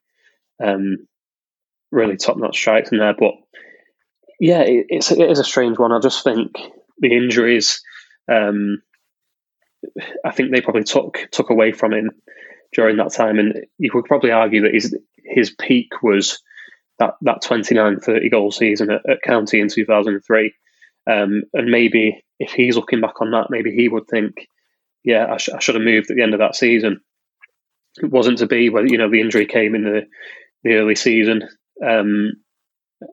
um, 0.62 1.06
really 1.92 2.16
top 2.16 2.36
notch 2.36 2.56
strikes 2.56 2.90
in 2.90 2.98
there. 2.98 3.14
But 3.14 3.34
yeah, 4.40 4.62
it, 4.62 4.86
it's 4.88 5.12
it 5.12 5.30
is 5.30 5.38
a 5.38 5.44
strange 5.44 5.78
one. 5.78 5.92
I 5.92 6.00
just 6.00 6.24
think 6.24 6.56
the 6.98 7.16
injuries. 7.16 7.82
Um, 8.28 8.82
I 10.24 10.32
think 10.32 10.50
they 10.50 10.60
probably 10.60 10.84
took 10.84 11.28
took 11.30 11.50
away 11.50 11.72
from 11.72 11.92
him 11.92 12.10
during 12.74 12.96
that 12.96 13.12
time. 13.12 13.38
And 13.38 13.66
you 13.78 13.90
could 13.90 14.04
probably 14.04 14.30
argue 14.30 14.62
that 14.62 14.74
his 14.74 14.96
his 15.16 15.50
peak 15.50 16.02
was 16.02 16.42
that 16.98 17.14
that 17.22 17.42
29 17.42 18.00
30 18.00 18.30
goal 18.30 18.50
season 18.50 18.90
at, 18.90 19.08
at 19.08 19.22
County 19.22 19.60
in 19.60 19.68
2003. 19.68 20.54
Um, 21.10 21.42
and 21.54 21.70
maybe 21.70 22.22
if 22.38 22.52
he's 22.52 22.76
looking 22.76 23.00
back 23.00 23.20
on 23.20 23.30
that, 23.32 23.48
maybe 23.50 23.74
he 23.74 23.88
would 23.88 24.06
think, 24.06 24.34
yeah, 25.02 25.26
I, 25.32 25.36
sh- 25.38 25.50
I 25.54 25.58
should 25.58 25.74
have 25.74 25.84
moved 25.84 26.10
at 26.10 26.16
the 26.16 26.22
end 26.22 26.34
of 26.34 26.40
that 26.40 26.54
season. 26.54 27.00
It 28.02 28.10
wasn't 28.10 28.38
to 28.38 28.46
be, 28.46 28.70
where 28.70 28.86
you 28.86 28.98
know 28.98 29.10
the 29.10 29.20
injury 29.20 29.46
came 29.46 29.74
in 29.74 29.82
the 29.82 30.02
the 30.62 30.74
early 30.74 30.94
season, 30.94 31.42
um, 31.84 32.32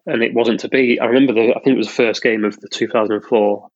and 0.05 0.21
it 0.21 0.33
wasn't 0.33 0.59
to 0.61 0.69
be. 0.69 0.99
I 0.99 1.05
remember 1.05 1.33
the 1.33 1.55
I 1.55 1.59
think 1.59 1.75
it 1.75 1.77
was 1.77 1.87
the 1.87 1.93
first 1.93 2.21
game 2.21 2.43
of 2.43 2.59
the 2.59 2.67
2004 2.67 3.69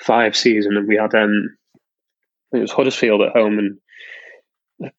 five 0.00 0.36
season, 0.36 0.76
and 0.76 0.88
we 0.88 0.96
had 0.96 1.14
um, 1.14 1.56
it 2.52 2.58
was 2.58 2.72
Huddersfield 2.72 3.22
at 3.22 3.32
home, 3.32 3.58
and 3.58 3.78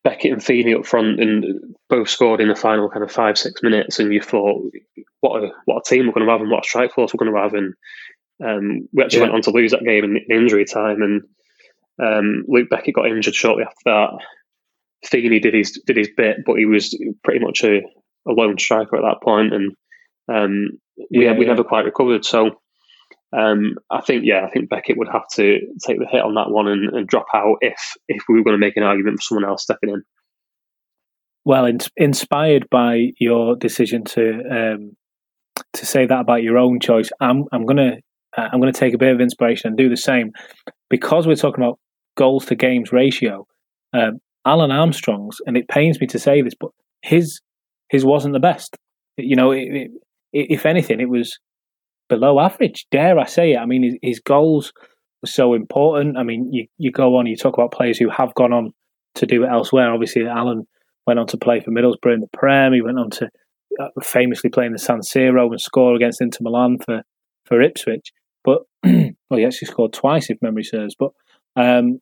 Beckett 0.04 0.32
and 0.32 0.44
Feeney 0.44 0.74
up 0.74 0.86
front, 0.86 1.20
and 1.20 1.76
both 1.90 2.10
scored 2.10 2.42
in 2.42 2.50
the 2.50 2.56
final 2.56 2.90
kind 2.90 3.04
of 3.04 3.12
five 3.12 3.38
six 3.38 3.62
minutes, 3.64 4.00
and 4.00 4.14
you 4.14 4.22
thought, 4.22 4.72
what 5.22 5.44
a 5.44 5.50
what 5.66 5.84
a 5.86 5.90
team 5.90 6.06
we're 6.06 6.14
going 6.14 6.26
to 6.26 6.32
have, 6.32 6.42
and 6.42 6.52
what 6.52 6.66
a 6.66 6.68
strike 6.68 6.94
force 6.94 7.14
we're 7.14 7.26
going 7.26 7.36
to 7.36 7.42
have, 7.42 7.54
and 7.54 7.74
um, 8.44 8.88
we 8.94 9.04
actually 9.04 9.20
yeah. 9.20 9.24
went 9.26 9.36
on 9.36 9.42
to 9.44 9.52
lose 9.52 9.72
that 9.72 9.84
game 9.84 10.04
in, 10.04 10.18
in 10.18 10.38
injury 10.38 10.66
time, 10.66 11.02
and 11.02 11.22
um, 12.02 12.46
Luke 12.48 12.70
Beckett 12.70 12.96
got 12.96 13.08
injured 13.08 13.36
shortly 13.36 13.64
after 13.64 13.76
that. 13.86 14.10
Feeney 15.06 15.40
did 15.40 15.54
his 15.54 15.82
did 15.86 15.98
his 15.98 16.10
bit, 16.16 16.38
but 16.46 16.58
he 16.58 16.66
was 16.66 16.98
pretty 17.24 17.44
much 17.44 17.64
a 17.64 17.82
a 18.28 18.32
lone 18.32 18.58
striker 18.58 18.96
at 18.96 19.02
that 19.02 19.22
point, 19.24 19.54
and 19.54 19.76
um, 20.32 20.70
we 21.12 21.26
Yeah, 21.26 21.34
we 21.34 21.46
yeah. 21.46 21.52
never 21.52 21.64
quite 21.64 21.86
recovered. 21.86 22.26
So 22.26 22.62
um, 23.36 23.76
I 23.90 24.02
think 24.02 24.24
yeah, 24.26 24.46
I 24.46 24.50
think 24.50 24.70
Beckett 24.70 24.98
would 24.98 25.10
have 25.12 25.28
to 25.34 25.60
take 25.86 26.00
the 26.00 26.08
hit 26.10 26.22
on 26.22 26.36
that 26.36 26.52
one 26.52 26.68
and, 26.68 26.94
and 26.94 27.08
drop 27.08 27.26
out 27.34 27.58
if 27.62 27.80
if 28.08 28.24
we 28.30 28.36
were 28.36 28.44
going 28.44 28.60
to 28.60 28.66
make 28.66 28.78
an 28.78 28.84
argument 28.84 29.18
for 29.18 29.24
someone 29.24 29.50
else 29.50 29.64
stepping 29.64 29.90
in. 29.90 30.04
Well, 31.46 31.66
in, 31.66 31.80
inspired 31.98 32.70
by 32.70 33.12
your 33.20 33.56
decision 33.56 34.04
to 34.06 34.42
um, 34.50 34.96
to 35.74 35.86
say 35.86 36.06
that 36.06 36.20
about 36.20 36.44
your 36.44 36.58
own 36.58 36.80
choice, 36.80 37.10
I'm 37.20 37.46
I'm 37.52 37.66
gonna 37.66 37.98
uh, 38.38 38.50
I'm 38.52 38.60
gonna 38.60 38.72
take 38.72 38.94
a 38.94 39.00
bit 39.00 39.14
of 39.14 39.20
inspiration 39.20 39.70
and 39.70 39.78
do 39.78 39.90
the 39.90 39.98
same 39.98 40.32
because 40.90 41.26
we're 41.26 41.36
talking 41.36 41.64
about 41.64 41.80
goals 42.16 42.46
to 42.46 42.56
games 42.56 42.92
ratio. 42.92 43.48
Um, 43.94 44.20
Alan 44.46 44.72
Armstrong's, 44.72 45.38
and 45.46 45.58
it 45.58 45.68
pains 45.68 46.00
me 46.00 46.08
to 46.08 46.20
say 46.20 46.42
this, 46.42 46.54
but 46.60 46.72
his 47.02 47.42
his 47.90 48.06
wasn't 48.06 48.34
the 48.34 48.40
best. 48.40 48.78
You 49.18 49.36
know, 49.36 49.52
it, 49.52 49.68
it, 49.72 49.92
if 50.32 50.66
anything, 50.66 51.00
it 51.00 51.10
was 51.10 51.38
below 52.10 52.40
average. 52.40 52.86
Dare 52.92 53.20
I 53.20 53.26
say 53.26 53.54
it? 53.54 53.58
I 53.58 53.66
mean, 53.66 53.84
his, 53.84 53.96
his 54.02 54.20
goals 54.20 54.74
were 55.22 55.28
so 55.28 55.54
important. 55.54 56.18
I 56.18 56.24
mean, 56.24 56.50
you 56.52 56.68
you 56.78 56.92
go 56.92 57.16
on, 57.18 57.26
you 57.26 57.36
talk 57.36 57.54
about 57.54 57.72
players 57.72 57.98
who 57.98 58.10
have 58.10 58.34
gone 58.36 58.54
on 58.54 58.72
to 59.16 59.26
do 59.26 59.44
it 59.44 59.50
elsewhere. 59.50 59.92
Obviously, 59.92 60.26
Alan 60.28 60.68
went 61.06 61.20
on 61.20 61.28
to 61.28 61.38
play 61.38 61.60
for 61.60 61.72
Middlesbrough 61.72 62.16
in 62.16 62.22
the 62.22 62.30
Prem. 62.34 62.74
He 62.74 62.82
went 62.82 63.00
on 63.00 63.10
to 63.12 63.30
uh, 63.80 63.88
famously 64.02 64.50
play 64.50 64.66
in 64.66 64.72
the 64.72 64.80
San 64.80 65.00
Siro 65.00 65.50
and 65.50 65.62
score 65.62 65.96
against 65.96 66.22
Inter 66.22 66.40
Milan 66.42 66.78
for, 66.86 67.02
for 67.46 67.62
Ipswich. 67.62 68.12
But 68.44 68.62
well, 68.84 69.12
he 69.32 69.46
actually 69.46 69.68
scored 69.68 69.94
twice, 69.94 70.30
if 70.30 70.42
memory 70.42 70.64
serves. 70.64 70.96
But 70.98 71.12
um, 71.56 72.00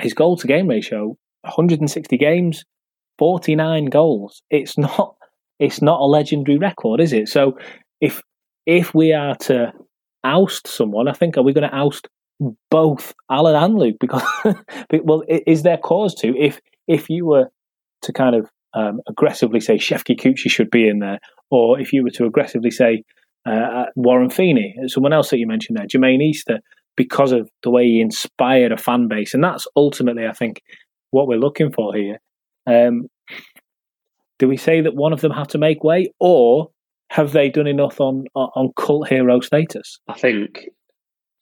his 0.00 0.14
goal 0.14 0.36
to 0.36 0.46
game 0.46 0.68
ratio, 0.68 1.16
160 1.42 2.16
games, 2.16 2.64
49 3.18 3.86
goals. 3.86 4.42
It's 4.50 4.76
not 4.78 5.16
it's 5.60 5.80
not 5.80 6.00
a 6.00 6.04
legendary 6.04 6.58
record, 6.58 7.00
is 7.00 7.12
it? 7.12 7.28
So 7.28 7.58
if 8.00 8.20
if 8.66 8.94
we 8.94 9.12
are 9.12 9.34
to 9.36 9.72
oust 10.24 10.66
someone, 10.66 11.08
I 11.08 11.12
think 11.12 11.36
are 11.36 11.42
we 11.42 11.52
going 11.52 11.68
to 11.68 11.76
oust 11.76 12.08
both 12.70 13.14
Alan 13.30 13.54
and 13.54 13.78
Luke? 13.78 13.96
Because 14.00 14.22
well, 15.02 15.22
is 15.28 15.62
there 15.62 15.78
cause 15.78 16.14
to 16.16 16.36
if 16.38 16.60
if 16.88 17.08
you 17.08 17.26
were 17.26 17.48
to 18.02 18.12
kind 18.12 18.34
of 18.34 18.50
um, 18.74 19.00
aggressively 19.08 19.60
say 19.60 19.76
Shefki 19.76 20.18
Kuqi 20.18 20.50
should 20.50 20.70
be 20.70 20.88
in 20.88 20.98
there, 20.98 21.18
or 21.50 21.80
if 21.80 21.92
you 21.92 22.02
were 22.02 22.10
to 22.10 22.26
aggressively 22.26 22.70
say 22.70 23.04
uh, 23.46 23.84
Warren 23.94 24.30
Feeney, 24.30 24.74
someone 24.86 25.12
else 25.12 25.30
that 25.30 25.38
you 25.38 25.46
mentioned 25.46 25.78
there, 25.78 25.86
Jermaine 25.86 26.22
Easter, 26.22 26.60
because 26.96 27.32
of 27.32 27.48
the 27.62 27.70
way 27.70 27.84
he 27.84 28.00
inspired 28.00 28.72
a 28.72 28.76
fan 28.76 29.08
base, 29.08 29.34
and 29.34 29.44
that's 29.44 29.66
ultimately, 29.76 30.26
I 30.26 30.32
think, 30.32 30.62
what 31.10 31.28
we're 31.28 31.38
looking 31.38 31.72
for 31.72 31.94
here. 31.94 32.18
Um, 32.66 33.08
do 34.38 34.48
we 34.48 34.56
say 34.56 34.80
that 34.80 34.96
one 34.96 35.12
of 35.12 35.20
them 35.20 35.32
have 35.32 35.48
to 35.48 35.58
make 35.58 35.84
way, 35.84 36.12
or 36.18 36.70
have 37.14 37.30
they 37.30 37.48
done 37.48 37.68
enough 37.68 38.00
on 38.00 38.24
on, 38.34 38.72
cult 38.76 39.08
hero 39.08 39.38
status? 39.38 40.00
I 40.08 40.14
think, 40.14 40.68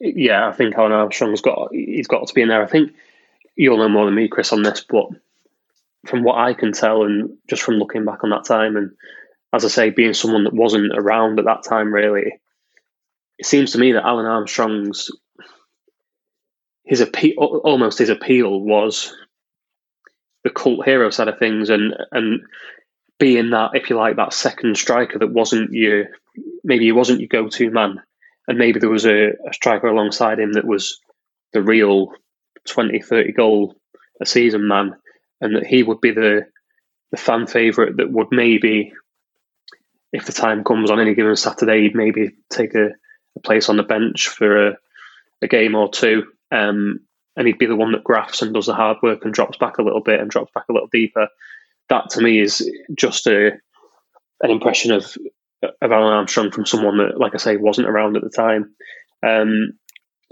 yeah, 0.01 0.47
I 0.47 0.53
think 0.53 0.77
Alan 0.77 0.93
Armstrong's 0.93 1.41
got 1.41 1.71
he's 1.73 2.07
got 2.07 2.27
to 2.27 2.35
be 2.35 2.43
in 2.43 2.49
there. 2.49 2.63
I 2.63 2.67
think 2.67 2.93
you'll 3.57 3.79
know 3.79 3.89
more 3.89 4.05
than 4.05 4.15
me, 4.15 4.29
Chris, 4.29 4.53
on 4.53 4.63
this, 4.63 4.85
but 4.87 5.07
from 6.07 6.25
what 6.25 6.37
I 6.37 6.53
can 6.53 6.73
tell, 6.73 7.05
and 7.05 7.39
just 7.49 7.63
from 7.63 7.77
looking 7.77 8.05
back 8.05 8.23
on 8.23 8.29
that 8.31 8.45
time, 8.45 8.77
and 8.77 8.91
as 9.55 9.65
I 9.65 9.69
say, 9.69 9.89
being 9.89 10.13
someone 10.13 10.45
that 10.45 10.53
wasn't 10.53 10.93
around 10.95 11.39
at 11.39 11.47
that 11.47 11.65
time, 11.67 11.91
really, 11.91 12.39
it 13.39 13.47
seems 13.47 13.73
to 13.73 13.79
me 13.79 13.93
that 13.93 14.05
Alan 14.05 14.27
Armstrong's 14.27 15.11
his 16.85 17.01
appeal, 17.01 17.63
almost 17.65 17.99
his 17.99 18.11
appeal, 18.11 18.61
was 18.61 19.15
the 20.45 20.51
cult 20.51 20.85
hero 20.85 21.09
side 21.09 21.29
of 21.29 21.39
things, 21.39 21.71
and 21.71 21.95
and 22.11 22.43
being 23.19 23.51
that, 23.51 23.71
if 23.75 23.91
you 23.91 23.97
like, 23.97 24.17
that 24.17 24.33
second 24.33 24.77
striker 24.77 25.19
that 25.19 25.33
wasn't 25.33 25.73
your 25.73 26.07
maybe 26.65 26.85
he 26.85 26.93
wasn't 26.93 27.21
your 27.21 27.29
go-to 27.29 27.71
man, 27.71 28.03
and 28.49 28.59
maybe 28.59 28.81
there 28.81 28.91
was 28.91 29.07
a, 29.07 29.31
a 29.49 29.53
striker 29.53 29.87
alongside 29.87 30.39
him 30.39 30.55
that 30.55 30.67
was 30.67 31.01
the 31.53 31.63
real 31.63 32.13
20, 32.69 33.01
30 33.01 33.33
goal 33.33 33.77
a 34.21 34.27
season 34.27 34.67
man, 34.67 34.97
and 35.41 35.57
that 35.57 35.67
he 35.67 35.83
would 35.83 36.01
be 36.01 36.13
the 36.13 36.47
the 37.11 37.17
fan 37.19 37.47
favourite 37.47 37.99
that 37.99 38.11
would 38.11 38.29
maybe, 38.31 38.93
if 40.13 40.25
the 40.25 40.33
time 40.33 40.65
comes 40.65 40.91
on 40.91 40.99
any 40.99 41.15
given 41.15 41.37
Saturday, 41.37 41.83
he'd 41.83 41.95
maybe 41.95 42.31
take 42.51 42.75
a, 42.75 42.89
a 43.37 43.41
place 43.45 43.69
on 43.69 43.77
the 43.77 43.83
bench 43.83 44.29
for 44.29 44.69
a, 44.69 44.77
a 45.43 45.47
game 45.47 45.75
or 45.75 45.91
two. 45.91 46.25
Um, 46.51 47.01
and 47.37 47.47
he'd 47.47 47.59
be 47.59 47.67
the 47.67 47.77
one 47.77 47.93
that 47.93 48.05
grafts 48.05 48.43
and 48.43 48.53
does 48.53 48.67
the 48.67 48.75
hard 48.75 48.99
work 49.03 49.25
and 49.25 49.33
drops 49.33 49.59
back 49.59 49.79
a 49.79 49.83
little 49.83 50.03
bit 50.03 50.21
and 50.21 50.31
drops 50.31 50.51
back 50.55 50.65
a 50.69 50.73
little 50.73 50.89
deeper. 50.91 51.29
That 51.89 52.11
to 52.11 52.23
me 52.23 52.41
is 52.41 52.71
just 52.95 53.27
a 53.27 53.53
an 54.43 54.51
impression 54.51 54.93
of 54.93 55.17
of 55.63 55.93
Alan 55.93 56.13
Armstrong 56.13 56.51
from 56.51 56.67
someone 56.67 56.99
that, 56.99 57.19
like 57.19 57.35
I 57.35 57.39
say, 57.39 57.57
wasn't 57.57 57.89
around 57.89 58.17
at 58.17 58.23
the 58.23 58.31
time. 58.31 58.75
Um, 59.25 59.75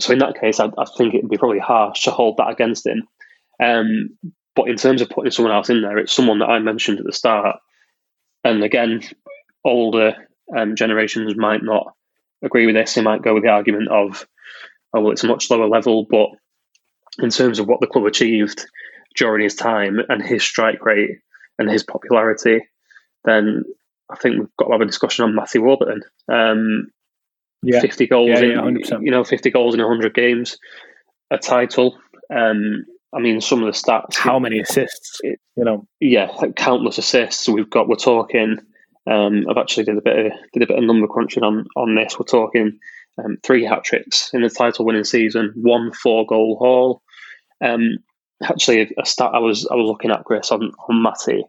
so 0.00 0.12
in 0.12 0.18
that 0.20 0.40
case, 0.40 0.58
I, 0.58 0.66
I 0.66 0.84
think 0.96 1.14
it 1.14 1.22
would 1.22 1.30
be 1.30 1.38
probably 1.38 1.60
harsh 1.60 2.02
to 2.04 2.10
hold 2.10 2.38
that 2.38 2.50
against 2.50 2.86
him. 2.86 3.06
Um, 3.62 4.18
but 4.56 4.68
in 4.68 4.76
terms 4.76 5.02
of 5.02 5.10
putting 5.10 5.30
someone 5.30 5.54
else 5.54 5.70
in 5.70 5.82
there, 5.82 5.98
it's 5.98 6.12
someone 6.12 6.40
that 6.40 6.48
I 6.48 6.58
mentioned 6.58 6.98
at 6.98 7.04
the 7.04 7.12
start. 7.12 7.56
And 8.42 8.64
again, 8.64 9.02
older 9.64 10.14
um, 10.56 10.74
generations 10.74 11.36
might 11.36 11.62
not 11.62 11.94
agree 12.42 12.66
with 12.66 12.74
this. 12.74 12.94
They 12.94 13.02
might 13.02 13.22
go 13.22 13.34
with 13.34 13.44
the 13.44 13.50
argument 13.50 13.88
of, 13.88 14.26
oh, 14.94 15.00
well, 15.00 15.12
it's 15.12 15.24
a 15.24 15.28
much 15.28 15.50
lower 15.50 15.68
level. 15.68 16.06
But 16.10 16.30
in 17.22 17.30
terms 17.30 17.58
of 17.58 17.68
what 17.68 17.80
the 17.80 17.86
club 17.86 18.06
achieved 18.06 18.66
during 19.16 19.44
his 19.44 19.54
time 19.54 19.98
and 20.08 20.22
his 20.22 20.42
strike 20.42 20.84
rate 20.84 21.18
and 21.60 21.70
his 21.70 21.84
popularity, 21.84 22.66
then 23.24 23.62
I 24.10 24.16
think 24.16 24.38
we've 24.38 24.56
got 24.58 24.66
to 24.66 24.72
have 24.72 24.80
a 24.80 24.86
discussion 24.86 25.24
on 25.24 25.34
Matthew 25.36 25.62
Warburton. 25.62 26.02
Um, 26.28 26.88
Yeah. 27.62 27.80
50 27.80 28.06
goals 28.06 28.30
Yeah, 28.30 28.38
in 28.40 28.50
yeah, 28.50 28.56
100%. 28.62 29.04
you 29.04 29.10
know 29.10 29.22
50 29.22 29.50
goals 29.50 29.74
in 29.74 29.80
100 29.80 30.14
games 30.14 30.56
a 31.30 31.36
title 31.36 31.98
um 32.34 32.86
i 33.12 33.18
mean 33.20 33.40
some 33.42 33.62
of 33.62 33.66
the 33.66 33.78
stats 33.78 34.16
How 34.16 34.38
many 34.38 34.60
assists? 34.60 35.20
It- 35.22 35.40
You 35.56 35.64
know, 35.64 35.86
yeah 36.00 36.28
countless 36.56 36.96
assists 36.96 37.46
we've 37.50 37.68
got 37.68 37.86
we're 37.86 37.96
talking 37.96 38.56
um 39.06 39.44
i've 39.48 39.58
actually 39.58 39.84
did 39.84 39.98
a 39.98 40.00
bit 40.02 40.18
of 40.26 40.32
did 40.54 40.62
a 40.62 40.66
bit 40.68 40.78
of 40.78 40.84
number 40.84 41.06
crunching 41.06 41.42
on 41.42 41.66
on 41.76 41.94
this 41.94 42.18
we're 42.18 42.24
talking 42.24 42.78
um, 43.22 43.36
three 43.44 43.64
hat 43.66 43.84
tricks 43.84 44.30
in 44.32 44.40
the 44.40 44.48
title 44.48 44.86
winning 44.86 45.04
season 45.04 45.52
one 45.56 45.92
four 45.92 46.24
goal 46.24 46.56
haul 46.58 47.02
um 47.62 47.98
actually 48.42 48.92
a, 48.98 49.06
stat 49.06 49.30
i 49.34 49.38
was 49.38 49.66
i 49.70 49.74
was 49.74 49.86
looking 49.86 50.10
at 50.10 50.24
chris 50.24 50.50
on 50.50 50.72
on 50.88 51.02
matty 51.02 51.44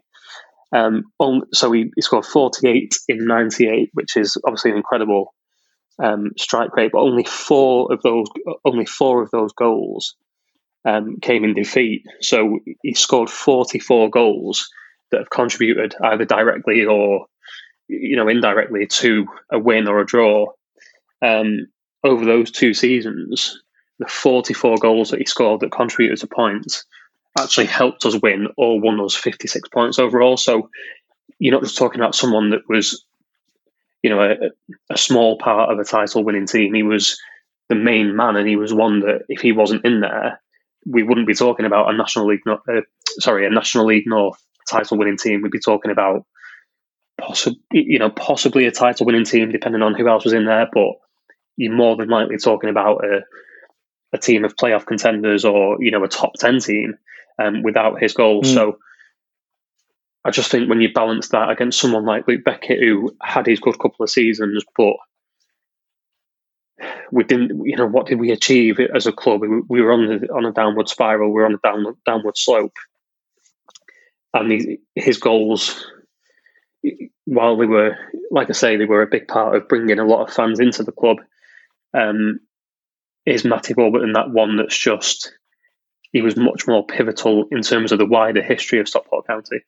um 0.72 1.04
on, 1.18 1.42
so 1.52 1.70
he, 1.72 1.90
he 1.94 2.02
scored 2.02 2.24
48 2.24 2.98
in 3.08 3.26
98 3.26 3.90
which 3.92 4.16
is 4.16 4.36
obviously 4.44 4.70
an 4.70 4.78
incredible 4.78 5.34
um, 6.02 6.32
strike 6.36 6.74
rate, 6.76 6.92
but 6.92 7.00
only 7.00 7.24
four 7.24 7.92
of 7.92 8.02
those 8.02 8.26
only 8.64 8.86
four 8.86 9.22
of 9.22 9.30
those 9.30 9.52
goals 9.52 10.16
um, 10.84 11.18
came 11.20 11.44
in 11.44 11.54
defeat. 11.54 12.04
So 12.20 12.60
he 12.82 12.94
scored 12.94 13.30
forty 13.30 13.78
four 13.78 14.10
goals 14.10 14.68
that 15.10 15.18
have 15.18 15.30
contributed 15.30 15.94
either 16.02 16.24
directly 16.24 16.84
or 16.84 17.26
you 17.88 18.16
know 18.16 18.28
indirectly 18.28 18.86
to 18.86 19.26
a 19.50 19.58
win 19.58 19.88
or 19.88 20.00
a 20.00 20.06
draw. 20.06 20.46
Um, 21.20 21.68
over 22.04 22.24
those 22.24 22.50
two 22.50 22.74
seasons, 22.74 23.62
the 23.98 24.06
forty 24.06 24.54
four 24.54 24.76
goals 24.76 25.10
that 25.10 25.20
he 25.20 25.26
scored 25.26 25.60
that 25.60 25.72
contributed 25.72 26.18
to 26.20 26.26
points 26.26 26.84
actually 27.38 27.66
helped 27.66 28.04
us 28.04 28.16
win 28.20 28.48
or 28.56 28.80
won 28.80 29.00
us 29.00 29.14
fifty 29.14 29.48
six 29.48 29.68
points 29.68 29.98
overall. 29.98 30.36
So 30.36 30.70
you're 31.38 31.52
not 31.52 31.62
just 31.62 31.78
talking 31.78 32.00
about 32.00 32.14
someone 32.14 32.50
that 32.50 32.68
was 32.68 33.04
you 34.02 34.10
know, 34.10 34.20
a, 34.20 34.34
a 34.90 34.98
small 34.98 35.38
part 35.38 35.70
of 35.70 35.78
a 35.78 35.84
title 35.84 36.24
winning 36.24 36.46
team. 36.46 36.74
He 36.74 36.82
was 36.82 37.18
the 37.68 37.74
main 37.74 38.16
man, 38.16 38.36
and 38.36 38.48
he 38.48 38.56
was 38.56 38.74
one 38.74 39.00
that 39.00 39.22
if 39.28 39.40
he 39.40 39.52
wasn't 39.52 39.84
in 39.84 40.00
there, 40.00 40.40
we 40.84 41.02
wouldn't 41.02 41.28
be 41.28 41.34
talking 41.34 41.66
about 41.66 41.92
a 41.92 41.96
national 41.96 42.26
league, 42.26 42.40
uh, 42.48 42.80
sorry, 43.18 43.46
a 43.46 43.50
national 43.50 43.86
league 43.86 44.06
north 44.06 44.42
title 44.68 44.98
winning 44.98 45.16
team. 45.16 45.42
We'd 45.42 45.52
be 45.52 45.60
talking 45.60 45.92
about 45.92 46.26
possibly, 47.18 47.60
you 47.70 48.00
know, 48.00 48.10
possibly 48.10 48.66
a 48.66 48.72
title 48.72 49.06
winning 49.06 49.24
team, 49.24 49.52
depending 49.52 49.82
on 49.82 49.94
who 49.94 50.08
else 50.08 50.24
was 50.24 50.32
in 50.32 50.46
there. 50.46 50.68
But 50.72 50.94
you're 51.56 51.72
more 51.72 51.96
than 51.96 52.08
likely 52.08 52.38
talking 52.38 52.70
about 52.70 53.04
a 53.04 53.20
a 54.12 54.18
team 54.18 54.44
of 54.44 54.56
playoff 54.56 54.86
contenders 54.86 55.44
or 55.44 55.82
you 55.82 55.90
know 55.90 56.04
a 56.04 56.08
top 56.08 56.34
ten 56.34 56.60
team 56.60 56.98
um, 57.38 57.62
without 57.62 58.00
his 58.00 58.14
goals. 58.14 58.50
Mm. 58.50 58.54
So 58.54 58.78
I 60.24 60.30
just 60.30 60.50
think 60.50 60.68
when 60.68 60.80
you 60.80 60.92
balance 60.92 61.28
that 61.28 61.50
against 61.50 61.80
someone 61.80 62.04
like 62.04 62.28
Luke 62.28 62.44
Beckett, 62.44 62.80
who 62.80 63.16
had 63.20 63.46
his 63.46 63.60
good 63.60 63.78
couple 63.78 64.04
of 64.04 64.10
seasons, 64.10 64.64
but 64.76 64.94
we 67.10 67.24
didn't, 67.24 67.64
you 67.64 67.76
know, 67.76 67.86
what 67.86 68.06
did 68.06 68.18
we 68.18 68.30
achieve 68.30 68.78
as 68.80 69.06
a 69.06 69.12
club? 69.12 69.40
We, 69.40 69.48
we 69.68 69.82
were 69.82 69.92
on 69.92 70.06
the, 70.06 70.32
on 70.32 70.44
a 70.44 70.52
downward 70.52 70.88
spiral. 70.88 71.28
We 71.28 71.34
were 71.34 71.46
on 71.46 71.54
a 71.54 71.58
down, 71.58 71.96
downward 72.06 72.36
slope, 72.36 72.76
and 74.32 74.50
he, 74.50 74.78
his 74.94 75.18
goals, 75.18 75.84
while 77.24 77.56
they 77.56 77.66
were, 77.66 77.96
like 78.30 78.48
I 78.48 78.52
say, 78.52 78.76
they 78.76 78.84
were 78.84 79.02
a 79.02 79.10
big 79.10 79.28
part 79.28 79.56
of 79.56 79.68
bringing 79.68 79.98
a 79.98 80.06
lot 80.06 80.26
of 80.26 80.34
fans 80.34 80.60
into 80.60 80.84
the 80.84 80.92
club. 80.92 81.18
Um, 81.94 82.40
is 83.26 83.44
Matty 83.44 83.74
Warburton 83.76 84.12
that 84.12 84.30
one 84.30 84.56
that's 84.56 84.76
just 84.76 85.32
he 86.12 86.20
was 86.20 86.36
much 86.36 86.66
more 86.66 86.84
pivotal 86.86 87.46
in 87.50 87.62
terms 87.62 87.90
of 87.90 87.98
the 87.98 88.06
wider 88.06 88.42
history 88.42 88.78
of 88.80 88.88
Stockport 88.88 89.26
County. 89.26 89.60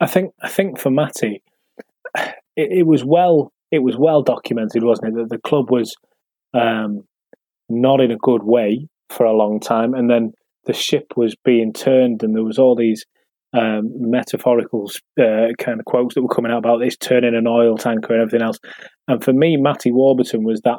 I 0.00 0.06
think 0.06 0.32
I 0.42 0.48
think 0.48 0.78
for 0.78 0.90
Matty, 0.90 1.42
it, 2.14 2.32
it, 2.56 2.86
was 2.86 3.04
well 3.04 3.52
it 3.70 3.80
was 3.80 3.96
well 3.96 4.22
documented, 4.22 4.82
wasn't 4.82 5.08
it? 5.08 5.14
That 5.16 5.30
the 5.30 5.38
club 5.38 5.70
was 5.70 5.94
um, 6.54 7.02
not 7.68 8.00
in 8.00 8.10
a 8.10 8.16
good 8.16 8.42
way 8.42 8.88
for 9.10 9.26
a 9.26 9.36
long 9.36 9.60
time, 9.60 9.94
and 9.94 10.08
then 10.08 10.32
the 10.64 10.72
ship 10.72 11.14
was 11.16 11.34
being 11.44 11.72
turned, 11.72 12.22
and 12.22 12.34
there 12.34 12.44
was 12.44 12.58
all 12.58 12.76
these 12.76 13.04
um, 13.52 13.90
metaphorical 13.96 14.90
uh, 15.20 15.48
kind 15.58 15.78
of 15.78 15.84
quotes 15.84 16.14
that 16.14 16.22
were 16.22 16.28
coming 16.28 16.52
out 16.52 16.58
about 16.58 16.78
this 16.78 16.96
turning 16.96 17.34
an 17.34 17.46
oil 17.46 17.76
tanker 17.76 18.12
and 18.12 18.22
everything 18.22 18.42
else. 18.42 18.58
And 19.08 19.22
for 19.22 19.32
me, 19.32 19.56
Matty 19.56 19.92
Warburton 19.92 20.44
was 20.44 20.60
that 20.62 20.78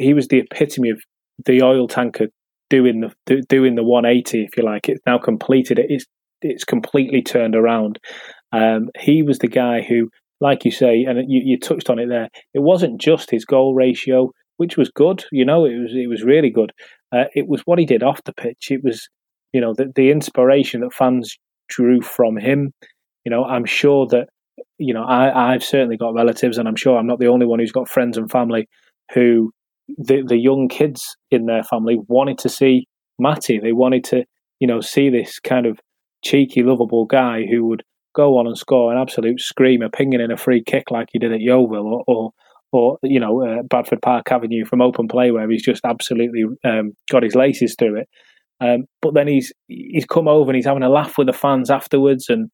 he 0.00 0.14
was 0.14 0.28
the 0.28 0.38
epitome 0.38 0.90
of 0.90 1.00
the 1.44 1.62
oil 1.62 1.86
tanker 1.86 2.26
doing 2.68 3.00
the 3.26 3.42
doing 3.48 3.74
the 3.74 3.82
180, 3.82 4.44
if 4.44 4.56
you 4.56 4.64
like. 4.64 4.88
It's 4.88 5.02
now 5.06 5.18
completed. 5.18 5.78
It's 5.78 6.06
it's 6.42 6.64
completely 6.64 7.22
turned 7.22 7.54
around. 7.54 7.98
Um, 8.52 8.88
he 8.98 9.22
was 9.22 9.38
the 9.38 9.48
guy 9.48 9.82
who, 9.82 10.08
like 10.40 10.64
you 10.64 10.70
say, 10.70 11.04
and 11.04 11.18
you, 11.30 11.42
you 11.44 11.58
touched 11.58 11.90
on 11.90 11.98
it 11.98 12.08
there. 12.08 12.28
It 12.54 12.60
wasn't 12.60 13.00
just 13.00 13.30
his 13.30 13.44
goal 13.44 13.74
ratio, 13.74 14.30
which 14.56 14.76
was 14.76 14.90
good. 14.90 15.24
You 15.32 15.44
know, 15.44 15.66
it 15.66 15.78
was 15.78 15.92
it 15.94 16.08
was 16.08 16.22
really 16.22 16.50
good. 16.50 16.72
Uh, 17.12 17.24
it 17.34 17.48
was 17.48 17.62
what 17.62 17.78
he 17.78 17.84
did 17.84 18.02
off 18.02 18.24
the 18.24 18.32
pitch. 18.32 18.68
It 18.70 18.82
was, 18.82 19.08
you 19.52 19.60
know, 19.60 19.74
the 19.74 19.92
the 19.94 20.10
inspiration 20.10 20.80
that 20.80 20.94
fans 20.94 21.36
drew 21.68 22.00
from 22.00 22.36
him. 22.36 22.72
You 23.24 23.30
know, 23.30 23.44
I'm 23.44 23.66
sure 23.66 24.06
that 24.08 24.28
you 24.78 24.94
know 24.94 25.04
I 25.04 25.52
I've 25.52 25.64
certainly 25.64 25.96
got 25.96 26.14
relatives, 26.14 26.56
and 26.56 26.66
I'm 26.66 26.76
sure 26.76 26.96
I'm 26.96 27.06
not 27.06 27.18
the 27.18 27.28
only 27.28 27.46
one 27.46 27.58
who's 27.58 27.72
got 27.72 27.88
friends 27.88 28.16
and 28.16 28.30
family 28.30 28.66
who 29.12 29.52
the 29.98 30.22
the 30.26 30.38
young 30.38 30.68
kids 30.68 31.16
in 31.30 31.46
their 31.46 31.62
family 31.62 31.98
wanted 32.08 32.38
to 32.38 32.48
see 32.48 32.86
Matty. 33.18 33.58
They 33.58 33.72
wanted 33.72 34.04
to, 34.04 34.24
you 34.58 34.66
know, 34.66 34.80
see 34.80 35.10
this 35.10 35.38
kind 35.38 35.66
of 35.66 35.78
cheeky, 36.24 36.62
lovable 36.62 37.06
guy 37.06 37.44
who 37.50 37.66
would 37.66 37.82
go 38.14 38.38
on 38.38 38.46
and 38.46 38.58
score 38.58 38.92
an 38.92 39.00
absolute 39.00 39.40
screamer, 39.40 39.88
pinging 39.88 40.20
in 40.20 40.30
a 40.30 40.36
free 40.36 40.62
kick 40.62 40.90
like 40.90 41.08
he 41.12 41.18
did 41.18 41.32
at 41.32 41.40
Yeovil, 41.40 41.86
or, 41.86 42.04
or, 42.06 42.30
or 42.72 42.98
you 43.02 43.20
know, 43.20 43.44
uh, 43.44 43.62
Bradford 43.62 44.02
Park 44.02 44.30
Avenue 44.30 44.64
from 44.64 44.82
open 44.82 45.08
play 45.08 45.30
where 45.30 45.48
he's 45.48 45.62
just 45.62 45.84
absolutely 45.84 46.44
um, 46.64 46.92
got 47.10 47.22
his 47.22 47.34
laces 47.34 47.76
through 47.78 48.00
it. 48.00 48.08
Um, 48.60 48.84
but 49.00 49.14
then 49.14 49.26
he's 49.26 49.52
he's 49.68 50.04
come 50.04 50.28
over 50.28 50.50
and 50.50 50.56
he's 50.56 50.66
having 50.66 50.82
a 50.82 50.90
laugh 50.90 51.16
with 51.16 51.26
the 51.26 51.32
fans 51.32 51.70
afterwards, 51.70 52.28
and 52.28 52.50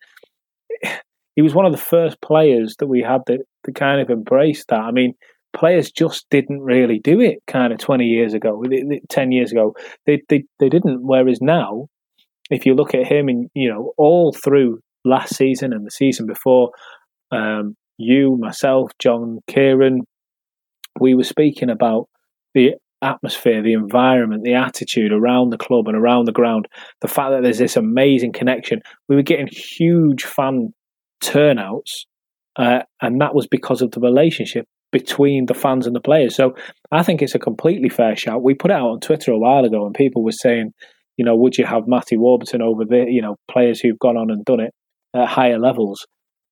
he 1.35 1.43
was 1.43 1.55
one 1.55 1.67
of 1.67 1.73
the 1.73 1.79
first 1.79 2.21
players 2.21 2.77
that 2.79 2.87
we 2.87 3.03
had 3.03 3.23
that, 3.27 3.41
that 3.65 3.75
kind 3.75 4.01
of 4.01 4.11
embraced 4.11 4.69
that. 4.69 4.81
I 4.81 4.91
mean, 4.91 5.15
players 5.57 5.91
just 5.91 6.27
didn't 6.31 6.61
really 6.61 6.99
do 6.99 7.21
it 7.21 7.39
kind 7.47 7.73
of 7.73 7.79
20 7.79 8.05
years 8.05 8.35
ago 8.35 8.63
10 9.09 9.33
years 9.33 9.53
ago. 9.53 9.75
They, 10.05 10.23
they 10.29 10.45
they 10.59 10.69
didn't. 10.69 11.01
Whereas 11.03 11.41
now 11.41 11.89
if 12.51 12.67
you 12.67 12.75
look 12.75 12.95
at 12.95 13.07
him 13.07 13.29
and 13.29 13.51
you 13.55 13.69
know 13.69 13.93
all 13.97 14.33
through 14.33 14.81
last 15.05 15.35
season 15.35 15.73
and 15.73 15.87
the 15.87 15.91
season 15.91 16.27
before 16.27 16.71
um, 17.31 17.77
you 17.99 18.37
myself 18.41 18.91
john 18.99 19.39
kieran 19.47 20.03
we 21.01 21.15
were 21.15 21.25
speaking 21.25 21.71
about 21.71 22.09
the 22.55 22.75
atmosphere 23.03 23.63
the 23.63 23.73
environment 23.73 24.43
the 24.43 24.55
attitude 24.55 25.13
around 25.13 25.51
the 25.51 25.59
club 25.59 25.87
and 25.87 25.97
around 25.97 26.25
the 26.25 26.33
ground 26.33 26.67
the 27.01 27.09
fact 27.09 27.31
that 27.31 27.43
there's 27.43 27.59
this 27.59 27.77
amazing 27.77 28.33
connection. 28.33 28.81
We 29.09 29.17
were 29.17 29.23
getting 29.23 29.49
huge 29.49 30.25
fan 30.25 30.73
turnouts 31.21 32.07
uh, 32.57 32.81
and 33.03 33.21
that 33.21 33.35
was 33.35 33.47
because 33.47 33.83
of 33.83 33.91
the 33.91 34.01
relationship 34.01 34.67
between 34.93 35.47
the 35.47 35.55
fans 35.55 35.87
and 35.87 35.95
the 35.95 36.01
players. 36.01 36.35
So 36.35 36.55
I 36.93 37.03
think 37.03 37.23
it's 37.23 37.35
a 37.35 37.39
completely 37.39 37.89
fair 37.89 38.17
shout. 38.17 38.43
We 38.43 38.55
put 38.55 38.71
it 38.71 38.75
out 38.75 38.91
on 38.91 39.01
Twitter 39.01 39.33
a 39.33 39.39
while 39.39 39.65
ago, 39.65 39.85
and 39.87 39.95
people 39.95 40.25
were 40.25 40.33
saying, 40.33 40.73
you 41.17 41.25
know, 41.25 41.37
would 41.37 41.57
you 41.57 41.65
have 41.65 41.87
Matty 41.87 42.17
Warburton 42.17 42.63
over 42.63 42.85
there? 42.85 43.09
You 43.09 43.23
know, 43.23 43.37
players 43.51 43.81
who've 43.81 43.99
gone 43.99 44.17
on 44.17 44.31
and 44.31 44.45
done 44.45 44.61
it 44.61 44.73
at 45.15 45.29
higher 45.29 45.59
levels. 45.59 46.07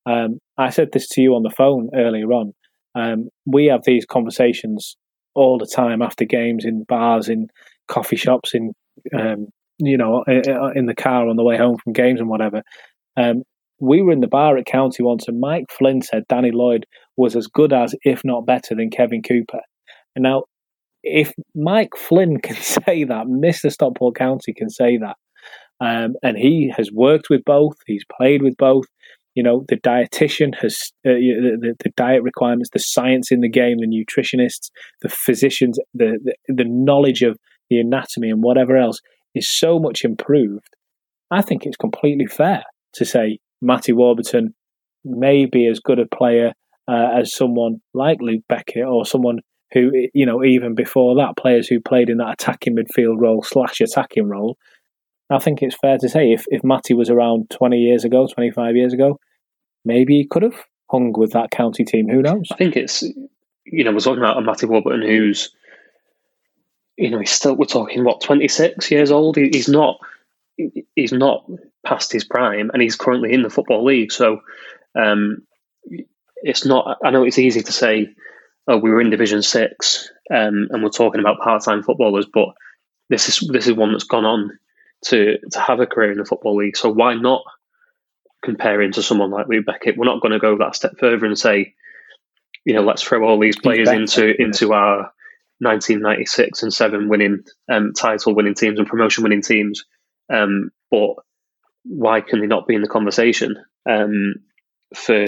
Um, 0.06 0.38
I 0.58 0.70
said 0.70 0.88
this 0.92 1.08
to 1.10 1.20
you 1.22 1.34
on 1.34 1.42
the 1.42 1.50
phone 1.50 1.90
earlier 1.94 2.30
on. 2.32 2.52
Um, 2.94 3.28
we 3.46 3.66
have 3.66 3.82
these 3.84 4.06
conversations 4.06 4.96
all 5.34 5.58
the 5.58 5.66
time 5.66 6.02
after 6.02 6.24
games 6.24 6.64
in 6.64 6.84
bars, 6.84 7.28
in 7.28 7.48
coffee 7.88 8.16
shops, 8.16 8.54
in 8.54 8.72
um, 9.18 9.48
you 9.78 9.96
know, 9.96 10.24
in 10.26 10.86
the 10.86 10.94
car 10.94 11.28
on 11.28 11.36
the 11.36 11.42
way 11.42 11.56
home 11.56 11.76
from 11.82 11.92
games 11.92 12.20
and 12.20 12.28
whatever. 12.28 12.62
Um, 13.16 13.42
we 13.80 14.02
were 14.02 14.12
in 14.12 14.20
the 14.20 14.28
bar 14.28 14.56
at 14.56 14.66
County 14.66 15.02
once, 15.02 15.26
and 15.28 15.40
Mike 15.40 15.66
Flynn 15.70 16.02
said 16.02 16.24
Danny 16.28 16.50
Lloyd 16.52 16.86
was 17.16 17.36
as 17.36 17.46
good 17.46 17.72
as, 17.72 17.94
if 18.02 18.22
not 18.24 18.46
better, 18.46 18.74
than 18.74 18.90
Kevin 18.90 19.22
Cooper. 19.22 19.60
And 20.14 20.22
now, 20.22 20.44
if 21.02 21.32
Mike 21.54 21.96
Flynn 21.96 22.38
can 22.42 22.56
say 22.56 23.04
that, 23.04 23.26
Mr. 23.26 23.70
Stockport 23.70 24.16
County 24.16 24.52
can 24.52 24.70
say 24.70 24.98
that, 24.98 25.16
um, 25.80 26.14
and 26.22 26.36
he 26.36 26.72
has 26.76 26.90
worked 26.92 27.28
with 27.30 27.44
both, 27.44 27.74
he's 27.86 28.04
played 28.16 28.42
with 28.42 28.56
both. 28.56 28.86
You 29.34 29.42
know, 29.42 29.64
the 29.68 29.76
dietitian 29.76 30.54
has 30.60 30.92
uh, 31.04 31.10
the, 31.10 31.74
the 31.82 31.90
diet 31.96 32.22
requirements, 32.22 32.70
the 32.72 32.78
science 32.78 33.32
in 33.32 33.40
the 33.40 33.50
game, 33.50 33.78
the 33.78 33.88
nutritionists, 33.88 34.70
the 35.02 35.08
physicians, 35.08 35.76
the, 35.92 36.20
the 36.22 36.54
the 36.54 36.64
knowledge 36.64 37.22
of 37.22 37.36
the 37.68 37.78
anatomy 37.78 38.30
and 38.30 38.44
whatever 38.44 38.76
else 38.76 39.00
is 39.34 39.50
so 39.50 39.80
much 39.80 40.04
improved. 40.04 40.68
I 41.32 41.42
think 41.42 41.66
it's 41.66 41.76
completely 41.76 42.26
fair 42.26 42.62
to 42.94 43.04
say 43.04 43.40
Matty 43.64 43.92
Warburton 43.92 44.54
may 45.04 45.46
be 45.46 45.66
as 45.66 45.80
good 45.80 45.98
a 45.98 46.06
player 46.06 46.52
uh, 46.88 47.08
as 47.18 47.34
someone 47.34 47.80
like 47.94 48.20
Luke 48.20 48.42
Beckett 48.48 48.84
or 48.84 49.06
someone 49.06 49.40
who, 49.72 49.90
you 50.12 50.26
know, 50.26 50.44
even 50.44 50.74
before 50.74 51.16
that, 51.16 51.36
players 51.36 51.66
who 51.66 51.80
played 51.80 52.08
in 52.08 52.18
that 52.18 52.34
attacking 52.34 52.76
midfield 52.76 53.20
role 53.20 53.42
slash 53.42 53.80
attacking 53.80 54.28
role. 54.28 54.56
I 55.30 55.38
think 55.38 55.62
it's 55.62 55.76
fair 55.80 55.98
to 55.98 56.08
say 56.08 56.32
if, 56.32 56.44
if 56.48 56.62
Matty 56.62 56.94
was 56.94 57.10
around 57.10 57.50
20 57.50 57.78
years 57.78 58.04
ago, 58.04 58.28
25 58.32 58.76
years 58.76 58.92
ago, 58.92 59.18
maybe 59.84 60.18
he 60.18 60.26
could 60.26 60.42
have 60.42 60.64
hung 60.90 61.12
with 61.16 61.32
that 61.32 61.50
county 61.50 61.84
team. 61.84 62.08
Who 62.08 62.22
knows? 62.22 62.46
I 62.52 62.56
think 62.56 62.76
it's, 62.76 63.02
you 63.64 63.84
know, 63.84 63.92
we're 63.92 64.00
talking 64.00 64.18
about 64.18 64.38
a 64.38 64.42
Matty 64.42 64.66
Warburton 64.66 65.02
who's, 65.02 65.50
you 66.96 67.10
know, 67.10 67.18
he's 67.18 67.32
still, 67.32 67.56
we're 67.56 67.64
talking, 67.64 68.04
what, 68.04 68.20
26 68.20 68.90
years 68.90 69.10
old? 69.10 69.36
He, 69.36 69.48
he's 69.52 69.68
not 69.68 69.98
he's 70.94 71.12
not 71.12 71.44
past 71.84 72.12
his 72.12 72.24
prime, 72.24 72.70
and 72.72 72.82
he's 72.82 72.96
currently 72.96 73.32
in 73.32 73.42
the 73.42 73.50
football 73.50 73.84
league. 73.84 74.12
So 74.12 74.40
um, 74.94 75.46
it's 76.36 76.64
not. 76.64 76.98
I 77.04 77.10
know 77.10 77.24
it's 77.24 77.38
easy 77.38 77.62
to 77.62 77.72
say, 77.72 78.08
"Oh, 78.68 78.78
we 78.78 78.90
were 78.90 79.00
in 79.00 79.10
Division 79.10 79.42
Six, 79.42 80.10
um, 80.30 80.68
and 80.70 80.82
we're 80.82 80.90
talking 80.90 81.20
about 81.20 81.40
part-time 81.40 81.82
footballers," 81.82 82.26
but 82.32 82.48
this 83.08 83.28
is 83.28 83.48
this 83.50 83.66
is 83.66 83.74
one 83.74 83.92
that's 83.92 84.04
gone 84.04 84.24
on 84.24 84.58
to 85.06 85.38
to 85.52 85.60
have 85.60 85.80
a 85.80 85.86
career 85.86 86.12
in 86.12 86.18
the 86.18 86.24
football 86.24 86.56
league. 86.56 86.76
So 86.76 86.90
why 86.90 87.14
not 87.14 87.42
compare 88.42 88.80
him 88.82 88.92
to 88.92 89.02
someone 89.02 89.30
like 89.30 89.48
Luke 89.48 89.66
Beckett? 89.66 89.96
We're 89.96 90.06
not 90.06 90.20
going 90.20 90.32
to 90.32 90.38
go 90.38 90.58
that 90.58 90.76
step 90.76 90.98
further 90.98 91.26
and 91.26 91.38
say, 91.38 91.74
you 92.64 92.74
know, 92.74 92.82
let's 92.82 93.02
throw 93.02 93.24
all 93.24 93.38
these 93.38 93.58
players 93.58 93.88
into 93.88 94.40
into 94.40 94.72
our 94.72 95.12
1996 95.60 96.62
and 96.62 96.74
seven 96.74 97.08
winning 97.08 97.44
um, 97.70 97.92
title 97.92 98.34
winning 98.34 98.54
teams 98.54 98.78
and 98.78 98.88
promotion 98.88 99.22
winning 99.22 99.40
teams 99.40 99.84
um, 100.32 100.70
but 100.90 101.14
why 101.84 102.20
can 102.20 102.40
they 102.40 102.46
not 102.46 102.66
be 102.66 102.74
in 102.74 102.82
the 102.82 102.88
conversation 102.88 103.56
um, 103.88 104.34
for 104.94 105.26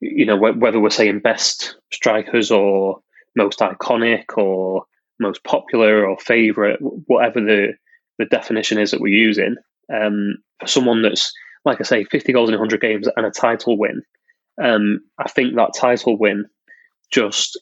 you 0.00 0.26
know 0.26 0.36
whether 0.36 0.80
we're 0.80 0.90
saying 0.90 1.20
best 1.20 1.76
strikers 1.92 2.50
or 2.50 3.00
most 3.36 3.60
iconic 3.60 4.36
or 4.36 4.84
most 5.20 5.44
popular 5.44 6.06
or 6.06 6.18
favorite, 6.18 6.78
whatever 6.80 7.40
the 7.40 7.74
the 8.18 8.26
definition 8.26 8.78
is 8.78 8.90
that 8.90 9.00
we're 9.00 9.14
using. 9.14 9.56
Um, 9.92 10.36
for 10.60 10.66
someone 10.66 11.02
that's 11.02 11.32
like 11.64 11.80
I 11.80 11.84
say, 11.84 12.04
50 12.04 12.32
goals 12.32 12.50
in 12.50 12.54
100 12.54 12.80
games 12.80 13.08
and 13.16 13.24
a 13.24 13.30
title 13.30 13.78
win, 13.78 14.02
um, 14.62 15.00
I 15.18 15.28
think 15.28 15.54
that 15.54 15.72
title 15.74 16.18
win 16.18 16.46
just 17.10 17.60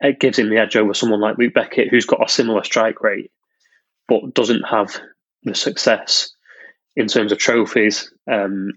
it 0.00 0.20
gives 0.20 0.38
him 0.38 0.48
the 0.48 0.58
edge 0.58 0.76
over 0.76 0.94
someone 0.94 1.20
like 1.20 1.38
Luke 1.38 1.54
Beckett, 1.54 1.88
who's 1.88 2.06
got 2.06 2.24
a 2.24 2.32
similar 2.32 2.64
strike 2.64 3.02
rate, 3.02 3.30
but 4.08 4.34
doesn't 4.34 4.62
have 4.62 5.00
the 5.44 5.54
success 5.54 6.32
in 6.96 7.06
terms 7.06 7.32
of 7.32 7.38
trophies, 7.38 8.12
um, 8.30 8.72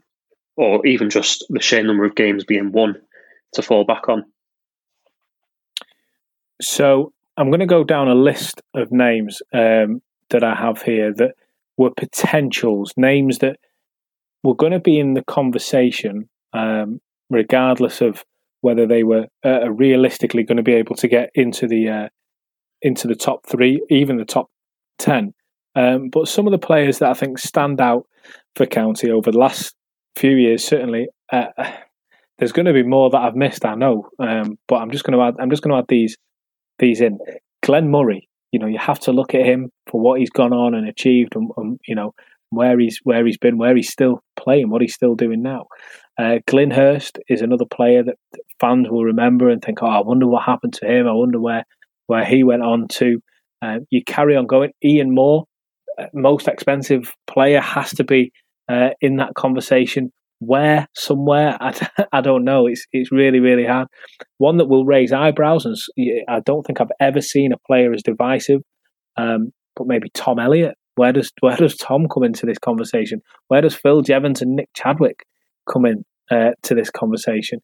or 0.58 0.86
even 0.86 1.10
just 1.10 1.46
the 1.50 1.62
sheer 1.62 1.84
number 1.84 2.06
of 2.06 2.16
games 2.16 2.44
being 2.44 2.72
won 2.72 2.96
to 3.54 3.62
fall 3.62 3.84
back 3.84 4.08
on. 4.08 4.24
So 6.62 7.14
I'm 7.38 7.50
going 7.50 7.60
to 7.60 7.66
go 7.66 7.84
down 7.84 8.08
a 8.08 8.16
list 8.16 8.62
of 8.74 8.92
names 8.92 9.42
um, 9.54 10.02
that 10.30 10.44
I 10.44 10.56
have 10.56 10.82
here 10.82 11.14
that 11.14 11.36
were 11.78 11.92
potentials, 11.96 12.94
names 12.96 13.40
that 13.40 13.58
were 14.44 14.56
going 14.56 14.72
to 14.72 14.80
be 14.80 14.98
in 15.00 15.14
the 15.14 15.24
conversation, 15.24 16.30
um, 16.54 17.02
regardless 17.30 18.02
of 18.02 18.24
whether 18.62 18.88
they 18.88 19.04
were 19.04 19.28
uh, 19.46 19.70
realistically 19.70 20.44
going 20.44 20.58
to 20.58 20.64
be 20.64 20.74
able 20.74 20.96
to 20.96 21.08
get 21.08 21.30
into 21.36 21.68
the 21.68 21.90
uh, 21.90 22.10
into 22.82 23.08
the 23.08 23.16
top 23.16 23.46
three, 23.48 23.82
even 23.90 24.18
the 24.18 24.26
top 24.26 24.50
ten. 24.98 25.34
Um, 25.76 26.10
but 26.10 26.28
some 26.28 26.48
of 26.48 26.52
the 26.52 26.58
players 26.58 27.00
that 27.00 27.10
I 27.10 27.14
think 27.14 27.38
stand 27.38 27.82
out 27.82 28.08
for 28.56 28.66
County 28.66 29.12
over 29.12 29.32
the 29.32 29.38
last 29.38 29.76
few 30.16 30.36
years, 30.36 30.64
certainly, 30.64 31.08
uh, 31.32 31.48
there's 32.38 32.52
going 32.52 32.66
to 32.66 32.74
be 32.74 32.84
more 32.84 33.10
that 33.10 33.22
I've 33.22 33.36
missed. 33.36 33.66
I 33.66 33.76
know, 33.76 34.10
um, 34.20 34.58
but 34.68 34.78
I'm 34.78 34.92
just 34.92 35.04
going 35.04 35.18
to 35.18 35.24
add. 35.24 35.36
I'm 35.40 35.50
just 35.50 35.64
going 35.64 35.74
to 35.74 35.80
add 35.80 35.88
these 35.88 36.18
these 36.80 37.02
in. 37.02 37.20
Glenn 37.64 37.90
Murray. 37.90 38.30
You 38.52 38.60
know, 38.60 38.68
you 38.68 38.78
have 38.78 39.00
to 39.02 39.12
look 39.12 39.34
at 39.34 39.46
him 39.46 39.70
for 39.90 40.00
what 40.00 40.20
he's 40.20 40.30
gone 40.30 40.54
on 40.54 40.76
and 40.76 40.88
achieved, 40.88 41.36
and, 41.36 41.50
and 41.58 41.80
you 41.88 41.96
know 41.96 42.14
where 42.52 42.80
he's 42.80 43.00
where 43.04 43.26
he's 43.26 43.38
been, 43.38 43.58
where 43.58 43.76
he's 43.76 43.92
still 43.92 44.22
playing, 44.36 44.70
what 44.70 44.82
he's 44.82 44.94
still 44.94 45.16
doing 45.16 45.42
now. 45.42 45.66
Uh, 46.18 46.40
Glyn 46.48 46.72
Hurst 46.72 47.20
is 47.28 47.42
another 47.42 47.66
player 47.66 48.04
that 48.04 48.16
fans 48.60 48.88
will 48.90 49.04
remember 49.04 49.50
and 49.50 49.62
think, 49.62 49.82
"Oh, 49.82 49.88
I 49.88 50.02
wonder 50.02 50.28
what 50.28 50.44
happened 50.44 50.74
to 50.76 50.88
him. 50.88 51.08
I 51.08 51.12
wonder 51.14 51.40
where 51.40 51.66
where 52.08 52.26
he 52.26 52.44
went 52.44 52.62
on 52.64 52.88
to." 52.90 53.20
Uh, 53.62 53.80
you 53.90 54.04
carry 54.06 54.36
on 54.36 54.46
going. 54.46 54.72
Ian 54.84 55.14
Moore, 55.14 55.46
most 56.14 56.48
expensive 56.48 57.14
player, 57.28 57.62
has 57.62 57.92
to 57.92 58.04
be 58.04 58.32
uh, 58.70 58.90
in 59.02 59.18
that 59.18 59.36
conversation. 59.36 60.12
Where 60.40 60.88
somewhere 60.94 61.58
I, 61.62 61.74
I 62.12 62.22
don't 62.22 62.44
know. 62.44 62.68
It's 62.68 62.86
it's 62.92 63.12
really 63.12 63.40
really 63.40 63.66
hard. 63.66 63.88
One 64.38 64.58
that 64.58 64.68
will 64.68 64.86
raise 64.86 65.14
eyebrows, 65.14 65.66
and 65.66 65.76
I 66.28 66.40
don't 66.42 66.64
think 66.64 66.82
I've 66.82 66.92
ever 67.00 67.22
seen 67.22 67.52
a 67.54 67.68
player 67.68 67.94
as 67.94 68.04
divisive. 68.04 68.62
Um, 69.18 69.52
but 69.76 69.88
maybe 69.88 70.10
Tom 70.14 70.40
Elliott. 70.40 70.76
Where 70.96 71.12
does 71.14 71.32
where 71.42 71.58
does 71.58 71.76
Tom 71.76 72.08
come 72.14 72.24
into 72.24 72.46
this 72.46 72.60
conversation? 72.60 73.22
Where 73.48 73.62
does 73.62 73.76
Phil 73.76 74.02
Jevons 74.02 74.42
and 74.42 74.56
Nick 74.56 74.70
Chadwick 74.74 75.26
come 75.72 75.86
in 75.86 76.04
uh, 76.32 76.52
to 76.64 76.76
this 76.76 76.90
conversation? 76.90 77.60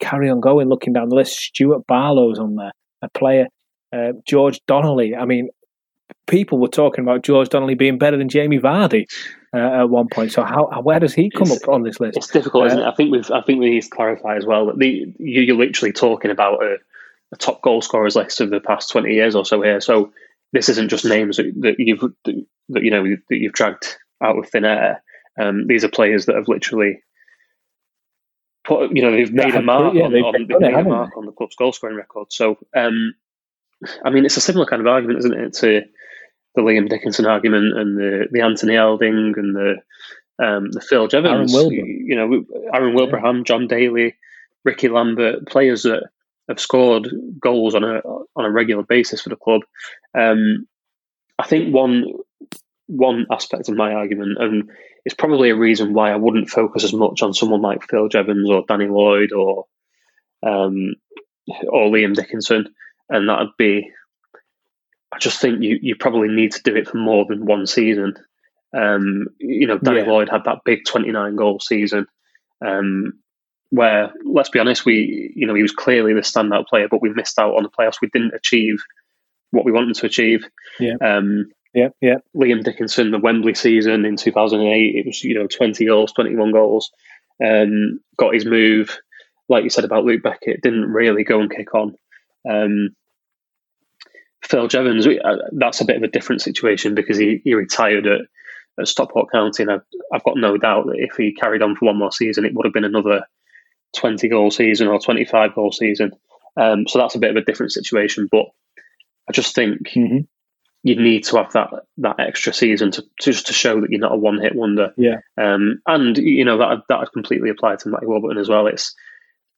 Carry 0.00 0.28
on 0.28 0.40
going, 0.40 0.68
looking 0.68 0.92
down 0.92 1.08
the 1.08 1.16
list. 1.16 1.36
Stuart 1.38 1.86
Barlow's 1.86 2.38
on 2.38 2.56
there, 2.56 2.72
a 3.02 3.08
player. 3.10 3.46
Uh, 3.94 4.12
George 4.26 4.60
Donnelly. 4.66 5.14
I 5.14 5.24
mean, 5.24 5.48
people 6.26 6.58
were 6.58 6.68
talking 6.68 7.04
about 7.04 7.22
George 7.22 7.48
Donnelly 7.48 7.74
being 7.74 7.98
better 7.98 8.16
than 8.16 8.28
Jamie 8.28 8.58
Vardy 8.58 9.06
uh, 9.52 9.82
at 9.82 9.90
one 9.90 10.08
point. 10.08 10.32
So 10.32 10.42
how 10.42 10.66
where 10.82 11.00
does 11.00 11.14
he 11.14 11.30
come 11.30 11.50
it's, 11.50 11.62
up 11.62 11.68
on 11.68 11.82
this 11.82 12.00
list? 12.00 12.16
It's 12.16 12.30
difficult, 12.30 12.64
uh, 12.64 12.66
isn't 12.66 12.78
it? 12.80 12.86
I 12.86 12.94
think 12.94 13.12
we've 13.12 13.30
I 13.30 13.42
think 13.42 13.60
we 13.60 13.70
need 13.70 13.82
to 13.82 13.90
clarify 13.90 14.36
as 14.36 14.46
well 14.46 14.66
that 14.66 14.78
the 14.78 15.12
you're 15.18 15.56
literally 15.56 15.92
talking 15.92 16.30
about 16.30 16.62
a, 16.62 16.76
a, 17.32 17.36
top 17.36 17.62
goal 17.62 17.82
scorers 17.82 18.16
list 18.16 18.40
of 18.40 18.50
the 18.50 18.60
past 18.60 18.90
twenty 18.90 19.14
years 19.14 19.34
or 19.34 19.44
so 19.44 19.62
here. 19.62 19.80
So 19.80 20.12
this 20.52 20.68
isn't 20.68 20.88
just 20.88 21.04
names 21.04 21.36
that, 21.36 21.52
that 21.60 21.74
you've 21.78 22.00
that, 22.24 22.82
you 22.82 22.90
know 22.90 23.04
that 23.04 23.36
you've 23.36 23.52
dragged 23.52 23.96
out 24.22 24.38
of 24.38 24.48
thin 24.48 24.64
air. 24.64 25.02
Um, 25.38 25.66
these 25.66 25.84
are 25.84 25.88
players 25.88 26.26
that 26.26 26.36
have 26.36 26.48
literally 26.48 27.02
put 28.64 28.96
you 28.96 29.02
know 29.02 29.10
they've 29.12 29.32
made 29.32 29.54
a 29.54 29.62
mark 29.62 29.94
yeah, 29.94 30.04
on, 30.04 30.12
they've, 30.12 30.24
on, 30.24 30.46
they've 30.48 30.60
made 30.60 30.74
a 30.74 30.84
mark 30.84 31.16
on 31.16 31.26
the 31.26 31.32
club's 31.32 31.56
goal 31.56 31.72
scoring 31.72 31.96
record. 31.96 32.32
So 32.32 32.56
um, 32.74 33.14
I 34.04 34.10
mean, 34.10 34.24
it's 34.24 34.36
a 34.36 34.40
similar 34.40 34.66
kind 34.66 34.80
of 34.80 34.86
argument, 34.86 35.20
isn't 35.20 35.34
it, 35.34 35.52
to 35.54 35.84
the 36.54 36.62
Liam 36.62 36.88
Dickinson 36.88 37.26
argument 37.26 37.76
and 37.76 37.96
the 37.96 38.28
the 38.30 38.40
Anthony 38.40 38.76
Elding 38.76 39.34
and 39.36 39.54
the 39.54 39.76
um, 40.38 40.70
the 40.72 40.80
Phil 40.80 41.08
Jevons, 41.08 41.52
you 41.52 42.16
know, 42.16 42.44
Aaron 42.72 42.94
Wilbraham, 42.94 43.44
John 43.44 43.68
Daly, 43.68 44.16
Ricky 44.64 44.88
Lambert, 44.88 45.46
players 45.46 45.84
that 45.84 46.08
have 46.48 46.60
scored 46.60 47.08
goals 47.40 47.74
on 47.74 47.84
a 47.84 48.00
on 48.36 48.44
a 48.44 48.50
regular 48.50 48.82
basis 48.82 49.22
for 49.22 49.28
the 49.28 49.36
club. 49.36 49.62
Um, 50.16 50.66
I 51.38 51.46
think 51.46 51.74
one 51.74 52.06
one 52.86 53.26
aspect 53.30 53.68
of 53.68 53.76
my 53.76 53.92
argument, 53.92 54.38
and 54.38 54.70
it's 55.04 55.14
probably 55.14 55.50
a 55.50 55.56
reason 55.56 55.94
why 55.94 56.10
I 56.10 56.16
wouldn't 56.16 56.50
focus 56.50 56.84
as 56.84 56.92
much 56.92 57.22
on 57.22 57.34
someone 57.34 57.62
like 57.62 57.88
Phil 57.88 58.08
Jevons 58.08 58.50
or 58.50 58.64
Danny 58.66 58.86
Lloyd 58.86 59.32
or 59.32 59.66
um, 60.42 60.94
or 61.68 61.88
Liam 61.90 62.14
Dickinson, 62.14 62.74
and 63.08 63.28
that'd 63.28 63.50
be. 63.58 63.90
I 65.14 65.18
just 65.18 65.40
think 65.40 65.62
you, 65.62 65.78
you 65.80 65.94
probably 65.94 66.28
need 66.28 66.52
to 66.52 66.62
do 66.62 66.74
it 66.74 66.88
for 66.88 66.96
more 66.96 67.24
than 67.24 67.46
one 67.46 67.66
season. 67.66 68.14
Um, 68.76 69.28
you 69.38 69.66
know, 69.66 69.78
Danny 69.78 70.00
yeah. 70.00 70.06
Lloyd 70.06 70.28
had 70.28 70.44
that 70.44 70.64
big 70.64 70.84
29 70.84 71.36
goal 71.36 71.60
season. 71.60 72.06
Um, 72.64 73.14
where 73.70 74.12
let's 74.24 74.50
be 74.50 74.58
honest, 74.58 74.84
we 74.84 75.32
you 75.34 75.46
know 75.46 75.54
he 75.54 75.62
was 75.62 75.72
clearly 75.72 76.14
the 76.14 76.20
standout 76.20 76.66
player, 76.66 76.88
but 76.88 77.02
we 77.02 77.12
missed 77.12 77.38
out 77.38 77.54
on 77.54 77.62
the 77.62 77.68
playoffs. 77.68 78.00
We 78.00 78.08
didn't 78.12 78.34
achieve 78.34 78.82
what 79.50 79.64
we 79.64 79.72
wanted 79.72 79.96
to 79.96 80.06
achieve. 80.06 80.44
Yeah. 80.78 80.94
Um, 81.00 81.46
yeah, 81.72 81.88
yeah. 82.00 82.16
Liam 82.36 82.62
Dickinson, 82.62 83.10
the 83.10 83.18
Wembley 83.18 83.54
season 83.54 84.04
in 84.04 84.16
2008, 84.16 84.94
it 84.94 85.06
was 85.06 85.22
you 85.24 85.34
know 85.34 85.46
20 85.46 85.84
goals, 85.86 86.12
21 86.12 86.52
goals. 86.52 86.90
Um, 87.44 88.00
got 88.16 88.34
his 88.34 88.46
move, 88.46 88.96
like 89.48 89.64
you 89.64 89.70
said 89.70 89.84
about 89.84 90.04
Luke 90.04 90.22
Beckett, 90.22 90.62
didn't 90.62 90.92
really 90.92 91.24
go 91.24 91.40
and 91.40 91.50
kick 91.50 91.74
on. 91.74 91.96
Um, 92.48 92.90
Phil 94.44 94.68
Jevons, 94.68 95.06
uh, 95.06 95.36
that's 95.52 95.80
a 95.80 95.84
bit 95.84 95.96
of 95.96 96.02
a 96.02 96.08
different 96.08 96.42
situation 96.42 96.94
because 96.94 97.16
he, 97.16 97.40
he 97.44 97.54
retired 97.54 98.06
at, 98.06 98.20
at 98.78 98.88
Stockport 98.88 99.32
County, 99.32 99.62
and 99.62 99.72
I've, 99.72 99.82
I've 100.12 100.24
got 100.24 100.36
no 100.36 100.58
doubt 100.58 100.86
that 100.86 100.96
if 100.98 101.16
he 101.16 101.32
carried 101.32 101.62
on 101.62 101.76
for 101.76 101.86
one 101.86 101.98
more 101.98 102.12
season, 102.12 102.44
it 102.44 102.54
would 102.54 102.66
have 102.66 102.74
been 102.74 102.84
another 102.84 103.22
20 103.96 104.28
goal 104.28 104.50
season 104.50 104.88
or 104.88 104.98
25 104.98 105.54
goal 105.54 105.72
season. 105.72 106.12
Um, 106.56 106.86
so 106.86 106.98
that's 106.98 107.14
a 107.14 107.18
bit 107.18 107.30
of 107.30 107.36
a 107.36 107.44
different 107.44 107.72
situation. 107.72 108.28
But 108.30 108.46
I 109.28 109.32
just 109.32 109.54
think 109.54 109.88
mm-hmm. 109.88 110.18
you 110.82 110.96
need 110.96 111.24
to 111.24 111.38
have 111.38 111.52
that 111.52 111.70
that 111.98 112.20
extra 112.20 112.52
season 112.52 112.90
to, 112.92 113.02
to 113.02 113.32
just 113.32 113.46
to 113.46 113.52
show 113.52 113.80
that 113.80 113.90
you're 113.90 114.00
not 114.00 114.14
a 114.14 114.18
one 114.18 114.40
hit 114.40 114.54
wonder. 114.54 114.92
Yeah. 114.96 115.20
Um, 115.38 115.80
and 115.86 116.16
you 116.18 116.44
know 116.44 116.58
that 116.58 116.82
that 116.88 117.00
would 117.00 117.12
completely 117.12 117.50
apply 117.50 117.76
to 117.76 117.88
Matty 117.88 118.06
Warburton 118.06 118.38
as 118.38 118.48
well. 118.48 118.66
It's 118.66 118.94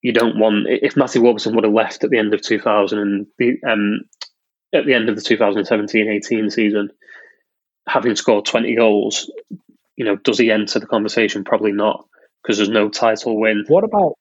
you 0.01 0.13
don't 0.13 0.39
want 0.39 0.67
if 0.69 0.97
Matty 0.97 1.19
Warburton 1.19 1.55
would 1.55 1.65
have 1.65 1.73
left 1.73 2.05
at 2.05 2.11
the 2.11 2.19
end 2.19 2.33
of 2.33 2.41
2000 2.41 2.99
and 2.99 3.27
the 3.39 3.57
um, 3.69 4.01
at 4.75 4.87
the 4.87 4.95
end 4.95 5.09
of 5.09 5.17
the 5.17 5.23
2017-18 5.23 6.53
season, 6.53 6.91
having 7.89 8.17
scored 8.17 8.45
20 8.45 8.75
goals, 8.77 9.31
you 9.97 10.05
know, 10.05 10.17
does 10.17 10.39
he 10.39 10.51
enter 10.51 10.79
the 10.79 10.87
conversation? 10.87 11.45
Probably 11.45 11.73
not 11.73 12.05
because 12.43 12.59
there's 12.59 12.69
no 12.69 12.89
title 12.89 13.41
win. 13.41 13.65
What 13.69 13.85
about 13.85 14.15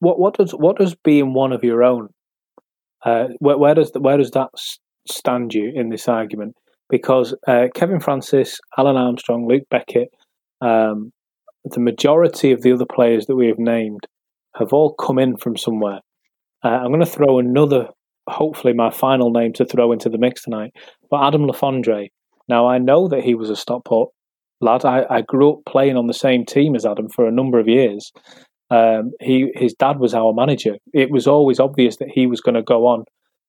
what 0.00 0.18
what 0.18 0.36
does 0.36 0.52
what 0.52 0.76
does 0.78 0.94
being 0.94 1.32
one 1.32 1.52
of 1.52 1.62
your 1.64 1.82
own? 1.82 2.08
Uh, 3.04 3.28
where, 3.38 3.58
where 3.58 3.74
does 3.74 3.92
where 3.94 4.16
does 4.16 4.30
that 4.32 4.48
stand 5.08 5.54
you 5.54 5.70
in 5.74 5.90
this 5.90 6.08
argument? 6.08 6.54
Because 6.88 7.34
uh, 7.46 7.66
Kevin 7.74 8.00
Francis, 8.00 8.60
Alan 8.76 8.96
Armstrong, 8.96 9.46
Luke 9.46 9.64
Beckett, 9.70 10.08
um, 10.60 11.12
the 11.64 11.80
majority 11.80 12.52
of 12.52 12.62
the 12.62 12.72
other 12.72 12.86
players 12.86 13.26
that 13.26 13.36
we 13.36 13.48
have 13.48 13.58
named 13.58 14.06
have 14.56 14.72
all 14.72 14.94
come 14.94 15.18
in 15.18 15.36
from 15.36 15.56
somewhere. 15.56 16.00
Uh, 16.62 16.68
I'm 16.68 16.88
going 16.88 17.00
to 17.00 17.06
throw 17.06 17.38
another, 17.38 17.88
hopefully 18.28 18.72
my 18.72 18.90
final 18.90 19.30
name 19.30 19.52
to 19.54 19.64
throw 19.64 19.92
into 19.92 20.08
the 20.08 20.18
mix 20.18 20.42
tonight, 20.42 20.72
but 21.10 21.22
Adam 21.22 21.46
Le 21.46 21.52
Fondre. 21.52 22.08
Now 22.48 22.66
I 22.66 22.78
know 22.78 23.08
that 23.08 23.24
he 23.24 23.34
was 23.34 23.50
a 23.50 23.56
Stockport 23.56 24.10
lad. 24.60 24.84
I, 24.84 25.06
I 25.08 25.22
grew 25.22 25.52
up 25.52 25.58
playing 25.66 25.96
on 25.96 26.06
the 26.06 26.14
same 26.14 26.44
team 26.44 26.74
as 26.74 26.84
Adam 26.84 27.08
for 27.08 27.26
a 27.26 27.32
number 27.32 27.58
of 27.58 27.68
years, 27.68 28.12
um, 28.70 29.12
he 29.20 29.50
his 29.54 29.74
dad 29.74 29.98
was 29.98 30.14
our 30.14 30.32
manager. 30.32 30.76
It 30.92 31.10
was 31.10 31.26
always 31.26 31.60
obvious 31.60 31.96
that 31.98 32.08
he 32.08 32.26
was 32.26 32.40
going 32.40 32.54
to 32.54 32.62
go 32.62 32.86
on 32.86 33.04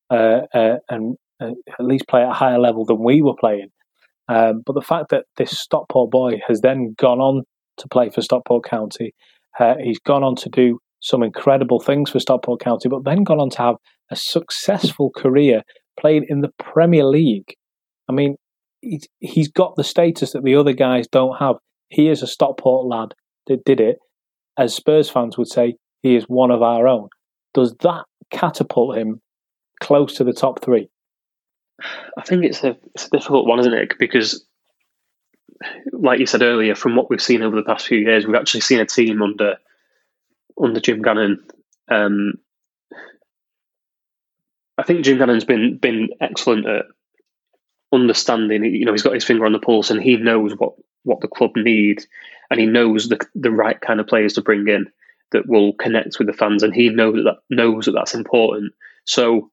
uh, 0.09 0.41
uh, 0.53 0.77
and 0.89 1.17
uh, 1.39 1.51
at 1.79 1.85
least 1.85 2.07
play 2.07 2.21
at 2.21 2.29
a 2.29 2.33
higher 2.33 2.59
level 2.59 2.85
than 2.85 3.03
we 3.03 3.21
were 3.21 3.35
playing. 3.35 3.69
Um, 4.27 4.61
but 4.65 4.73
the 4.73 4.81
fact 4.81 5.09
that 5.09 5.25
this 5.37 5.57
Stockport 5.57 6.11
boy 6.11 6.41
has 6.47 6.61
then 6.61 6.95
gone 6.97 7.19
on 7.19 7.43
to 7.77 7.87
play 7.87 8.09
for 8.09 8.21
Stockport 8.21 8.65
County, 8.65 9.13
uh, 9.59 9.75
he's 9.81 9.99
gone 9.99 10.23
on 10.23 10.35
to 10.37 10.49
do 10.49 10.79
some 10.99 11.23
incredible 11.23 11.79
things 11.79 12.09
for 12.09 12.19
Stockport 12.19 12.59
County, 12.59 12.89
but 12.89 13.03
then 13.03 13.23
gone 13.23 13.39
on 13.39 13.49
to 13.51 13.57
have 13.59 13.75
a 14.11 14.15
successful 14.15 15.11
career 15.15 15.63
playing 15.99 16.25
in 16.29 16.41
the 16.41 16.51
Premier 16.59 17.05
League. 17.05 17.55
I 18.07 18.13
mean, 18.13 18.35
he's, 19.19 19.47
got 19.47 19.75
the 19.75 19.83
status 19.83 20.33
that 20.33 20.43
the 20.43 20.55
other 20.55 20.73
guys 20.73 21.07
don't 21.07 21.37
have. 21.37 21.55
He 21.89 22.09
is 22.09 22.21
a 22.21 22.27
Stockport 22.27 22.85
lad 22.85 23.13
that 23.47 23.65
did 23.65 23.79
it 23.79 23.97
as 24.57 24.73
Spurs 24.73 25.09
fans 25.09 25.37
would 25.37 25.47
say, 25.47 25.75
he 26.01 26.15
is 26.15 26.25
one 26.25 26.51
of 26.51 26.61
our 26.61 26.87
own. 26.87 27.09
Does 27.53 27.75
that 27.81 28.05
catapult 28.31 28.97
him 28.97 29.21
close 29.81 30.15
to 30.15 30.23
the 30.23 30.33
top 30.33 30.63
three? 30.63 30.89
I 32.17 32.21
think 32.21 32.45
it's 32.45 32.63
a 32.63 32.77
it's 32.93 33.07
a 33.07 33.09
difficult 33.09 33.47
one, 33.47 33.59
isn't 33.59 33.73
it? 33.73 33.93
Because, 33.99 34.45
like 35.91 36.19
you 36.19 36.25
said 36.25 36.41
earlier, 36.41 36.73
from 36.73 36.95
what 36.95 37.09
we've 37.09 37.21
seen 37.21 37.41
over 37.41 37.55
the 37.55 37.63
past 37.63 37.87
few 37.87 37.97
years, 37.97 38.25
we've 38.25 38.35
actually 38.35 38.61
seen 38.61 38.79
a 38.79 38.85
team 38.85 39.21
under 39.21 39.55
under 40.61 40.79
Jim 40.79 41.01
Gannon. 41.01 41.43
Um, 41.91 42.35
I 44.77 44.83
think 44.83 45.05
Jim 45.05 45.17
Gannon's 45.17 45.45
been 45.45 45.77
been 45.77 46.09
excellent 46.19 46.67
at 46.67 46.85
understanding. 47.91 48.63
You 48.63 48.85
know, 48.85 48.91
he's 48.91 49.03
got 49.03 49.13
his 49.13 49.23
finger 49.23 49.45
on 49.45 49.53
the 49.53 49.59
pulse, 49.59 49.89
and 49.89 50.01
he 50.01 50.17
knows 50.17 50.53
what 50.53 50.73
what 51.03 51.21
the 51.21 51.27
club 51.27 51.51
needs, 51.55 52.07
and 52.49 52.59
he 52.59 52.65
knows 52.65 53.07
the 53.07 53.25
the 53.35 53.51
right 53.51 53.79
kind 53.79 53.99
of 53.99 54.07
players 54.07 54.33
to 54.33 54.41
bring 54.41 54.67
in 54.67 54.91
that 55.31 55.47
will 55.47 55.73
connect 55.73 56.17
with 56.19 56.27
the 56.27 56.33
fans, 56.33 56.63
and 56.63 56.73
he 56.73 56.89
knows 56.89 57.23
that, 57.23 57.39
knows 57.49 57.85
that 57.85 57.93
that's 57.93 58.15
important. 58.15 58.73
So. 59.05 59.51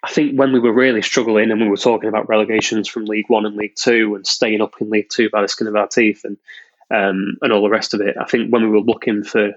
I 0.00 0.10
think 0.12 0.38
when 0.38 0.52
we 0.52 0.60
were 0.60 0.72
really 0.72 1.02
struggling 1.02 1.50
and 1.50 1.60
we 1.60 1.68
were 1.68 1.76
talking 1.76 2.08
about 2.08 2.28
relegations 2.28 2.86
from 2.86 3.06
League 3.06 3.24
One 3.26 3.44
and 3.44 3.56
League 3.56 3.74
Two 3.74 4.14
and 4.14 4.24
staying 4.24 4.60
up 4.60 4.74
in 4.80 4.90
League 4.90 5.08
Two 5.10 5.28
by 5.28 5.42
the 5.42 5.48
skin 5.48 5.66
of 5.66 5.74
our 5.74 5.88
teeth 5.88 6.24
and 6.24 6.36
um, 6.90 7.36
and 7.42 7.52
all 7.52 7.62
the 7.62 7.68
rest 7.68 7.94
of 7.94 8.00
it, 8.00 8.16
I 8.18 8.24
think 8.24 8.50
when 8.50 8.62
we 8.62 8.68
were 8.68 8.80
looking 8.80 9.24
for 9.24 9.54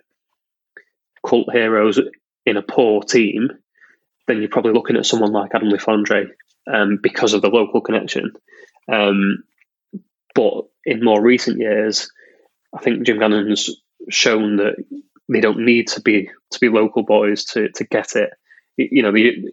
cult 1.26 1.52
heroes 1.52 2.00
in 2.46 2.58
a 2.58 2.62
poor 2.62 3.04
team, 3.04 3.52
then 4.32 4.40
you're 4.40 4.50
probably 4.50 4.74
looking 4.74 4.96
at 4.96 5.06
someone 5.06 5.32
like 5.32 5.54
Adam 5.54 5.70
Le 5.70 5.78
Fondre 5.78 6.28
um, 6.72 7.00
because 7.02 7.34
of 7.34 7.42
the 7.42 7.50
local 7.50 7.82
connection. 7.82 8.32
Um, 8.92 9.44
but 10.34 10.66
in 10.86 11.04
more 11.04 11.22
recent 11.22 11.60
years, 11.60 12.10
I 12.74 12.80
think 12.80 13.06
Jim 13.06 13.20
Gannon's 13.20 13.70
shown 14.10 14.58
that 14.58 14.76
they 15.30 15.42
don't 15.42 15.66
need 15.66 15.88
to 15.90 16.02
be 16.02 16.30
to 16.52 16.60
be 16.60 16.70
local 16.70 17.04
boys 17.04 17.44
to 17.46 17.70
to 17.76 17.84
get 17.84 18.16
it. 18.16 18.30
You 18.78 19.04
know, 19.04 19.12
the, 19.12 19.52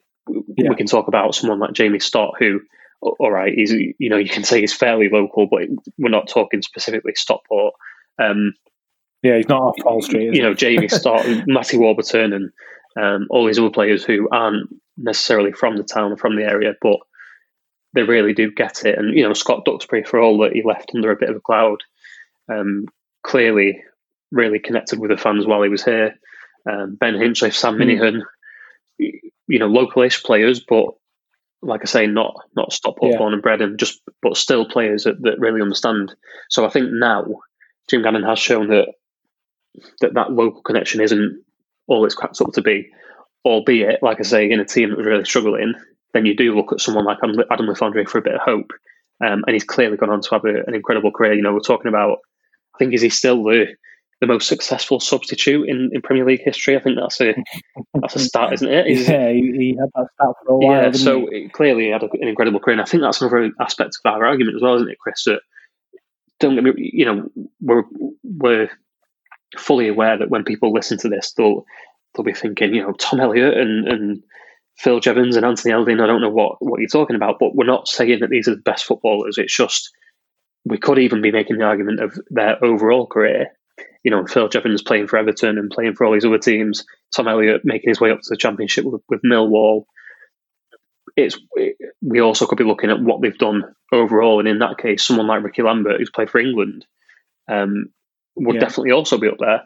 yeah. 0.56 0.70
we 0.70 0.76
can 0.76 0.86
talk 0.86 1.08
about 1.08 1.34
someone 1.34 1.58
like 1.58 1.72
Jamie 1.72 1.98
Stott, 1.98 2.34
who 2.38 2.60
all 3.00 3.30
right, 3.30 3.52
he's 3.54 3.72
you 3.72 4.08
know 4.08 4.16
you 4.16 4.28
can 4.28 4.44
say 4.44 4.60
he's 4.60 4.74
fairly 4.74 5.08
local, 5.08 5.48
but 5.48 5.62
we're 5.98 6.08
not 6.08 6.28
talking 6.28 6.62
specifically 6.62 7.12
Stockport. 7.14 7.74
Um, 8.20 8.54
yeah, 9.22 9.36
he's 9.36 9.48
not 9.48 9.60
off 9.60 9.76
Paul 9.80 10.02
Street. 10.02 10.34
You 10.34 10.42
know, 10.42 10.54
Jamie 10.54 10.88
Stott, 10.88 11.26
Matty 11.46 11.78
Warburton, 11.78 12.32
and 12.32 12.50
um, 12.98 13.26
all 13.30 13.46
these 13.46 13.58
other 13.58 13.70
players 13.70 14.04
who 14.04 14.28
aren't 14.30 14.68
necessarily 14.96 15.52
from 15.52 15.76
the 15.76 15.84
town 15.84 16.12
or 16.12 16.16
from 16.16 16.36
the 16.36 16.42
area, 16.42 16.74
but 16.80 16.98
they 17.94 18.02
really 18.02 18.34
do 18.34 18.50
get 18.50 18.84
it. 18.84 18.98
And 18.98 19.16
you 19.16 19.22
know, 19.22 19.32
Scott 19.32 19.64
Duxbury, 19.64 20.04
for 20.04 20.20
all 20.20 20.38
that 20.38 20.52
he 20.52 20.62
left 20.62 20.90
under 20.94 21.10
a 21.10 21.16
bit 21.16 21.30
of 21.30 21.36
a 21.36 21.40
cloud, 21.40 21.78
um, 22.50 22.86
clearly 23.22 23.82
really 24.30 24.58
connected 24.58 24.98
with 24.98 25.10
the 25.10 25.16
fans 25.16 25.46
while 25.46 25.62
he 25.62 25.68
was 25.68 25.84
here. 25.84 26.14
Um, 26.70 26.96
ben 26.96 27.14
Hinchliffe, 27.14 27.54
Sam 27.54 27.76
mm. 27.76 27.82
Minihan, 27.82 28.22
you 28.98 29.58
know, 29.58 29.68
localish 29.68 30.22
players, 30.22 30.60
but 30.60 30.88
like 31.62 31.80
I 31.82 31.86
say, 31.86 32.06
not 32.06 32.34
not 32.56 32.72
Stockport 32.72 33.12
yeah. 33.12 33.18
born 33.18 33.32
and 33.32 33.42
bred, 33.42 33.62
and 33.62 33.78
just 33.78 34.00
but 34.22 34.36
still 34.36 34.66
players 34.66 35.04
that, 35.04 35.22
that 35.22 35.38
really 35.38 35.62
understand. 35.62 36.14
So 36.50 36.66
I 36.66 36.70
think 36.70 36.90
now 36.90 37.24
Jim 37.88 38.02
Gannon 38.02 38.24
has 38.24 38.38
shown 38.38 38.68
that 38.68 38.88
that 40.00 40.14
that 40.14 40.32
local 40.32 40.62
connection 40.62 41.00
isn't 41.00 41.42
all 41.88 42.04
it's 42.04 42.14
cracked 42.14 42.40
up 42.40 42.52
to 42.52 42.62
be. 42.62 42.90
Albeit, 43.44 44.02
like 44.02 44.18
I 44.20 44.24
say, 44.24 44.50
in 44.50 44.60
a 44.60 44.64
team 44.64 44.90
that 44.90 44.98
was 44.98 45.06
really 45.06 45.24
struggling, 45.24 45.74
then 46.12 46.26
you 46.26 46.36
do 46.36 46.54
look 46.54 46.72
at 46.72 46.80
someone 46.80 47.04
like 47.04 47.18
Adam 47.22 47.66
Le 47.66 47.74
Fondre 47.74 48.08
for 48.08 48.18
a 48.18 48.22
bit 48.22 48.34
of 48.34 48.40
hope. 48.40 48.72
Um, 49.24 49.42
and 49.46 49.54
he's 49.54 49.64
clearly 49.64 49.96
gone 49.96 50.10
on 50.10 50.20
to 50.20 50.30
have 50.30 50.44
a, 50.44 50.62
an 50.66 50.74
incredible 50.74 51.10
career. 51.10 51.34
You 51.34 51.42
know, 51.42 51.52
we're 51.52 51.60
talking 51.60 51.88
about, 51.88 52.18
I 52.74 52.78
think, 52.78 52.94
is 52.94 53.02
he 53.02 53.08
still 53.08 53.42
the 53.42 53.66
the 54.20 54.26
most 54.26 54.48
successful 54.48 54.98
substitute 54.98 55.68
in, 55.68 55.90
in 55.92 56.02
Premier 56.02 56.24
League 56.24 56.42
history? 56.42 56.76
I 56.76 56.80
think 56.80 56.98
that's 57.00 57.20
a 57.20 57.34
that's 57.94 58.16
a 58.16 58.18
start, 58.18 58.52
isn't 58.54 58.68
it? 58.68 58.86
He's, 58.86 59.08
yeah, 59.08 59.30
he, 59.30 59.52
he, 59.56 59.76
had 59.78 59.90
that 59.94 60.08
start 60.14 60.36
for 60.44 60.52
a 60.52 60.56
while. 60.56 60.82
Yeah, 60.82 60.92
so 60.92 61.28
he? 61.30 61.48
clearly 61.48 61.84
he 61.84 61.90
had 61.90 62.02
an 62.02 62.10
incredible 62.28 62.60
career, 62.60 62.74
and 62.74 62.82
I 62.82 62.84
think 62.84 63.02
that's 63.02 63.20
another 63.20 63.50
aspect 63.60 63.96
of 64.04 64.12
our 64.12 64.26
argument 64.26 64.56
as 64.56 64.62
well, 64.62 64.76
isn't 64.76 64.90
it, 64.90 64.98
Chris? 64.98 65.24
That 65.24 65.40
don't 66.40 66.54
get 66.54 66.64
me, 66.64 66.72
you 66.76 67.04
know, 67.04 67.28
we're 67.60 67.84
we're 68.22 68.70
fully 69.56 69.88
aware 69.88 70.18
that 70.18 70.30
when 70.30 70.44
people 70.44 70.72
listen 70.72 70.98
to 70.98 71.08
this, 71.08 71.32
they'll 71.32 71.64
they'll 72.14 72.24
be 72.24 72.34
thinking, 72.34 72.74
you 72.74 72.82
know, 72.82 72.92
Tom 72.92 73.20
Elliott 73.20 73.56
and 73.56 73.88
and 73.88 74.22
Phil 74.76 75.00
Jevons 75.00 75.36
and 75.36 75.44
Anthony 75.44 75.72
Elding. 75.72 76.00
I 76.00 76.06
don't 76.06 76.20
know 76.20 76.30
what 76.30 76.56
what 76.60 76.80
you're 76.80 76.88
talking 76.88 77.16
about, 77.16 77.36
but 77.40 77.54
we're 77.54 77.66
not 77.66 77.88
saying 77.88 78.20
that 78.20 78.30
these 78.30 78.48
are 78.48 78.54
the 78.54 78.62
best 78.62 78.84
footballers. 78.84 79.38
It's 79.38 79.56
just 79.56 79.90
we 80.64 80.78
could 80.78 80.98
even 80.98 81.22
be 81.22 81.32
making 81.32 81.58
the 81.58 81.64
argument 81.64 82.00
of 82.00 82.18
their 82.30 82.62
overall 82.64 83.06
career. 83.06 83.48
You 84.04 84.10
know, 84.10 84.26
Phil 84.26 84.48
Jevons 84.48 84.82
playing 84.82 85.06
for 85.06 85.18
Everton 85.18 85.58
and 85.58 85.70
playing 85.70 85.94
for 85.94 86.04
all 86.04 86.12
these 86.12 86.24
other 86.24 86.38
teams. 86.38 86.84
Tom 87.14 87.28
Elliott 87.28 87.62
making 87.64 87.90
his 87.90 88.00
way 88.00 88.10
up 88.10 88.20
to 88.20 88.30
the 88.30 88.36
Championship 88.36 88.84
with, 88.84 89.02
with 89.08 89.22
Millwall. 89.22 89.84
It's 91.16 91.38
we 92.00 92.20
also 92.20 92.46
could 92.46 92.58
be 92.58 92.64
looking 92.64 92.90
at 92.90 93.00
what 93.00 93.20
they've 93.20 93.36
done 93.36 93.64
overall, 93.92 94.38
and 94.38 94.48
in 94.48 94.60
that 94.60 94.78
case, 94.78 95.04
someone 95.04 95.26
like 95.26 95.42
Ricky 95.42 95.62
Lambert, 95.62 95.98
who's 95.98 96.10
played 96.10 96.30
for 96.30 96.38
England, 96.40 96.86
um, 97.50 97.86
would 98.40 98.54
yeah. 98.54 98.60
definitely 98.60 98.92
also 98.92 99.18
be 99.18 99.28
up 99.28 99.38
there. 99.38 99.62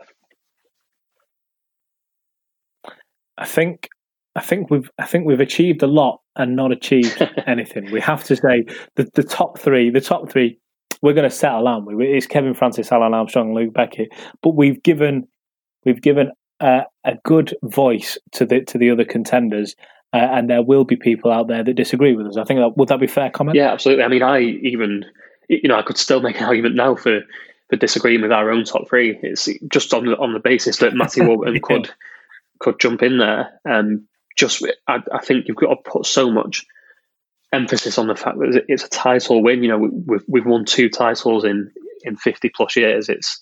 I 3.39 3.47
think 3.47 3.89
I 4.35 4.41
think 4.41 4.70
we've 4.70 4.91
I 4.99 5.07
think 5.07 5.27
we've 5.27 5.41
achieved 5.41 5.83
a 5.83 5.87
lot 5.87 6.20
and 6.37 6.57
not 6.57 6.73
achieved 6.73 7.23
anything. 7.47 7.91
we 7.91 8.01
have 8.01 8.25
to 8.25 8.37
say 8.37 8.64
the 8.97 9.09
the 9.14 9.23
top 9.23 9.59
three, 9.59 9.91
the 9.91 10.01
top 10.01 10.31
three, 10.31 10.59
we're 11.03 11.12
going 11.12 11.29
to 11.29 11.35
settle, 11.35 11.68
aren't 11.68 11.87
we? 11.87 12.07
It's 12.07 12.27
Kevin 12.27 12.55
Francis, 12.55 12.93
Alan 12.93 13.14
Armstrong, 13.14 13.55
Luke 13.55 13.75
Beckett, 13.75 14.09
but 14.43 14.55
we've 14.55 14.83
given 14.83 15.27
we've 15.85 16.01
given 16.01 16.31
a, 16.61 16.83
a 17.05 17.14
good 17.25 17.55
voice 17.64 18.16
to 18.33 18.47
the 18.47 18.62
to 18.62 18.79
the 18.79 18.91
other 18.91 19.05
contenders. 19.05 19.75
Uh, 20.14 20.29
and 20.31 20.51
there 20.51 20.62
will 20.62 20.85
be 20.85 20.95
people 20.95 21.33
out 21.33 21.49
there 21.49 21.64
that 21.64 21.73
disagree 21.73 22.14
with 22.14 22.27
us. 22.27 22.37
I 22.37 22.45
think 22.45 22.61
that 22.61 22.77
would 22.77 22.89
that 22.89 23.01
be 23.01 23.07
fair 23.07 23.31
comment? 23.31 23.57
Yeah, 23.57 23.73
absolutely. 23.73 24.05
I 24.05 24.09
mean, 24.09 24.23
I 24.23 24.41
even 24.41 25.07
you 25.49 25.68
know 25.68 25.77
I 25.77 25.83
could 25.83 25.97
still 25.97 26.20
make 26.20 26.39
an 26.39 26.45
argument 26.45 26.75
now 26.75 26.95
for 26.95 27.20
for 27.73 27.77
disagreeing 27.77 28.20
with 28.20 28.33
our 28.33 28.51
own 28.51 28.64
top 28.64 28.87
three. 28.87 29.18
It's 29.23 29.49
just 29.73 29.95
on 29.95 30.05
the 30.05 30.14
on 30.18 30.35
the 30.35 30.41
basis 30.41 30.77
that 30.79 30.93
Matthew 30.93 31.25
Warburton 31.27 31.55
yeah. 31.55 31.61
could 31.62 31.91
could 32.59 32.79
jump 32.79 33.03
in 33.03 33.16
there. 33.16 33.59
Um, 33.66 34.09
just 34.37 34.62
I, 34.87 34.99
I, 35.11 35.25
think 35.25 35.49
you've 35.49 35.57
got 35.57 35.70
to 35.70 35.91
put 35.91 36.05
so 36.05 36.31
much 36.31 36.66
emphasis 37.51 37.97
on 37.97 38.09
the 38.09 38.14
fact 38.14 38.37
that 38.39 38.64
it's 38.68 38.85
a 38.85 38.91
title 38.91 39.43
win. 39.43 39.62
You 39.62 39.70
know, 39.70 39.79
we've 39.79 40.25
we've 40.29 40.45
won 40.45 40.66
two 40.66 40.91
titles 40.91 41.45
in 41.45 41.70
in 42.03 42.16
fifty 42.16 42.51
plus 42.55 42.77
years. 42.77 43.09
It's 43.09 43.41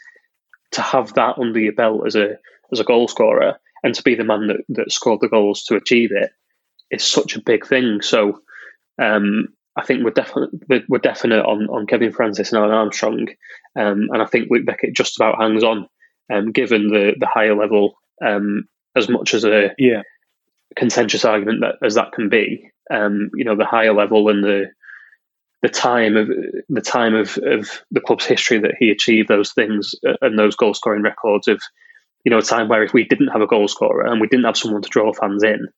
to 0.73 0.81
have 0.81 1.15
that 1.15 1.39
under 1.39 1.59
your 1.59 1.73
belt 1.73 2.07
as 2.07 2.15
a 2.15 2.39
as 2.71 2.79
a 2.79 2.85
goal 2.85 3.09
scorer 3.09 3.59
and 3.83 3.97
to 3.97 4.03
be 4.05 4.15
the 4.15 4.23
man 4.23 4.47
that, 4.47 4.61
that 4.69 4.93
scored 4.93 5.21
the 5.21 5.29
goals 5.29 5.65
to 5.65 5.75
achieve 5.75 6.11
it 6.13 6.31
is 6.89 7.03
such 7.03 7.35
a 7.35 7.43
big 7.43 7.67
thing. 7.67 8.01
So 8.01 8.43
um, 9.03 9.49
I 9.81 9.85
think 9.85 10.05
we're 10.05 10.11
definitely 10.11 10.85
we're 10.89 10.99
definite 10.99 11.43
on, 11.43 11.67
on 11.69 11.87
Kevin 11.87 12.13
Francis 12.13 12.53
and 12.53 12.59
Alan 12.59 12.75
Armstrong, 12.75 13.29
um, 13.77 14.09
and 14.13 14.21
I 14.21 14.27
think 14.27 14.49
Luke 14.51 14.67
Beckett 14.67 14.95
just 14.95 15.17
about 15.17 15.41
hangs 15.41 15.65
on, 15.65 15.89
um, 16.31 16.53
given 16.53 16.89
the 16.89 17.15
the 17.19 17.27
higher 17.27 17.57
level 17.57 17.95
um, 18.25 18.65
as 18.95 19.09
much 19.09 19.33
as 19.33 19.45
a 19.45 19.71
yeah. 19.79 20.03
contentious 20.77 21.25
argument 21.25 21.63
that 21.63 21.85
as 21.85 21.95
that 21.95 22.13
can 22.13 22.29
be. 22.29 22.71
Um, 22.91 23.31
you 23.35 23.45
know, 23.45 23.57
the 23.57 23.65
higher 23.65 23.95
level 23.95 24.29
and 24.29 24.45
the 24.45 24.67
the 25.63 25.69
time 25.69 26.17
of 26.17 26.29
the 26.69 26.81
time 26.83 27.15
of, 27.15 27.39
of 27.39 27.71
the 27.91 28.01
club's 28.01 28.27
history 28.27 28.59
that 28.59 28.75
he 28.79 28.91
achieved 28.91 29.29
those 29.29 29.53
things 29.53 29.95
uh, 30.07 30.15
and 30.21 30.39
those 30.39 30.57
goal 30.57 30.75
scoring 30.75 31.03
records 31.03 31.49
of 31.49 31.61
you 32.25 32.31
know 32.31 32.39
a 32.39 32.43
time 32.43 32.69
where 32.69 32.83
if 32.83 32.93
we 32.93 33.05
didn't 33.05 33.29
have 33.29 33.41
a 33.41 33.47
goal 33.47 33.67
scorer 33.67 34.05
and 34.05 34.21
we 34.21 34.27
didn't 34.27 34.45
have 34.45 34.59
someone 34.59 34.83
to 34.83 34.91
draw 34.91 35.11
fans 35.15 35.43
in, 35.43 35.69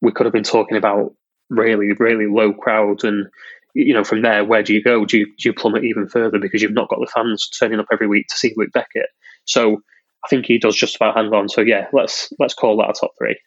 we 0.00 0.10
could 0.10 0.26
have 0.26 0.32
been 0.32 0.42
talking 0.42 0.76
about 0.76 1.14
really, 1.50 1.92
really 1.98 2.26
low 2.26 2.52
crowds. 2.52 3.04
And, 3.04 3.26
you 3.74 3.92
know, 3.92 4.04
from 4.04 4.22
there, 4.22 4.44
where 4.44 4.62
do 4.62 4.72
you 4.72 4.82
go? 4.82 5.04
Do 5.04 5.18
you, 5.18 5.26
do 5.26 5.48
you 5.48 5.52
plummet 5.52 5.84
even 5.84 6.08
further 6.08 6.38
because 6.38 6.62
you've 6.62 6.72
not 6.72 6.88
got 6.88 7.00
the 7.00 7.10
fans 7.12 7.48
turning 7.48 7.80
up 7.80 7.86
every 7.92 8.06
week 8.06 8.26
to 8.28 8.36
see 8.36 8.54
Luke 8.56 8.70
Beckett? 8.72 9.10
So 9.44 9.82
I 10.24 10.28
think 10.28 10.46
he 10.46 10.58
does 10.58 10.76
just 10.76 10.96
about 10.96 11.16
hang 11.16 11.26
on. 11.26 11.48
So 11.48 11.60
yeah, 11.60 11.86
let's 11.92 12.32
let's 12.38 12.54
call 12.54 12.76
that 12.78 12.90
a 12.90 12.92
top 12.92 13.12
three. 13.18 13.38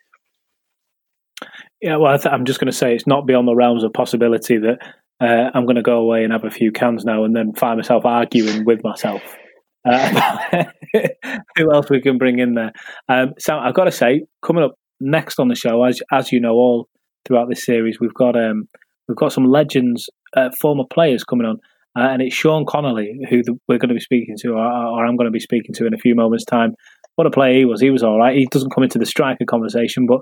Yeah, 1.81 1.97
well, 1.97 2.17
I 2.17 2.33
am 2.33 2.45
just 2.45 2.59
going 2.59 2.71
to 2.71 2.77
say 2.77 2.95
it's 2.95 3.07
not 3.07 3.27
beyond 3.27 3.47
the 3.47 3.55
realms 3.55 3.83
of 3.83 3.91
possibility 3.91 4.57
that 4.57 4.77
uh, 5.19 5.51
I'm 5.53 5.65
going 5.65 5.75
to 5.75 5.81
go 5.81 5.97
away 5.97 6.23
and 6.23 6.31
have 6.31 6.45
a 6.45 6.49
few 6.49 6.71
cans 6.71 7.03
now 7.03 7.23
and 7.25 7.35
then 7.35 7.53
find 7.53 7.77
myself 7.77 8.05
arguing 8.05 8.63
with 8.65 8.83
myself. 8.83 9.21
Uh, 9.85 10.63
who 11.57 11.73
else 11.73 11.89
we 11.89 12.01
can 12.01 12.17
bring 12.17 12.39
in 12.39 12.53
there? 12.53 12.71
Um, 13.09 13.33
so 13.37 13.57
I've 13.57 13.73
got 13.73 13.85
to 13.85 13.91
say, 13.91 14.23
coming 14.41 14.63
up 14.63 14.75
next 15.01 15.39
on 15.39 15.49
the 15.49 15.55
show, 15.55 15.83
as 15.83 16.01
as 16.11 16.31
you 16.31 16.39
know, 16.39 16.53
all 16.53 16.87
throughout 17.25 17.49
this 17.49 17.65
series. 17.65 17.99
We've 17.99 18.13
got 18.13 18.35
um, 18.35 18.67
we've 19.07 19.17
got 19.17 19.33
some 19.33 19.45
legends, 19.45 20.09
uh, 20.35 20.49
former 20.59 20.83
players 20.91 21.23
coming 21.23 21.45
on, 21.45 21.59
uh, 21.97 22.09
and 22.09 22.21
it's 22.21 22.35
Sean 22.35 22.65
Connolly 22.65 23.25
who 23.29 23.43
the, 23.43 23.57
we're 23.67 23.77
going 23.77 23.89
to 23.89 23.95
be 23.95 24.01
speaking 24.01 24.35
to, 24.39 24.53
or, 24.53 24.65
or, 24.65 25.05
I'm 25.05 25.15
going 25.15 25.27
to 25.27 25.31
be 25.31 25.39
speaking 25.39 25.73
to 25.75 25.85
in 25.85 25.93
a 25.93 25.97
few 25.97 26.15
moments' 26.15 26.45
time. 26.45 26.75
What 27.15 27.27
a 27.27 27.31
player 27.31 27.57
he 27.57 27.65
was! 27.65 27.81
He 27.81 27.89
was 27.89 28.03
all 28.03 28.17
right. 28.17 28.35
He 28.35 28.47
doesn't 28.47 28.73
come 28.73 28.83
into 28.83 28.99
the 28.99 29.05
striker 29.05 29.45
conversation, 29.45 30.07
but 30.07 30.21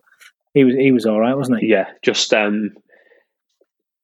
he 0.53 0.63
was 0.63 0.75
he 0.75 0.91
was 0.91 1.05
all 1.05 1.19
right, 1.19 1.35
wasn't 1.35 1.59
he? 1.59 1.67
Yeah, 1.67 1.87
just 2.03 2.33
um, 2.33 2.71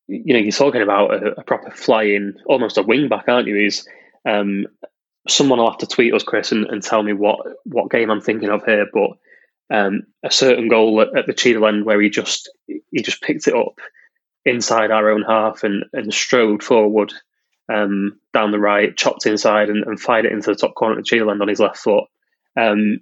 you 0.08 0.34
know, 0.34 0.40
you're 0.40 0.52
talking 0.52 0.82
about 0.82 1.14
a, 1.14 1.40
a 1.40 1.44
proper 1.44 1.72
flying, 1.72 2.34
almost 2.46 2.78
a 2.78 2.84
wing 2.84 3.10
back, 3.10 3.26
aren't 3.28 3.48
you? 3.48 3.56
He's 3.56 3.86
um, 4.26 4.66
someone 5.28 5.60
will 5.60 5.70
have 5.70 5.80
to 5.80 5.88
tweet 5.88 6.14
us, 6.14 6.24
Chris, 6.24 6.52
and, 6.52 6.66
and 6.68 6.82
tell 6.82 7.04
me 7.04 7.14
what 7.14 7.40
what 7.66 7.92
game 7.92 8.10
I'm 8.10 8.22
thinking 8.22 8.50
of 8.50 8.64
here, 8.66 8.88
but 8.92 9.12
um, 9.70 10.04
a 10.24 10.32
certain 10.32 10.70
goal 10.70 11.02
at, 11.02 11.18
at 11.18 11.28
the 11.28 11.34
Cheadle 11.34 11.68
end 11.68 11.86
where 11.86 12.02
he 12.02 12.10
just 12.10 12.50
he 12.68 13.02
just 13.02 13.22
picked 13.22 13.48
it 13.48 13.56
up 13.56 13.80
inside 14.46 14.92
our 14.92 15.12
own 15.12 15.24
half 15.24 15.64
and, 15.64 15.86
and 15.92 16.14
strode 16.14 16.64
forward 16.64 17.14
um, 17.74 18.20
down 18.34 18.52
the 18.52 18.60
right, 18.60 18.96
chopped 18.96 19.26
inside 19.26 19.70
and, 19.70 19.84
and, 19.86 20.00
fired 20.00 20.26
it 20.26 20.32
into 20.32 20.50
the 20.50 20.56
top 20.56 20.74
corner 20.74 20.98
of 20.98 21.00
the 21.00 21.04
Cheadle 21.04 21.30
end 21.30 21.42
on 21.42 21.50
his 21.50 21.60
left 21.60 21.78
foot. 21.78 22.06
Um, 22.58 23.02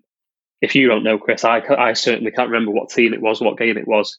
if 0.59 0.73
you 0.73 0.87
don't 0.87 1.03
know, 1.03 1.19
Chris, 1.19 1.43
I, 1.43 1.61
I 1.77 1.93
certainly 1.93 2.31
can't 2.31 2.49
remember 2.49 2.71
what 2.71 2.89
team 2.89 3.13
it 3.13 3.21
was, 3.21 3.39
what 3.39 3.59
game 3.59 3.77
it 3.77 3.87
was, 3.87 4.17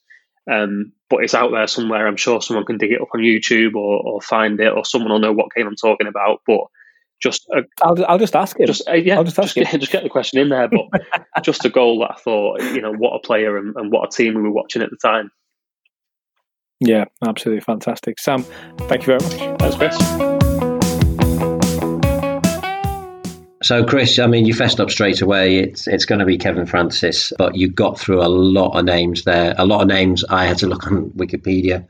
um, 0.49 0.93
but 1.09 1.23
it's 1.23 1.33
out 1.33 1.51
there 1.51 1.67
somewhere. 1.67 2.07
I'm 2.07 2.15
sure 2.15 2.41
someone 2.41 2.65
can 2.65 2.77
dig 2.77 2.93
it 2.93 3.01
up 3.01 3.09
on 3.13 3.19
YouTube 3.19 3.75
or, 3.75 4.01
or 4.01 4.21
find 4.21 4.59
it, 4.61 4.71
or 4.71 4.85
someone 4.85 5.11
will 5.11 5.19
know 5.19 5.33
what 5.33 5.53
game 5.53 5.67
I'm 5.67 5.75
talking 5.75 6.07
about. 6.07 6.41
But 6.47 6.61
just 7.21 7.47
a, 7.49 7.63
I'll, 7.81 8.05
I'll 8.05 8.19
just 8.19 8.35
ask 8.35 8.59
him. 8.59 8.67
Just 8.67 8.87
uh, 8.87 8.93
yeah, 8.93 9.17
I'll 9.17 9.23
just, 9.23 9.39
ask 9.39 9.55
just, 9.55 9.71
get, 9.71 9.79
just 9.79 9.91
get 9.91 10.03
the 10.03 10.09
question 10.09 10.39
in 10.39 10.49
there. 10.49 10.67
But 10.67 11.01
just 11.43 11.65
a 11.65 11.69
goal 11.69 11.99
that 11.99 12.11
I 12.11 12.15
thought, 12.19 12.61
you 12.61 12.81
know, 12.81 12.93
what 12.93 13.15
a 13.15 13.19
player 13.19 13.57
and, 13.57 13.75
and, 13.75 13.91
what 13.91 14.07
a 14.07 14.15
team 14.15 14.35
we 14.35 14.41
were 14.41 14.51
watching 14.51 14.81
at 14.81 14.89
the 14.89 14.97
time. 14.97 15.31
Yeah, 16.79 17.05
absolutely 17.25 17.61
fantastic, 17.61 18.19
Sam. 18.19 18.43
Thank 18.81 19.07
you 19.07 19.17
very 19.17 19.19
much. 19.19 19.59
Thanks, 19.59 19.75
Chris. 19.77 19.97
So, 23.63 23.83
Chris, 23.83 24.19
I 24.19 24.27
mean, 24.27 24.45
you 24.45 24.53
fessed 24.53 24.79
up 24.79 24.91
straight 24.91 25.21
away. 25.21 25.57
It's 25.57 25.87
it's 25.87 26.05
going 26.05 26.19
to 26.19 26.25
be 26.25 26.37
Kevin 26.37 26.67
Francis, 26.67 27.33
but 27.37 27.55
you 27.55 27.69
got 27.69 27.99
through 27.99 28.21
a 28.21 28.29
lot 28.29 28.77
of 28.77 28.85
names 28.85 29.23
there. 29.23 29.55
A 29.57 29.65
lot 29.65 29.81
of 29.81 29.87
names 29.87 30.23
I 30.29 30.45
had 30.45 30.59
to 30.59 30.67
look 30.67 30.85
on 30.85 31.09
Wikipedia 31.11 31.87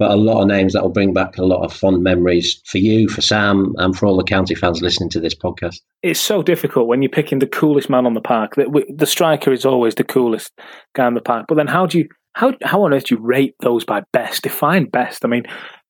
but 0.00 0.10
a 0.10 0.16
lot 0.16 0.40
of 0.40 0.48
names 0.48 0.72
that 0.72 0.82
will 0.82 0.90
bring 0.90 1.12
back 1.12 1.36
a 1.36 1.44
lot 1.44 1.62
of 1.62 1.70
fond 1.70 2.02
memories 2.02 2.60
for 2.64 2.78
you, 2.78 3.06
for 3.06 3.20
Sam, 3.20 3.74
and 3.76 3.94
for 3.94 4.06
all 4.06 4.16
the 4.16 4.24
county 4.24 4.54
fans 4.54 4.80
listening 4.80 5.10
to 5.10 5.20
this 5.20 5.34
podcast. 5.34 5.76
It's 6.02 6.18
so 6.18 6.42
difficult 6.42 6.88
when 6.88 7.02
you're 7.02 7.10
picking 7.10 7.38
the 7.38 7.46
coolest 7.46 7.90
man 7.90 8.06
on 8.06 8.14
the 8.14 8.22
park. 8.22 8.54
The 8.56 9.06
striker 9.06 9.52
is 9.52 9.66
always 9.66 9.94
the 9.94 10.04
coolest 10.04 10.52
guy 10.94 11.04
on 11.04 11.12
the 11.12 11.20
park. 11.20 11.44
But 11.48 11.56
then, 11.56 11.66
how 11.66 11.84
do 11.84 11.98
you 11.98 12.08
how 12.32 12.54
how 12.62 12.82
on 12.82 12.94
earth 12.94 13.04
do 13.04 13.16
you 13.16 13.20
rate 13.20 13.54
those 13.60 13.84
by 13.84 14.02
best? 14.14 14.42
Define 14.42 14.86
best. 14.86 15.22
I 15.22 15.28
mean, 15.28 15.42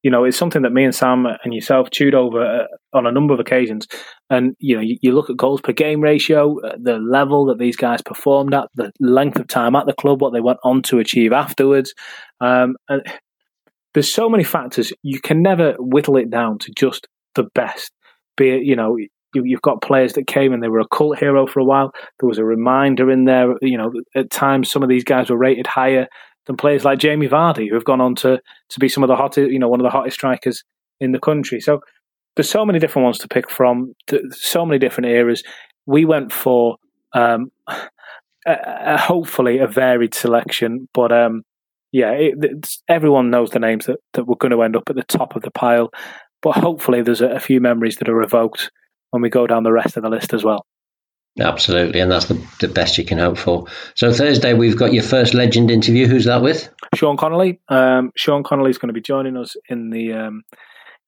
you 0.03 0.11
know, 0.11 0.25
it's 0.25 0.37
something 0.37 0.63
that 0.63 0.73
me 0.73 0.83
and 0.83 0.95
Sam 0.95 1.27
and 1.45 1.55
yourself 1.55 1.91
chewed 1.93 2.15
over 2.15 2.43
uh, 2.43 2.67
on 2.97 3.07
a 3.07 3.13
number 3.13 3.33
of 3.33 3.39
occasions. 3.39 3.87
And, 4.29 4.57
you 4.59 4.75
know, 4.75 4.83
you, 4.83 5.13
look 5.13 5.31
at 5.31 5.37
goals 5.37 5.61
per 5.61 5.73
game 5.73 6.01
ratio, 6.01 6.59
uh, 6.61 6.77
the 6.83 6.99
level 6.99 7.45
that 7.47 7.59
these 7.59 7.77
guys 7.77 8.01
performed 8.01 8.55
at, 8.55 8.69
the 8.75 8.93
length 8.99 9.39
of 9.39 9.47
time 9.47 9.77
at 9.77 9.87
the 9.87 9.93
club, 9.93 10.23
what 10.23 10.33
they 10.33 10.41
went 10.41 10.59
on 10.65 10.83
to 10.85 11.01
achieve 11.01 11.33
afterwards. 11.33 11.95
Um, 12.41 12.77
and 12.89 13.03
there's 13.95 14.13
so 14.13 14.29
many 14.29 14.45
factors. 14.45 14.93
You 15.03 15.21
can 15.21 15.43
never 15.43 15.75
whittle 15.79 16.17
it 16.17 16.31
down 16.31 16.59
to 16.59 16.73
just 16.77 17.07
the 17.35 17.45
best. 17.55 17.93
Be 18.37 18.51
it, 18.51 18.63
you 18.65 18.77
know, 18.77 18.97
you've 19.35 19.63
got 19.63 19.83
players 19.83 20.15
that 20.15 20.27
came 20.27 20.53
and 20.53 20.63
they 20.63 20.69
were 20.69 20.81
a 20.81 20.89
cult 20.89 21.19
hero 21.19 21.47
for 21.47 21.61
a 21.61 21.65
while. 21.65 21.93
There 22.19 22.29
was 22.29 22.39
a 22.39 22.45
reminder 22.45 23.11
in 23.11 23.25
there. 23.25 23.55
You 23.63 23.79
know, 23.79 23.93
at 24.15 24.31
times 24.31 24.71
some 24.71 24.83
of 24.83 24.89
these 24.89 25.05
guys 25.05 25.31
were 25.31 25.37
rated 25.37 25.67
higher 25.67 26.07
than 26.47 26.57
players 26.57 26.85
like 26.85 26.99
Jamie 26.99 27.29
Vardy, 27.29 27.69
who 27.69 27.75
have 27.75 27.85
gone 27.85 28.01
on 28.01 28.15
to 28.17 28.41
to 28.71 28.81
be 28.81 28.89
some 28.89 29.03
of 29.03 29.09
the 29.09 29.17
hottest, 29.17 29.51
you 29.51 29.59
know, 29.59 29.69
one 29.69 29.81
of 29.81 29.85
the 29.85 29.91
hottest 29.91 30.17
strikers 30.17 30.65
in 31.01 31.13
the 31.13 31.19
country. 31.19 31.61
So 31.61 31.81
there's 32.37 32.51
so 32.51 32.65
many 32.65 32.79
different 32.79 33.05
ones 33.05 33.19
to 33.19 33.29
pick 33.29 33.51
from, 33.51 33.95
so 34.31 34.65
many 34.65 34.79
different 34.79 35.11
eras. 35.11 35.43
We 35.87 36.05
went 36.05 36.33
for 36.33 36.77
um, 37.13 37.51
a, 37.69 37.89
a, 38.47 38.97
hopefully 38.99 39.59
a 39.59 39.67
varied 39.67 40.15
selection, 40.15 40.89
but 40.95 41.13
um, 41.13 41.43
yeah, 41.93 42.13
it, 42.13 42.69
everyone 42.89 43.31
knows 43.31 43.51
the 43.51 43.59
names 43.59 43.87
that, 43.87 43.99
that 44.15 44.27
were 44.27 44.37
going 44.37 44.53
to 44.53 44.63
end 44.63 44.77
up 44.77 44.85
at 44.89 44.97
the 44.97 45.03
top 45.03 45.37
of 45.37 45.43
the 45.43 45.51
pile. 45.51 45.91
But 46.43 46.57
hopefully, 46.57 47.03
there's 47.03 47.21
a, 47.21 47.29
a 47.29 47.41
few 47.41 47.61
memories 47.61 47.97
that 47.97 48.09
are 48.09 48.23
evoked 48.23 48.71
when 49.11 49.23
we 49.23 49.29
go 49.29 49.47
down 49.47 49.63
the 49.63 49.73
rest 49.73 49.97
of 49.97 50.03
the 50.03 50.09
list 50.09 50.33
as 50.33 50.45
well. 50.45 50.65
Absolutely, 51.39 52.01
and 52.01 52.11
that's 52.11 52.27
the, 52.27 52.35
the 52.61 52.69
best 52.69 52.99
you 52.99 53.05
can 53.05 53.19
hope 53.19 53.39
for. 53.39 53.67
So 53.95 54.13
Thursday, 54.13 54.53
we've 54.53 54.77
got 54.77 54.93
your 54.93 55.03
first 55.03 55.33
legend 55.33 55.71
interview. 55.71 56.07
Who's 56.07 56.25
that 56.25 56.43
with? 56.43 56.69
Sean 56.95 57.17
Connolly. 57.17 57.61
Um, 57.69 58.11
Sean 58.17 58.43
Connolly 58.43 58.71
is 58.71 58.79
going 58.79 58.89
to 58.89 58.95
be 58.95 59.01
joining 59.01 59.37
us 59.37 59.55
in 59.69 59.91
the 59.91 60.13
um, 60.13 60.43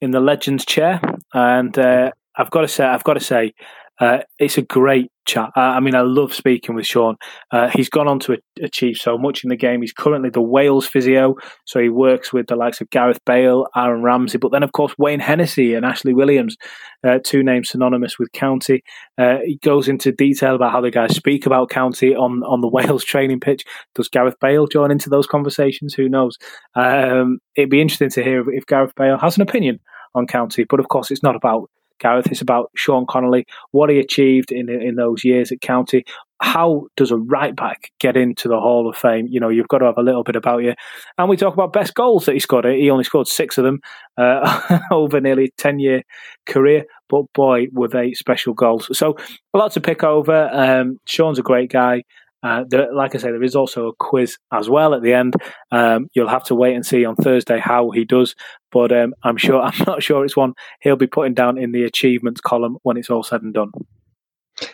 in 0.00 0.10
the 0.10 0.20
Legends 0.20 0.64
chair, 0.64 1.00
and 1.32 1.76
uh, 1.78 2.10
I've 2.36 2.50
got 2.50 2.62
to 2.62 2.68
say, 2.68 2.84
I've 2.84 3.04
got 3.04 3.14
to 3.14 3.20
say, 3.20 3.52
uh, 4.01 4.18
it's 4.38 4.59
a 4.59 4.62
great 4.62 5.11
chat. 5.26 5.51
I 5.55 5.78
mean, 5.80 5.95
I 5.95 6.01
love 6.01 6.34
speaking 6.34 6.74
with 6.74 6.86
Sean. 6.86 7.16
Uh, 7.51 7.68
he's 7.68 7.88
gone 7.88 8.09
on 8.09 8.18
to 8.20 8.38
achieve 8.61 8.97
so 8.97 9.16
much 9.16 9.45
in 9.45 9.51
the 9.51 9.57
game. 9.57 9.82
He's 9.82 9.93
currently 9.93 10.30
the 10.30 10.43
Wales 10.43 10.86
physio, 10.86 11.36
so 11.64 11.78
he 11.78 11.88
works 11.88 12.32
with 12.32 12.49
the 12.49 12.57
likes 12.57 12.80
of 12.80 12.90
Gareth 12.90 13.20
Bale, 13.24 13.66
Aaron 13.76 14.03
Ramsey, 14.03 14.38
but 14.38 14.51
then, 14.51 14.62
of 14.62 14.72
course, 14.72 14.95
Wayne 14.99 15.20
Hennessey 15.20 15.74
and 15.74 15.86
Ashley 15.86 16.14
Williams, 16.14 16.57
uh, 17.07 17.18
two 17.24 17.43
names 17.43 17.70
synonymous 17.70 18.18
with 18.18 18.32
County. 18.32 18.82
Uh, 19.18 19.38
he 19.45 19.59
goes 19.62 19.88
into 19.88 20.11
detail 20.11 20.57
about 20.57 20.72
how 20.72 20.80
the 20.80 20.90
guys 20.90 21.14
speak 21.14 21.47
about 21.47 21.70
County 21.70 22.14
on, 22.14 22.43
on 22.43 22.61
the 22.61 22.68
Wales 22.72 23.05
training 23.05 23.40
pitch. 23.40 23.64
Does 23.95 24.09
Gareth 24.09 24.36
Bale 24.40 24.66
join 24.66 24.90
into 24.90 25.11
those 25.11 25.26
conversations? 25.26 25.95
Who 25.95 26.09
knows? 26.09 26.36
Um, 26.74 27.38
it'd 27.55 27.70
be 27.70 27.80
interesting 27.80 28.11
to 28.11 28.24
hear 28.24 28.51
if 28.51 28.66
Gareth 28.66 28.95
Bale 28.97 29.18
has 29.18 29.36
an 29.36 29.43
opinion 29.43 29.78
on 30.14 30.26
County, 30.26 30.64
but 30.68 30.80
of 30.80 30.88
course, 30.88 31.11
it's 31.11 31.22
not 31.22 31.36
about 31.36 31.70
Gareth. 32.03 32.26
It's 32.26 32.40
about 32.40 32.70
Sean 32.74 33.07
Connolly, 33.09 33.46
what 33.70 33.90
he 33.90 33.98
achieved 33.98 34.53
in 34.53 34.68
in 34.68 34.96
those 34.96 35.24
years 35.24 35.53
at 35.53 35.61
County. 35.61 36.05
How 36.40 36.88
does 36.96 37.12
a 37.12 37.16
right 37.16 37.55
back 37.55 37.92
get 38.00 38.16
into 38.16 38.48
the 38.48 38.59
Hall 38.59 38.88
of 38.88 38.96
Fame? 38.96 39.26
You 39.30 39.38
know, 39.38 39.48
you've 39.48 39.68
got 39.68 39.78
to 39.78 39.86
have 39.86 39.98
a 39.98 40.03
little 40.03 40.24
bit 40.24 40.34
about 40.34 40.64
you. 40.64 40.74
And 41.16 41.28
we 41.28 41.36
talk 41.36 41.55
about 41.55 41.72
best 41.72 41.94
goals 41.94 42.26
that 42.26 42.32
he 42.32 42.40
scored. 42.40 42.64
He 42.64 42.90
only 42.90 43.05
scored 43.05 43.28
six 43.28 43.59
of 43.59 43.64
them 43.64 43.78
uh, 44.18 44.80
over 44.90 45.20
nearly 45.20 45.53
ten 45.57 45.78
year 45.78 46.03
career, 46.46 46.84
but 47.09 47.32
boy, 47.32 47.66
were 47.72 47.88
they 47.88 48.12
special 48.12 48.55
goals. 48.55 48.96
So 48.96 49.16
a 49.55 49.59
lot 49.59 49.72
to 49.72 49.80
pick 49.80 50.03
over. 50.03 50.50
Um, 50.53 50.98
Sean's 51.07 51.38
a 51.38 51.42
great 51.42 51.70
guy. 51.70 52.03
Uh, 52.43 52.64
there, 52.68 52.93
like 52.93 53.14
I 53.14 53.18
say, 53.18 53.30
there 53.30 53.43
is 53.43 53.55
also 53.55 53.88
a 53.88 53.95
quiz 53.95 54.38
as 54.53 54.68
well 54.68 54.95
at 54.95 55.03
the 55.03 55.14
end. 55.14 55.34
Um, 55.70 56.09
you'll 56.14 56.28
have 56.28 56.45
to 56.45 56.55
wait 56.55 56.74
and 56.74 56.84
see 56.84 57.05
on 57.05 57.16
Thursday 57.16 57.59
how 57.59 57.90
he 57.90 58.05
does, 58.05 58.34
but 58.70 58.93
um, 58.93 59.14
I'm 59.22 59.36
sure 59.36 59.61
I'm 59.62 59.84
not 59.86 60.03
sure 60.03 60.24
it's 60.24 60.36
one 60.36 60.55
he'll 60.80 60.97
be 60.97 61.07
putting 61.07 61.34
down 61.34 61.59
in 61.59 61.72
the 61.72 61.84
achievements 61.84 62.40
column 62.40 62.78
when 62.82 62.97
it's 62.97 63.11
all 63.11 63.22
said 63.22 63.43
and 63.43 63.55
done. 63.55 63.70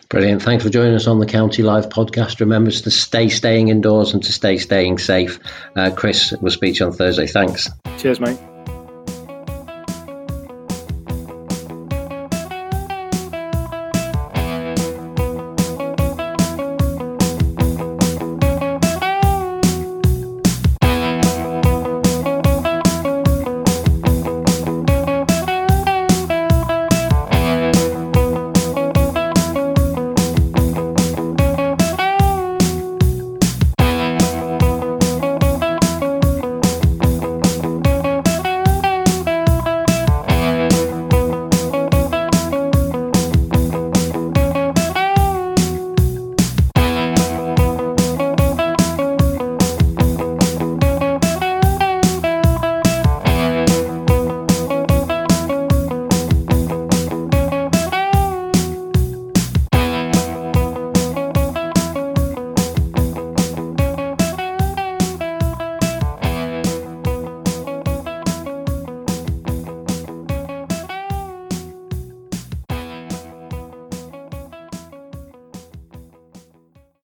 Brilliant. 0.09 0.43
Thanks 0.43 0.65
for 0.65 0.71
joining 0.71 0.95
us 0.95 1.07
on 1.07 1.19
the 1.19 1.27
County 1.27 1.63
Live 1.63 1.89
podcast. 1.89 2.41
Remember 2.41 2.71
to 2.71 2.91
stay 2.91 3.29
staying 3.29 3.69
indoors 3.69 4.13
and 4.13 4.23
to 4.25 4.33
stay 4.33 4.59
staying 4.59 4.99
safe. 4.99 5.39
Uh, 5.77 5.91
Chris, 5.95 6.35
we'll 6.41 6.51
speak 6.51 6.77
to 6.77 6.81
you 6.81 6.87
on 6.87 6.93
Thursday. 6.93 7.27
Thanks. 7.27 7.71
Cheers, 7.99 8.21
mate. 8.21 8.39